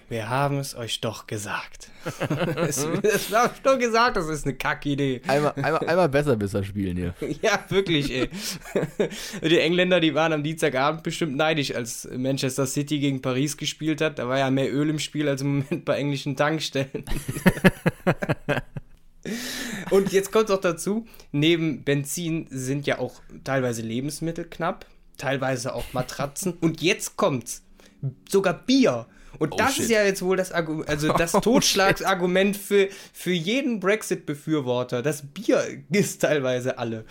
wir 0.10 0.28
haben 0.28 0.58
es 0.58 0.76
euch 0.76 1.02
doch 1.02 1.28
gesagt. 1.28 1.92
es, 2.56 2.84
es 3.04 3.32
war 3.32 3.54
doch 3.64 3.78
gesagt, 3.78 4.18
das 4.18 4.28
ist 4.28 4.46
eine 4.46 4.56
Kackidee. 4.56 5.22
Einmal, 5.28 5.54
einmal, 5.56 5.88
einmal 5.88 6.10
besser 6.10 6.36
besser 6.36 6.64
spielen 6.64 6.98
hier. 6.98 7.14
ja, 7.42 7.64
wirklich, 7.70 8.12
ey. 8.12 8.30
die 9.48 9.60
Engländer, 9.60 10.00
die 10.00 10.16
waren 10.16 10.34
am 10.34 10.44
Dienstagabend 10.44 11.04
bestimmt 11.04 11.36
neidisch, 11.38 11.76
als 11.76 12.10
Manchester 12.12 12.66
City 12.66 13.00
gegen 13.00 13.22
Paris 13.22 13.56
gespielt 13.56 14.02
hat. 14.02 14.18
Da 14.18 14.28
war 14.28 14.40
ja 14.40 14.50
mehr 14.50 14.74
Öl 14.74 14.90
im 14.90 15.00
Spiel 15.00 15.30
als 15.30 15.42
im 15.42 15.60
Moment 15.60 15.86
bei 15.86 15.98
englischen 15.98 16.36
Tankstellen. 16.36 17.06
Und 19.92 20.12
jetzt 20.12 20.32
kommt 20.32 20.50
auch 20.50 20.62
dazu, 20.62 21.06
neben 21.32 21.84
Benzin 21.84 22.48
sind 22.50 22.88
ja 22.88 22.98
auch 22.98 23.22
teilweise 23.44 23.84
Lebensmittel 23.84 24.46
knapp, 24.46 24.86
teilweise 25.20 25.76
auch 25.76 25.94
Matratzen. 25.94 26.54
Und 26.54 26.82
jetzt 26.82 27.18
kommt's. 27.18 27.64
Sogar 28.28 28.54
Bier. 28.54 29.06
Und 29.38 29.54
oh, 29.54 29.58
das 29.58 29.76
shit. 29.76 29.84
ist 29.84 29.92
ja 29.92 30.04
jetzt 30.04 30.22
wohl 30.22 30.38
das, 30.38 30.52
Argu 30.52 30.84
also 30.84 31.14
das 31.18 31.36
oh, 31.36 31.40
Totschlagsargument 31.40 32.58
für, 32.58 32.90
für 33.14 33.32
jeden 33.32 33.80
Brexit-Befürworter. 33.80 35.02
Das 35.02 35.22
Bier 35.22 35.64
ist 35.92 36.22
teilweise 36.22 36.78
alle. 36.78 37.06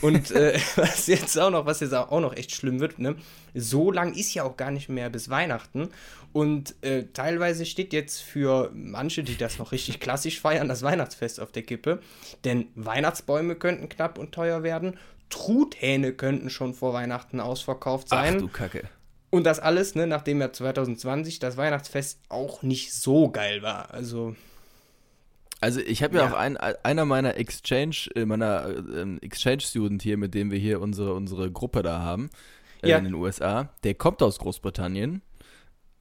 Und 0.00 0.30
äh, 0.30 0.58
was 0.76 1.06
jetzt 1.06 1.38
auch 1.38 1.50
noch, 1.50 1.66
was 1.66 1.80
jetzt 1.80 1.94
auch 1.94 2.20
noch 2.20 2.36
echt 2.36 2.52
schlimm 2.52 2.80
wird, 2.80 2.98
ne? 2.98 3.16
So 3.54 3.90
lang 3.90 4.14
ist 4.14 4.34
ja 4.34 4.44
auch 4.44 4.56
gar 4.56 4.70
nicht 4.70 4.88
mehr 4.88 5.10
bis 5.10 5.30
Weihnachten. 5.30 5.88
Und 6.32 6.74
äh, 6.82 7.04
teilweise 7.12 7.66
steht 7.66 7.92
jetzt 7.92 8.20
für 8.20 8.70
manche, 8.74 9.22
die 9.22 9.36
das 9.36 9.58
noch 9.58 9.72
richtig 9.72 9.98
klassisch 10.00 10.40
feiern, 10.40 10.68
das 10.68 10.82
Weihnachtsfest 10.82 11.40
auf 11.40 11.50
der 11.52 11.62
Kippe. 11.62 12.00
Denn 12.44 12.68
Weihnachtsbäume 12.74 13.56
könnten 13.56 13.88
knapp 13.88 14.18
und 14.18 14.32
teuer 14.32 14.62
werden. 14.62 14.98
Truthähne 15.30 16.12
könnten 16.12 16.50
schon 16.50 16.74
vor 16.74 16.92
Weihnachten 16.92 17.40
ausverkauft 17.40 18.08
sein. 18.08 18.34
Ach 18.36 18.40
du 18.40 18.48
Kacke. 18.48 18.88
Und 19.30 19.44
das 19.44 19.60
alles, 19.60 19.94
ne, 19.94 20.06
nachdem 20.06 20.40
ja 20.40 20.52
2020 20.52 21.38
das 21.38 21.56
Weihnachtsfest 21.56 22.20
auch 22.28 22.62
nicht 22.62 22.94
so 22.94 23.30
geil 23.30 23.62
war. 23.62 23.92
Also. 23.92 24.34
Also 25.60 25.80
ich 25.80 26.02
habe 26.02 26.16
ja, 26.16 26.24
ja, 26.24 26.30
auch 26.30 26.36
ein, 26.36 26.56
einer 26.56 27.04
meiner 27.04 27.36
Exchange, 27.36 28.08
äh, 28.14 28.24
meiner 28.24 28.68
äh, 28.68 29.16
Exchange-Student 29.20 30.02
hier, 30.02 30.16
mit 30.16 30.34
dem 30.34 30.50
wir 30.50 30.58
hier 30.58 30.80
unsere, 30.80 31.14
unsere 31.14 31.50
Gruppe 31.50 31.82
da 31.82 32.00
haben, 32.00 32.30
äh, 32.82 32.90
ja. 32.90 32.98
in 32.98 33.04
den 33.04 33.14
USA, 33.14 33.68
der 33.82 33.94
kommt 33.94 34.22
aus 34.22 34.38
Großbritannien. 34.38 35.20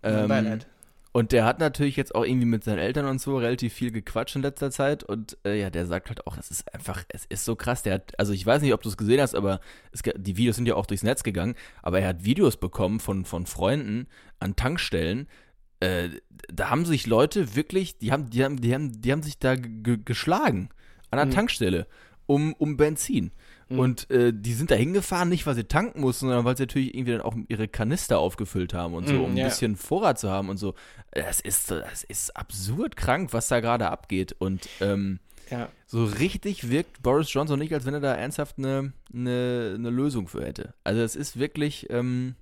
Ähm, 0.03 0.27
Beileid. 0.27 0.67
Und 1.17 1.31
der 1.31 1.45
hat 1.45 1.59
natürlich 1.59 1.95
jetzt 1.95 2.13
auch 2.13 2.23
irgendwie 2.23 2.45
mit 2.45 2.63
seinen 2.63 2.77
Eltern 2.77 3.07
und 3.07 3.19
so 3.19 3.39
relativ 3.39 3.73
viel 3.73 3.89
gequatscht 3.89 4.35
in 4.35 4.43
letzter 4.43 4.69
Zeit. 4.69 5.03
Und 5.03 5.35
äh, 5.45 5.59
ja, 5.59 5.71
der 5.71 5.87
sagt 5.87 6.09
halt 6.09 6.27
auch, 6.27 6.37
es 6.37 6.51
ist 6.51 6.71
einfach, 6.75 7.05
es 7.09 7.25
ist 7.25 7.43
so 7.43 7.55
krass. 7.55 7.81
Der 7.81 7.95
hat, 7.95 8.19
also 8.19 8.33
ich 8.33 8.45
weiß 8.45 8.61
nicht, 8.61 8.71
ob 8.71 8.83
du 8.83 8.89
es 8.89 8.97
gesehen 8.97 9.19
hast, 9.19 9.33
aber 9.33 9.59
es, 9.91 10.03
die 10.15 10.37
Videos 10.37 10.57
sind 10.57 10.67
ja 10.67 10.75
auch 10.75 10.85
durchs 10.85 11.01
Netz 11.01 11.23
gegangen. 11.23 11.55
Aber 11.81 11.99
er 11.99 12.09
hat 12.09 12.23
Videos 12.23 12.57
bekommen 12.57 12.99
von, 12.99 13.25
von 13.25 13.47
Freunden 13.47 14.05
an 14.37 14.55
Tankstellen. 14.55 15.27
Äh, 15.79 16.09
da 16.53 16.69
haben 16.69 16.85
sich 16.85 17.07
Leute 17.07 17.55
wirklich, 17.55 17.97
die 17.97 18.11
haben, 18.11 18.29
die 18.29 18.43
haben, 18.43 18.61
die 18.61 18.71
haben, 18.75 19.01
die 19.01 19.11
haben 19.11 19.23
sich 19.23 19.39
da 19.39 19.55
geschlagen 19.55 20.69
an 21.09 21.17
der 21.17 21.25
mhm. 21.25 21.31
Tankstelle. 21.31 21.87
um, 22.27 22.53
um 22.53 22.77
Benzin. 22.77 23.31
Mhm. 23.69 23.79
Und 23.79 24.09
äh, 24.11 24.31
die 24.33 24.53
sind 24.53 24.71
da 24.71 24.75
hingefahren, 24.75 25.29
nicht 25.29 25.45
weil 25.45 25.55
sie 25.55 25.65
tanken 25.65 26.01
mussten, 26.01 26.27
sondern 26.27 26.45
weil 26.45 26.55
sie 26.57 26.63
natürlich 26.63 26.93
irgendwie 26.95 27.11
dann 27.13 27.21
auch 27.21 27.35
ihre 27.47 27.67
Kanister 27.67 28.19
aufgefüllt 28.19 28.73
haben 28.73 28.93
und 28.93 29.07
so, 29.07 29.13
Mhm, 29.15 29.21
um 29.23 29.31
ein 29.31 29.37
ja. 29.37 29.45
bisschen 29.45 29.75
Vorrat 29.75 30.19
zu 30.19 30.29
haben 30.29 30.49
und 30.49 30.57
so. 30.57 30.73
Das 31.11 31.39
ist, 31.41 31.71
das 31.71 32.03
ist 32.03 32.35
absurd 32.35 32.95
krank, 32.95 33.33
was 33.33 33.47
da 33.47 33.59
gerade 33.59 33.89
abgeht. 33.89 34.35
Und 34.39 34.67
ähm, 34.81 35.19
Ja. 35.49 35.69
so 35.85 36.05
richtig 36.05 36.69
wirkt 36.69 37.01
Boris 37.03 37.31
Johnson 37.33 37.59
nicht, 37.59 37.73
als 37.73 37.85
wenn 37.85 37.93
er 37.93 37.99
da 37.99 38.13
ernsthaft 38.13 38.57
eine, 38.57 38.93
eine, 39.13 39.73
eine 39.75 39.89
Lösung 39.89 40.27
für 40.27 40.45
hätte. 40.45 40.73
Also 40.83 41.01
es 41.01 41.15
ist 41.15 41.37
wirklich, 41.39 41.89
ähm, 41.89 42.35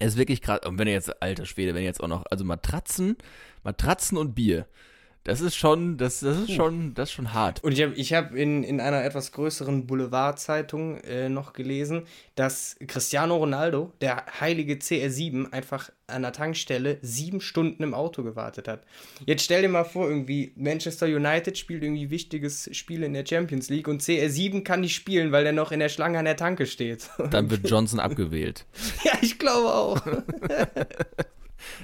es 0.00 0.12
ist 0.14 0.18
wirklich 0.18 0.40
gerade, 0.42 0.68
und 0.68 0.78
wenn 0.78 0.86
er 0.86 0.94
jetzt, 0.94 1.20
alter 1.22 1.46
Schwede, 1.46 1.74
wenn 1.74 1.82
er 1.82 1.88
jetzt 1.88 2.02
auch 2.02 2.08
noch, 2.08 2.24
also 2.30 2.44
Matratzen, 2.44 3.16
Matratzen 3.64 4.16
und 4.16 4.34
Bier, 4.34 4.66
das 5.28 5.42
ist 5.42 5.56
schon, 5.56 5.98
das, 5.98 6.20
das 6.20 6.38
ist 6.38 6.52
schon, 6.52 6.94
das 6.94 7.10
ist 7.10 7.14
schon 7.14 7.34
hart. 7.34 7.62
Und 7.62 7.72
ich 7.72 7.82
habe 7.82 7.92
ich 7.96 8.14
hab 8.14 8.34
in, 8.34 8.64
in 8.64 8.80
einer 8.80 9.04
etwas 9.04 9.30
größeren 9.32 9.86
Boulevardzeitung 9.86 10.96
äh, 11.02 11.28
noch 11.28 11.52
gelesen, 11.52 12.04
dass 12.34 12.76
Cristiano 12.86 13.36
Ronaldo, 13.36 13.92
der 14.00 14.24
heilige 14.40 14.76
CR7, 14.76 15.52
einfach 15.52 15.90
an 16.06 16.22
der 16.22 16.32
Tankstelle 16.32 16.96
sieben 17.02 17.42
Stunden 17.42 17.82
im 17.82 17.92
Auto 17.92 18.22
gewartet 18.22 18.68
hat. 18.68 18.84
Jetzt 19.26 19.44
stell 19.44 19.60
dir 19.60 19.68
mal 19.68 19.84
vor, 19.84 20.08
irgendwie 20.08 20.52
Manchester 20.56 21.04
United 21.04 21.58
spielt 21.58 21.82
irgendwie 21.82 22.08
wichtiges 22.08 22.74
Spiel 22.74 23.02
in 23.02 23.12
der 23.12 23.26
Champions 23.26 23.68
League 23.68 23.86
und 23.86 24.00
CR7 24.00 24.64
kann 24.64 24.80
nicht 24.80 24.94
spielen, 24.94 25.30
weil 25.30 25.44
der 25.44 25.52
noch 25.52 25.72
in 25.72 25.80
der 25.80 25.90
Schlange 25.90 26.18
an 26.18 26.24
der 26.24 26.38
Tanke 26.38 26.64
steht. 26.64 27.10
Dann 27.30 27.50
wird 27.50 27.68
Johnson 27.68 28.00
abgewählt. 28.00 28.64
ja, 29.04 29.12
ich 29.20 29.38
glaube 29.38 29.74
auch. 29.74 30.00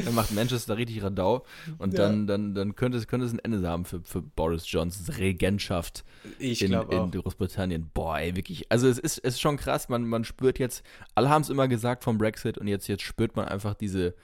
Dann 0.05 0.15
macht 0.15 0.33
Manchester 0.33 0.77
richtig 0.77 1.03
Radau 1.03 1.45
und 1.79 1.93
Ja. 1.95 2.01
dann, 2.01 2.27
dann, 2.27 2.55
dann 2.55 2.75
könnte, 2.75 2.99
es, 2.99 3.07
könnte 3.07 3.27
es 3.27 3.33
ein 3.33 3.39
Ende 3.39 3.67
haben 3.69 3.85
für, 3.85 4.01
für 4.03 4.23
Boris 4.23 4.71
Johnsons 4.71 5.19
Regentschaft 5.19 6.05
Ich 6.39 6.63
in, 6.63 6.73
in 6.73 7.11
Großbritannien. 7.11 7.91
Boah, 7.93 8.19
ey, 8.19 8.37
wirklich. 8.37 8.71
Also 8.71 8.89
es 8.89 8.99
ist, 8.99 9.19
es 9.19 9.35
ist 9.35 9.41
schon 9.41 9.57
krass, 9.57 9.89
man, 9.89 10.07
man 10.07 10.25
spürt 10.25 10.59
jetzt, 10.59 10.83
alle 11.15 11.29
haben 11.29 11.43
es 11.43 11.51
immer 11.51 11.69
gesagt 11.69 12.05
vom 12.05 12.19
Brexit 12.19 12.59
und 12.59 12.67
jetzt, 12.69 12.87
jetzt 12.89 13.03
spürt 13.03 13.37
man 13.37 13.47
einfach 13.47 13.75
diese, 13.75 14.15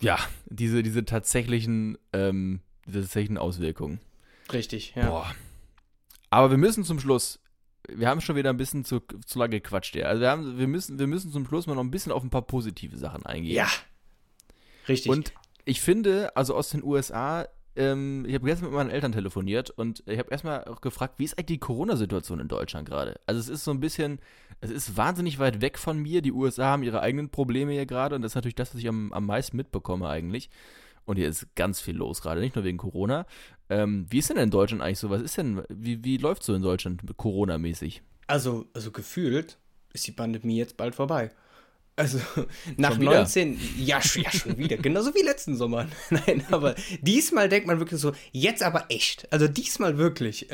ja, 0.00 0.18
diese, 0.46 0.82
diese 0.82 1.04
tatsächlichen, 1.04 1.98
ähm, 2.12 2.60
diese 2.86 3.02
tatsächlichen 3.02 3.38
Auswirkungen. 3.38 4.00
Richtig, 4.52 4.94
ja. 4.96 5.08
Boah. 5.08 5.34
Aber 6.30 6.50
wir 6.50 6.58
müssen 6.58 6.84
zum 6.84 6.98
Schluss, 6.98 7.38
wir 7.88 8.08
haben 8.08 8.20
schon 8.20 8.36
wieder 8.36 8.50
ein 8.50 8.56
bisschen 8.56 8.84
zu, 8.84 9.00
zu 9.26 9.38
lange 9.38 9.60
gequatscht, 9.60 9.94
ja. 9.94 10.06
Also 10.06 10.20
wir, 10.22 10.30
haben, 10.30 10.58
wir, 10.58 10.66
müssen, 10.66 10.98
wir 10.98 11.06
müssen 11.06 11.30
zum 11.30 11.46
Schluss 11.46 11.66
mal 11.66 11.74
noch 11.74 11.84
ein 11.84 11.90
bisschen 11.90 12.10
auf 12.12 12.22
ein 12.22 12.30
paar 12.30 12.42
positive 12.42 12.96
Sachen 12.96 13.24
eingehen. 13.26 13.54
Ja. 13.54 13.68
Richtig. 14.88 15.10
Und 15.10 15.32
ich 15.64 15.80
finde, 15.80 16.36
also 16.36 16.54
aus 16.54 16.70
den 16.70 16.82
USA, 16.82 17.46
ähm, 17.74 18.24
ich 18.26 18.34
habe 18.34 18.46
gestern 18.46 18.66
mit 18.66 18.74
meinen 18.74 18.90
Eltern 18.90 19.12
telefoniert 19.12 19.70
und 19.70 20.02
ich 20.06 20.18
habe 20.18 20.30
erstmal 20.30 20.64
auch 20.64 20.80
gefragt, 20.80 21.14
wie 21.18 21.24
ist 21.24 21.38
eigentlich 21.38 21.46
die 21.46 21.58
Corona-Situation 21.58 22.40
in 22.40 22.48
Deutschland 22.48 22.88
gerade? 22.88 23.18
Also 23.26 23.40
es 23.40 23.48
ist 23.48 23.64
so 23.64 23.70
ein 23.70 23.80
bisschen, 23.80 24.18
es 24.60 24.70
ist 24.70 24.96
wahnsinnig 24.96 25.38
weit 25.38 25.60
weg 25.60 25.78
von 25.78 25.98
mir. 25.98 26.20
Die 26.20 26.32
USA 26.32 26.66
haben 26.66 26.82
ihre 26.82 27.00
eigenen 27.00 27.30
Probleme 27.30 27.72
hier 27.72 27.86
gerade 27.86 28.16
und 28.16 28.22
das 28.22 28.32
ist 28.32 28.36
natürlich 28.36 28.56
das, 28.56 28.74
was 28.74 28.80
ich 28.80 28.88
am, 28.88 29.12
am 29.12 29.26
meisten 29.26 29.56
mitbekomme 29.56 30.08
eigentlich. 30.08 30.50
Und 31.04 31.16
hier 31.16 31.28
ist 31.28 31.54
ganz 31.56 31.80
viel 31.80 31.96
los 31.96 32.20
gerade, 32.20 32.40
nicht 32.40 32.54
nur 32.54 32.64
wegen 32.64 32.78
Corona. 32.78 33.26
Ähm, 33.68 34.06
wie 34.08 34.18
ist 34.18 34.30
denn 34.30 34.36
in 34.36 34.50
Deutschland 34.50 34.82
eigentlich 34.82 34.98
so? 34.98 35.10
Was 35.10 35.22
ist 35.22 35.36
denn, 35.36 35.62
wie, 35.68 36.04
wie 36.04 36.16
läuft 36.16 36.44
so 36.44 36.54
in 36.54 36.62
Deutschland 36.62 37.02
Corona-mäßig? 37.16 38.02
Also, 38.28 38.66
also 38.72 38.92
gefühlt 38.92 39.58
ist 39.92 40.06
die 40.06 40.12
Pandemie 40.12 40.58
jetzt 40.58 40.76
bald 40.76 40.94
vorbei. 40.94 41.32
Also 41.94 42.18
nach 42.76 42.92
Schon 42.92 43.00
wieder? 43.02 43.16
19, 43.16 43.58
ja, 43.78 44.00
ja 44.14 44.30
schon 44.30 44.56
wieder, 44.56 44.76
genauso 44.78 45.14
wie 45.14 45.22
letzten 45.22 45.56
Sommer. 45.56 45.86
Nein, 46.10 46.44
aber 46.50 46.74
diesmal 47.00 47.48
denkt 47.48 47.66
man 47.66 47.78
wirklich 47.78 48.00
so, 48.00 48.12
jetzt 48.32 48.62
aber 48.62 48.86
echt. 48.88 49.30
Also 49.32 49.46
diesmal 49.48 49.98
wirklich. 49.98 50.48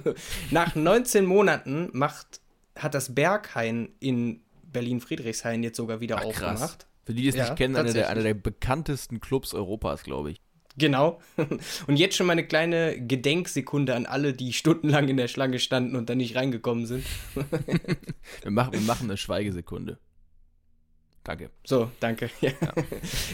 nach 0.50 0.74
19 0.74 1.26
Monaten 1.26 1.90
macht, 1.92 2.40
hat 2.76 2.94
das 2.94 3.14
Berghain 3.14 3.88
in 3.98 4.40
Berlin-Friedrichshain 4.72 5.62
jetzt 5.62 5.76
sogar 5.76 6.00
wieder 6.00 6.16
Ach, 6.18 6.22
krass. 6.32 6.62
aufgemacht. 6.62 6.86
Für 7.04 7.12
die, 7.12 7.22
die 7.22 7.28
es 7.28 7.34
Ja, 7.34 7.44
nicht 7.44 7.56
kennen, 7.56 7.76
einer 7.76 7.92
der, 7.92 8.08
einer 8.08 8.22
der 8.22 8.34
bekanntesten 8.34 9.20
Clubs 9.20 9.52
Europas, 9.52 10.04
glaube 10.04 10.30
ich. 10.30 10.40
Genau. 10.76 11.20
Und 11.86 11.96
jetzt 11.96 12.16
schon 12.16 12.26
mal 12.26 12.32
eine 12.32 12.46
kleine 12.46 13.00
Gedenksekunde 13.00 13.94
an 13.94 14.06
alle, 14.06 14.32
die 14.32 14.52
stundenlang 14.52 15.08
in 15.08 15.16
der 15.16 15.28
Schlange 15.28 15.60
standen 15.60 15.94
und 15.94 16.08
dann 16.08 16.18
nicht 16.18 16.34
reingekommen 16.34 16.86
sind. 16.86 17.04
Wir 18.42 18.50
machen, 18.50 18.72
wir 18.72 18.80
machen 18.80 19.08
eine 19.08 19.16
Schweigesekunde. 19.16 19.98
Danke. 21.24 21.50
So, 21.64 21.90
danke. 22.00 22.30
Ja. 22.40 22.50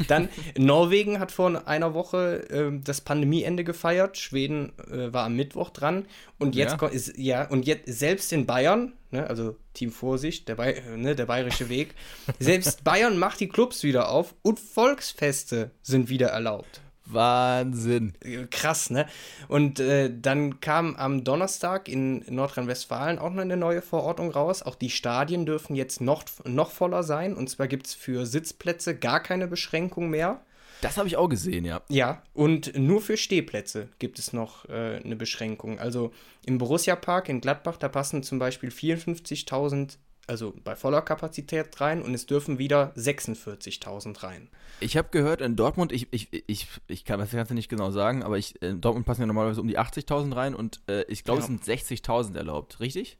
Dann, 0.06 0.28
Norwegen 0.56 1.18
hat 1.18 1.32
vor 1.32 1.66
einer 1.66 1.92
Woche 1.92 2.46
ähm, 2.50 2.84
das 2.84 3.00
Pandemieende 3.00 3.64
gefeiert. 3.64 4.16
Schweden 4.16 4.72
äh, 4.90 5.12
war 5.12 5.24
am 5.24 5.34
Mittwoch 5.34 5.70
dran. 5.70 6.06
Und 6.38 6.54
jetzt 6.54 6.80
Ja. 6.80 6.86
ist, 6.86 7.18
ja, 7.18 7.48
und 7.48 7.66
jetzt 7.66 7.86
selbst 7.98 8.32
in 8.32 8.46
Bayern, 8.46 8.92
ne, 9.10 9.26
also 9.28 9.56
Team 9.74 9.90
Vorsicht, 9.90 10.48
der, 10.48 10.54
Bay, 10.54 10.74
äh, 10.74 10.96
ne, 10.96 11.16
der 11.16 11.26
bayerische 11.26 11.68
Weg, 11.68 11.94
selbst 12.38 12.84
Bayern 12.84 13.18
macht 13.18 13.40
die 13.40 13.48
Clubs 13.48 13.82
wieder 13.82 14.08
auf 14.08 14.34
und 14.42 14.60
Volksfeste 14.60 15.72
sind 15.82 16.08
wieder 16.08 16.28
erlaubt. 16.28 16.80
Wahnsinn. 17.12 18.12
Krass, 18.50 18.90
ne? 18.90 19.06
Und 19.48 19.80
äh, 19.80 20.10
dann 20.14 20.60
kam 20.60 20.96
am 20.96 21.24
Donnerstag 21.24 21.88
in 21.88 22.24
Nordrhein-Westfalen 22.28 23.18
auch 23.18 23.30
noch 23.30 23.42
eine 23.42 23.56
neue 23.56 23.82
Verordnung 23.82 24.30
raus. 24.30 24.62
Auch 24.62 24.74
die 24.74 24.90
Stadien 24.90 25.46
dürfen 25.46 25.74
jetzt 25.76 26.00
noch, 26.00 26.24
noch 26.44 26.70
voller 26.70 27.02
sein. 27.02 27.34
Und 27.34 27.48
zwar 27.48 27.68
gibt 27.68 27.86
es 27.86 27.94
für 27.94 28.26
Sitzplätze 28.26 28.96
gar 28.96 29.20
keine 29.20 29.46
Beschränkung 29.46 30.10
mehr. 30.10 30.40
Das 30.80 30.96
habe 30.96 31.08
ich 31.08 31.16
auch 31.16 31.28
gesehen, 31.28 31.64
ja. 31.64 31.82
Ja, 31.88 32.22
und 32.32 32.76
nur 32.78 33.02
für 33.02 33.16
Stehplätze 33.16 33.88
gibt 33.98 34.18
es 34.18 34.32
noch 34.32 34.66
äh, 34.68 35.00
eine 35.04 35.16
Beschränkung. 35.16 35.78
Also 35.78 36.12
im 36.46 36.58
Borussia-Park 36.58 37.28
in 37.28 37.40
Gladbach, 37.40 37.76
da 37.76 37.88
passen 37.88 38.22
zum 38.22 38.38
Beispiel 38.38 38.70
54.000, 38.70 39.98
also 40.30 40.54
bei 40.64 40.74
voller 40.76 41.02
Kapazität 41.02 41.78
rein 41.80 42.00
und 42.02 42.14
es 42.14 42.24
dürfen 42.26 42.58
wieder 42.58 42.92
46.000 42.96 44.22
rein. 44.22 44.48
Ich 44.80 44.96
habe 44.96 45.08
gehört, 45.10 45.40
in 45.42 45.56
Dortmund, 45.56 45.92
ich, 45.92 46.08
ich, 46.12 46.28
ich, 46.46 46.68
ich 46.86 47.04
kann 47.04 47.20
das 47.20 47.32
Ganze 47.32 47.54
nicht 47.54 47.68
genau 47.68 47.90
sagen, 47.90 48.22
aber 48.22 48.38
ich, 48.38 48.60
in 48.62 48.80
Dortmund 48.80 49.04
passen 49.06 49.20
ja 49.20 49.26
normalerweise 49.26 49.60
um 49.60 49.68
die 49.68 49.78
80.000 49.78 50.34
rein 50.34 50.54
und 50.54 50.80
äh, 50.88 51.02
ich 51.08 51.24
glaube, 51.24 51.40
Ja. 51.40 51.44
es 51.44 51.48
sind 51.48 51.64
60.000 51.64 52.36
erlaubt, 52.36 52.80
richtig? 52.80 53.18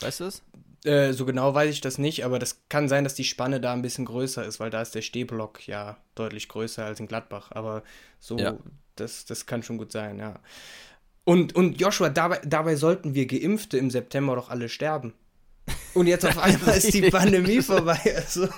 Weißt 0.00 0.20
du 0.20 0.24
das? 0.24 0.42
Äh, 0.84 1.12
so 1.12 1.24
genau 1.24 1.54
weiß 1.54 1.70
ich 1.72 1.80
das 1.80 1.98
nicht, 1.98 2.24
aber 2.24 2.38
das 2.38 2.60
kann 2.68 2.88
sein, 2.88 3.04
dass 3.04 3.14
die 3.14 3.24
Spanne 3.24 3.60
da 3.60 3.72
ein 3.72 3.82
bisschen 3.82 4.04
größer 4.04 4.44
ist, 4.44 4.60
weil 4.60 4.70
da 4.70 4.82
ist 4.82 4.94
der 4.94 5.02
Stehblock 5.02 5.66
ja 5.66 5.96
deutlich 6.14 6.48
größer 6.48 6.84
als 6.84 7.00
in 7.00 7.08
Gladbach. 7.08 7.50
Aber 7.52 7.82
so, 8.20 8.38
Ja. 8.38 8.56
das, 8.96 9.24
das 9.24 9.46
kann 9.46 9.62
schon 9.62 9.78
gut 9.78 9.92
sein, 9.92 10.18
ja. 10.18 10.38
Und, 11.24 11.54
und 11.56 11.80
Joshua, 11.80 12.10
dabei, 12.10 12.40
dabei 12.44 12.76
sollten 12.76 13.14
wir 13.14 13.26
Geimpfte 13.26 13.76
im 13.76 13.90
September 13.90 14.36
doch 14.36 14.50
alle 14.50 14.68
sterben. 14.68 15.14
Und 15.94 16.06
jetzt 16.06 16.24
auf 16.24 16.38
einmal 16.42 16.76
ist 16.76 16.92
die 16.94 17.10
Pandemie 17.10 17.62
vorbei. 17.62 17.98
Also, 18.16 18.48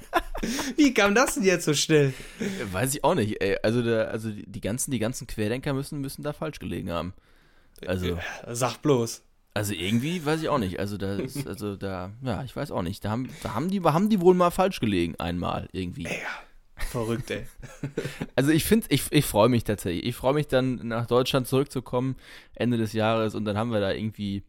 wie 0.76 0.94
kam 0.94 1.14
das 1.14 1.34
denn 1.34 1.44
jetzt 1.44 1.64
so 1.64 1.74
schnell? 1.74 2.12
Weiß 2.72 2.94
ich 2.94 3.04
auch 3.04 3.14
nicht. 3.14 3.40
Ey. 3.42 3.56
Also, 3.62 3.82
der, 3.82 4.10
also 4.10 4.30
die, 4.30 4.60
ganzen, 4.60 4.90
die 4.90 4.98
ganzen 4.98 5.26
Querdenker 5.26 5.72
müssen, 5.72 6.00
müssen 6.00 6.22
da 6.22 6.32
falsch 6.32 6.58
gelegen 6.58 6.90
haben. 6.90 7.14
Also, 7.86 8.18
Sag 8.48 8.82
bloß. 8.82 9.22
also 9.54 9.72
irgendwie 9.72 10.24
weiß 10.24 10.42
ich 10.42 10.48
auch 10.48 10.58
nicht. 10.58 10.78
Also 10.78 10.98
da 10.98 11.14
ist, 11.16 11.46
also 11.46 11.76
da, 11.76 12.12
ja, 12.22 12.44
ich 12.44 12.54
weiß 12.54 12.70
auch 12.72 12.82
nicht. 12.82 13.04
Da 13.04 13.10
haben, 13.10 13.30
da 13.42 13.54
haben 13.54 13.70
die, 13.70 13.80
haben 13.80 14.10
die 14.10 14.20
wohl 14.20 14.34
mal 14.34 14.50
falsch 14.50 14.80
gelegen, 14.80 15.14
einmal 15.18 15.68
irgendwie. 15.72 16.08
Verrückt, 16.76 17.30
ey. 17.30 17.46
Also 18.36 18.50
ich 18.50 18.64
finde, 18.64 18.86
ich, 18.90 19.04
ich 19.10 19.24
freue 19.24 19.48
mich 19.48 19.64
tatsächlich. 19.64 20.04
Ich 20.04 20.16
freue 20.16 20.34
mich 20.34 20.46
dann 20.48 20.86
nach 20.88 21.06
Deutschland 21.06 21.46
zurückzukommen 21.46 22.16
Ende 22.54 22.76
des 22.78 22.92
Jahres 22.92 23.34
und 23.34 23.44
dann 23.44 23.56
haben 23.56 23.70
wir 23.70 23.80
da 23.80 23.92
irgendwie 23.92 24.44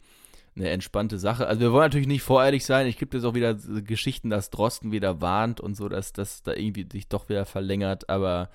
eine 0.56 0.70
entspannte 0.70 1.18
Sache. 1.18 1.48
Also 1.48 1.62
wir 1.62 1.72
wollen 1.72 1.86
natürlich 1.86 2.08
nicht 2.08 2.24
voreilig 2.24 2.66
sein. 2.66 2.88
Ich 2.88 2.98
gibt 2.98 3.14
jetzt 3.14 3.24
auch 3.24 3.36
wieder 3.36 3.54
Geschichten, 3.54 4.30
dass 4.30 4.50
Drosten 4.50 4.92
wieder 4.92 5.22
warnt 5.22 5.62
und 5.62 5.76
so, 5.76 5.88
dass 5.88 6.14
das 6.14 6.44
da 6.44 6.54
irgendwie 6.54 6.88
sich 6.92 7.08
doch 7.08 7.30
wieder 7.30 7.46
verlängert. 7.46 8.10
Aber 8.10 8.50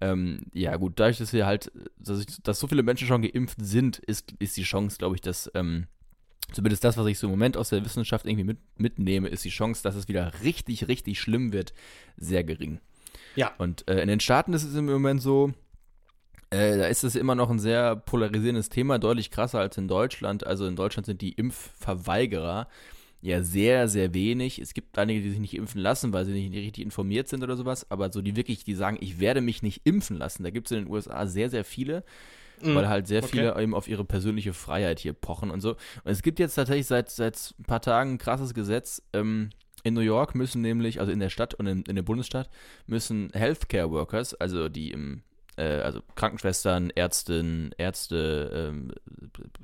ähm, 0.00 0.40
ja 0.52 0.76
gut, 0.76 0.94
dadurch, 0.96 1.18
dass 1.18 1.32
wir 1.32 1.46
halt, 1.46 1.70
dass, 1.98 2.20
ich, 2.20 2.42
dass 2.42 2.58
so 2.58 2.66
viele 2.66 2.82
Menschen 2.82 3.06
schon 3.06 3.22
geimpft 3.22 3.58
sind, 3.60 3.98
ist, 3.98 4.34
ist 4.38 4.56
die 4.56 4.62
Chance, 4.64 4.98
glaube 4.98 5.14
ich, 5.14 5.20
dass 5.20 5.50
ähm, 5.54 5.86
zumindest 6.52 6.84
das, 6.84 6.96
was 6.96 7.06
ich 7.06 7.18
so 7.18 7.26
im 7.26 7.32
Moment 7.32 7.56
aus 7.56 7.70
der 7.70 7.84
Wissenschaft 7.84 8.26
irgendwie 8.26 8.44
mit, 8.44 8.58
mitnehme, 8.76 9.28
ist 9.28 9.44
die 9.44 9.50
Chance, 9.50 9.82
dass 9.82 9.94
es 9.94 10.08
wieder 10.08 10.32
richtig, 10.42 10.88
richtig 10.88 11.20
schlimm 11.20 11.52
wird, 11.52 11.72
sehr 12.16 12.42
gering. 12.42 12.80
Ja. 13.36 13.52
Und 13.58 13.88
äh, 13.88 14.00
in 14.00 14.08
den 14.08 14.20
Staaten 14.20 14.52
ist 14.52 14.64
es 14.64 14.74
im 14.74 14.86
Moment 14.86 15.22
so, 15.22 15.52
äh, 16.50 16.78
da 16.78 16.86
ist 16.86 17.04
es 17.04 17.14
immer 17.14 17.34
noch 17.34 17.50
ein 17.50 17.58
sehr 17.58 17.96
polarisierendes 17.96 18.68
Thema, 18.68 18.98
deutlich 18.98 19.30
krasser 19.30 19.60
als 19.60 19.76
in 19.76 19.88
Deutschland. 19.88 20.46
Also 20.46 20.66
in 20.66 20.76
Deutschland 20.76 21.06
sind 21.06 21.20
die 21.20 21.32
Impfverweigerer 21.32 22.68
ja 23.20 23.42
sehr, 23.42 23.88
sehr 23.88 24.14
wenig. 24.14 24.58
Es 24.58 24.74
gibt 24.74 24.96
einige, 24.98 25.20
die 25.20 25.30
sich 25.30 25.40
nicht 25.40 25.54
impfen 25.54 25.80
lassen, 25.80 26.12
weil 26.12 26.24
sie 26.24 26.32
nicht 26.32 26.54
richtig 26.54 26.84
informiert 26.84 27.28
sind 27.28 27.42
oder 27.42 27.56
sowas, 27.56 27.90
aber 27.90 28.12
so 28.12 28.22
die 28.22 28.36
wirklich, 28.36 28.64
die 28.64 28.74
sagen, 28.74 28.96
ich 29.00 29.18
werde 29.18 29.40
mich 29.40 29.62
nicht 29.62 29.82
impfen 29.84 30.16
lassen, 30.16 30.44
da 30.44 30.50
gibt 30.50 30.68
es 30.68 30.72
in 30.72 30.84
den 30.84 30.92
USA 30.92 31.26
sehr, 31.26 31.50
sehr 31.50 31.64
viele. 31.64 32.04
Mhm. 32.60 32.74
Weil 32.74 32.88
halt 32.88 33.06
sehr 33.06 33.22
okay. 33.22 33.30
viele 33.30 33.62
eben 33.62 33.72
auf 33.72 33.86
ihre 33.86 34.04
persönliche 34.04 34.52
Freiheit 34.52 34.98
hier 34.98 35.12
pochen 35.12 35.52
und 35.52 35.60
so. 35.60 35.70
Und 36.02 36.10
es 36.10 36.22
gibt 36.22 36.40
jetzt 36.40 36.56
tatsächlich 36.56 36.88
seit, 36.88 37.08
seit 37.08 37.54
ein 37.56 37.64
paar 37.64 37.80
Tagen 37.80 38.14
ein 38.14 38.18
krasses 38.18 38.52
Gesetz. 38.52 39.00
Ähm, 39.12 39.50
in 39.84 39.94
New 39.94 40.00
York 40.00 40.34
müssen 40.34 40.60
nämlich, 40.60 40.98
also 40.98 41.12
in 41.12 41.20
der 41.20 41.30
Stadt 41.30 41.54
und 41.54 41.68
in, 41.68 41.82
in 41.82 41.94
der 41.94 42.02
Bundesstadt, 42.02 42.50
müssen 42.88 43.30
Healthcare 43.32 43.92
Workers, 43.92 44.34
also 44.34 44.68
die 44.68 44.90
im 44.90 45.22
äh, 45.58 45.80
also 45.82 46.00
Krankenschwestern, 46.14 46.90
Ärztinnen, 46.90 47.74
Ärzte, 47.76 48.70
ähm, 48.70 48.92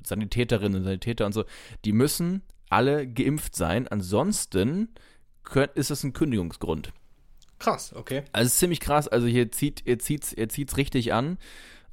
Sanitäterinnen 0.05 0.79
und 0.79 0.85
Sanitäter 0.85 1.27
und 1.27 1.33
so, 1.33 1.45
die 1.85 1.93
müssen 1.93 2.43
alle 2.69 3.07
geimpft 3.07 3.55
sein. 3.57 3.89
Ansonsten 3.89 4.95
könnt, 5.45 5.73
ist 5.73 5.91
das 5.91 6.03
ein 6.05 6.13
Kündigungsgrund. 6.13 6.93
Krass, 7.59 7.95
okay. 7.95 8.25
Also 8.33 8.47
es 8.47 8.53
ist 8.55 8.59
ziemlich 8.59 8.81
krass. 8.81 9.09
Also 9.09 9.27
hier 9.27 9.51
zieht, 9.53 9.87
ihr 9.87 9.99
zieht's, 9.99 10.33
ihr 10.33 10.49
zieht's 10.49 10.77
richtig 10.77 11.13
an. 11.13 11.39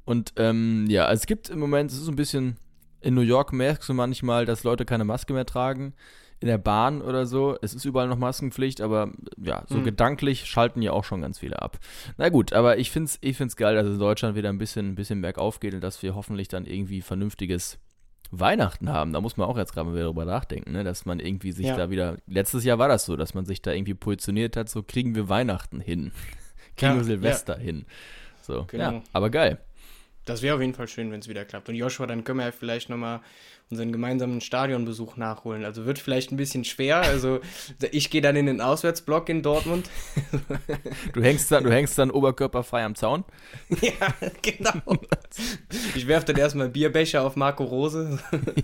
Und 0.04 0.32
ähm, 0.36 0.86
ja, 0.88 1.06
also 1.06 1.20
es 1.20 1.26
gibt 1.26 1.48
im 1.48 1.60
Moment, 1.60 1.92
es 1.92 1.98
ist 1.98 2.04
so 2.04 2.12
ein 2.12 2.16
bisschen, 2.16 2.56
in 3.00 3.14
New 3.14 3.20
York 3.20 3.52
merkst 3.52 3.88
du 3.88 3.94
manchmal, 3.94 4.44
dass 4.44 4.64
Leute 4.64 4.84
keine 4.84 5.04
Maske 5.04 5.32
mehr 5.32 5.46
tragen. 5.46 5.94
In 6.42 6.48
der 6.48 6.58
Bahn 6.58 7.00
oder 7.02 7.24
so. 7.24 7.56
Es 7.62 7.72
ist 7.72 7.84
überall 7.84 8.08
noch 8.08 8.18
Maskenpflicht, 8.18 8.80
aber 8.80 9.10
ja, 9.42 9.64
so 9.68 9.76
Hm. 9.76 9.84
gedanklich 9.84 10.44
schalten 10.46 10.82
ja 10.82 10.92
auch 10.92 11.04
schon 11.04 11.22
ganz 11.22 11.38
viele 11.38 11.62
ab. 11.62 11.78
Na 12.18 12.28
gut, 12.28 12.52
aber 12.52 12.78
ich 12.78 12.90
finde 12.90 13.06
es 13.06 13.18
ich 13.22 13.36
find's 13.36 13.56
geil, 13.56 13.74
dass 13.76 13.86
es 13.86 13.94
in 13.94 13.98
Deutschland 14.00 14.36
wieder 14.36 14.48
ein 14.50 14.58
bisschen, 14.58 14.88
ein 14.90 14.94
bisschen 14.96 15.22
bergauf 15.22 15.60
geht 15.60 15.72
und 15.74 15.80
dass 15.82 16.02
wir 16.02 16.14
hoffentlich 16.14 16.48
dann 16.48 16.66
irgendwie 16.66 17.00
vernünftiges 17.00 17.78
Weihnachten 18.30 18.88
haben. 18.90 19.12
Da 19.12 19.20
muss 19.20 19.36
man 19.36 19.46
auch 19.46 19.58
jetzt 19.58 19.72
gerade 19.74 19.88
mal 19.88 19.94
wieder 19.94 20.06
drüber 20.06 20.24
nachdenken, 20.24 20.72
ne? 20.72 20.84
dass 20.84 21.04
man 21.04 21.20
irgendwie 21.20 21.52
sich 21.52 21.66
Ja. 21.66 21.76
da 21.76 21.90
wieder. 21.90 22.16
Letztes 22.26 22.64
Jahr 22.64 22.78
war 22.78 22.88
das 22.88 23.04
so, 23.04 23.14
dass 23.16 23.34
man 23.34 23.44
sich 23.44 23.60
da 23.62 23.72
irgendwie 23.72 23.94
positioniert 23.94 24.56
hat, 24.56 24.68
so 24.68 24.82
kriegen 24.82 25.14
wir 25.14 25.28
Weihnachten 25.28 25.80
hin. 25.80 26.12
kriegen 26.76 26.92
Ja, 26.92 26.96
wir 26.96 27.04
Silvester 27.04 27.56
hin. 27.58 27.84
So, 28.40 28.64
Genau. 28.68 28.90
ja, 28.92 29.02
aber 29.12 29.30
geil. 29.30 29.58
Das 30.24 30.40
wäre 30.42 30.54
auf 30.54 30.60
jeden 30.60 30.74
Fall 30.74 30.86
schön, 30.86 31.10
wenn 31.10 31.18
es 31.20 31.28
wieder 31.28 31.44
klappt. 31.44 31.68
Und 31.68 31.74
Joshua, 31.74 32.06
dann 32.06 32.22
können 32.22 32.38
wir 32.38 32.46
ja 32.46 32.52
vielleicht 32.52 32.88
nochmal 32.88 33.20
unseren 33.70 33.90
gemeinsamen 33.90 34.40
Stadionbesuch 34.40 35.16
nachholen. 35.16 35.64
Also 35.64 35.84
wird 35.84 35.98
vielleicht 35.98 36.30
ein 36.30 36.36
bisschen 36.36 36.64
schwer. 36.64 36.98
Also 37.00 37.40
ich 37.90 38.08
gehe 38.10 38.20
dann 38.20 38.36
in 38.36 38.46
den 38.46 38.60
Auswärtsblock 38.60 39.28
in 39.28 39.42
Dortmund. 39.42 39.90
Du 41.12 41.22
hängst 41.22 41.50
dann, 41.50 41.64
du 41.64 41.72
hängst 41.72 41.98
dann 41.98 42.10
oberkörperfrei 42.12 42.84
am 42.84 42.94
Zaun. 42.94 43.24
ja, 43.80 44.14
genau. 44.42 44.98
Ich 45.96 46.06
werfe 46.06 46.26
dann 46.26 46.36
erstmal 46.36 46.68
Bierbecher 46.68 47.22
auf 47.22 47.34
Marco 47.34 47.64
Rose. 47.64 48.18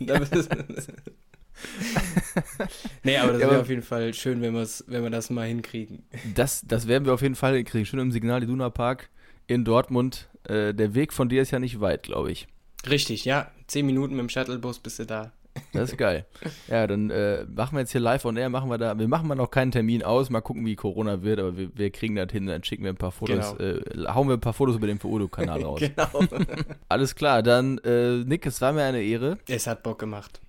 nee, 3.03 3.17
aber 3.17 3.33
das 3.33 3.41
Ja, 3.41 3.47
wäre 3.49 3.51
aber- 3.51 3.61
auf 3.63 3.69
jeden 3.69 3.83
Fall 3.83 4.15
schön, 4.15 4.41
wenn, 4.43 4.55
wenn 4.55 5.03
wir 5.03 5.11
das 5.11 5.31
mal 5.31 5.47
hinkriegen. 5.49 6.05
Das, 6.35 6.63
das 6.67 6.87
werden 6.87 7.05
wir 7.05 7.15
auf 7.15 7.23
jeden 7.23 7.35
Fall 7.35 7.57
hinkriegen. 7.57 7.87
Schön 7.87 7.99
im 8.01 8.13
Signal 8.13 8.43
Iduna 8.43 8.71
Park 8.71 9.09
in 9.49 9.65
Dortmund. 9.65 10.29
Äh, 10.45 10.73
der 10.75 10.95
Weg 10.95 11.13
von 11.13 11.29
dir 11.29 11.43
ist 11.43 11.51
ja 11.51 11.59
nicht 11.59 11.81
weit, 11.81 12.05
glaube 12.05 12.31
ich. 12.31 12.47
Richtig, 12.89 13.25
ja. 13.25 13.51
Zehn 13.67 13.85
Minuten 13.87 14.15
mit 14.15 14.21
dem 14.23 14.29
Shuttlebus 14.29 14.79
bist 14.79 15.01
du 15.01 15.05
da. 15.07 15.33
Das 15.73 15.91
ist 15.91 15.99
geil. 15.99 16.25
Ja, 16.69 16.87
dann 16.87 17.11
äh, 17.11 17.45
machen 17.47 17.75
wir 17.77 17.81
jetzt 17.81 17.91
hier 17.93 18.01
live 18.01 18.25
on 18.27 18.37
air, 18.37 18.49
machen 18.51 18.71
wir 18.71 18.79
da, 18.79 18.97
wir 18.99 19.09
machen 19.09 19.27
mal 19.27 19.35
noch 19.35 19.51
keinen 19.51 19.73
Termin 19.73 20.03
aus, 20.05 20.29
mal 20.31 20.41
gucken, 20.43 20.65
wie 20.67 20.77
Corona 20.77 21.23
wird, 21.23 21.41
aber 21.41 21.57
wir, 21.57 21.71
wir 21.77 21.91
kriegen 21.91 22.15
das 22.15 22.31
hin, 22.31 22.47
dann 22.47 22.63
schicken 22.63 22.85
wir 22.85 22.91
ein 22.93 22.97
paar 22.97 23.11
Fotos, 23.11 23.57
Genau. 23.57 23.71
äh, 23.81 24.07
hauen 24.15 24.29
wir 24.29 24.35
ein 24.35 24.41
paar 24.41 24.53
Fotos 24.53 24.77
über 24.77 24.87
den 24.87 25.01
Udo-Kanal 25.03 25.63
raus. 25.65 25.81
genau. 25.81 26.09
Alles 26.89 27.15
klar, 27.17 27.43
dann 27.43 27.79
äh, 27.79 28.19
Nick, 28.25 28.47
es 28.47 28.61
war 28.61 28.73
mir 28.73 28.85
eine 28.85 29.03
Ehre. 29.03 29.39
es 29.49 29.67
hat 29.67 29.83
Bock 29.83 29.99
gemacht. 29.99 30.41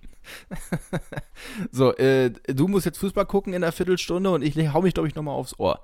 So, 1.72 1.92
äh, 1.96 2.30
du 2.46 2.68
musst 2.68 2.86
jetzt 2.86 2.98
Fußball 2.98 3.26
gucken 3.26 3.52
in 3.54 3.64
einer 3.64 3.72
Viertelstunde 3.72 4.30
und 4.30 4.42
ich 4.42 4.56
hau 4.72 4.82
mich, 4.82 4.94
glaube 4.94 5.08
ich, 5.08 5.14
nochmal 5.14 5.34
aufs 5.34 5.58
Ohr. 5.58 5.80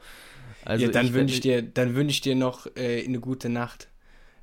Also 0.66 0.86
ja, 0.86 0.90
dann 0.90 1.14
wünsche 1.14 1.34
ich 1.34 1.40
dir, 1.40 1.62
dann 1.62 1.94
wünsche 1.94 2.14
ich 2.14 2.20
dir 2.20 2.34
noch 2.34 2.66
äh, 2.76 3.04
eine 3.04 3.20
gute 3.20 3.48
Nacht. 3.48 3.88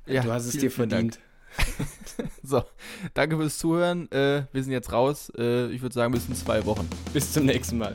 Ja, 0.06 0.22
du 0.22 0.32
hast 0.32 0.46
es 0.46 0.56
dir 0.56 0.70
verdient. 0.70 1.20
So, 2.42 2.62
danke 3.14 3.36
fürs 3.36 3.58
Zuhören. 3.58 4.10
Äh, 4.10 4.44
wir 4.52 4.62
sind 4.62 4.72
jetzt 4.72 4.92
raus. 4.92 5.32
Äh, 5.38 5.70
ich 5.70 5.82
würde 5.82 5.94
sagen, 5.94 6.12
bis 6.12 6.28
in 6.28 6.34
zwei 6.34 6.64
Wochen. 6.66 6.88
Bis 7.12 7.32
zum 7.32 7.46
nächsten 7.46 7.78
Mal. 7.78 7.94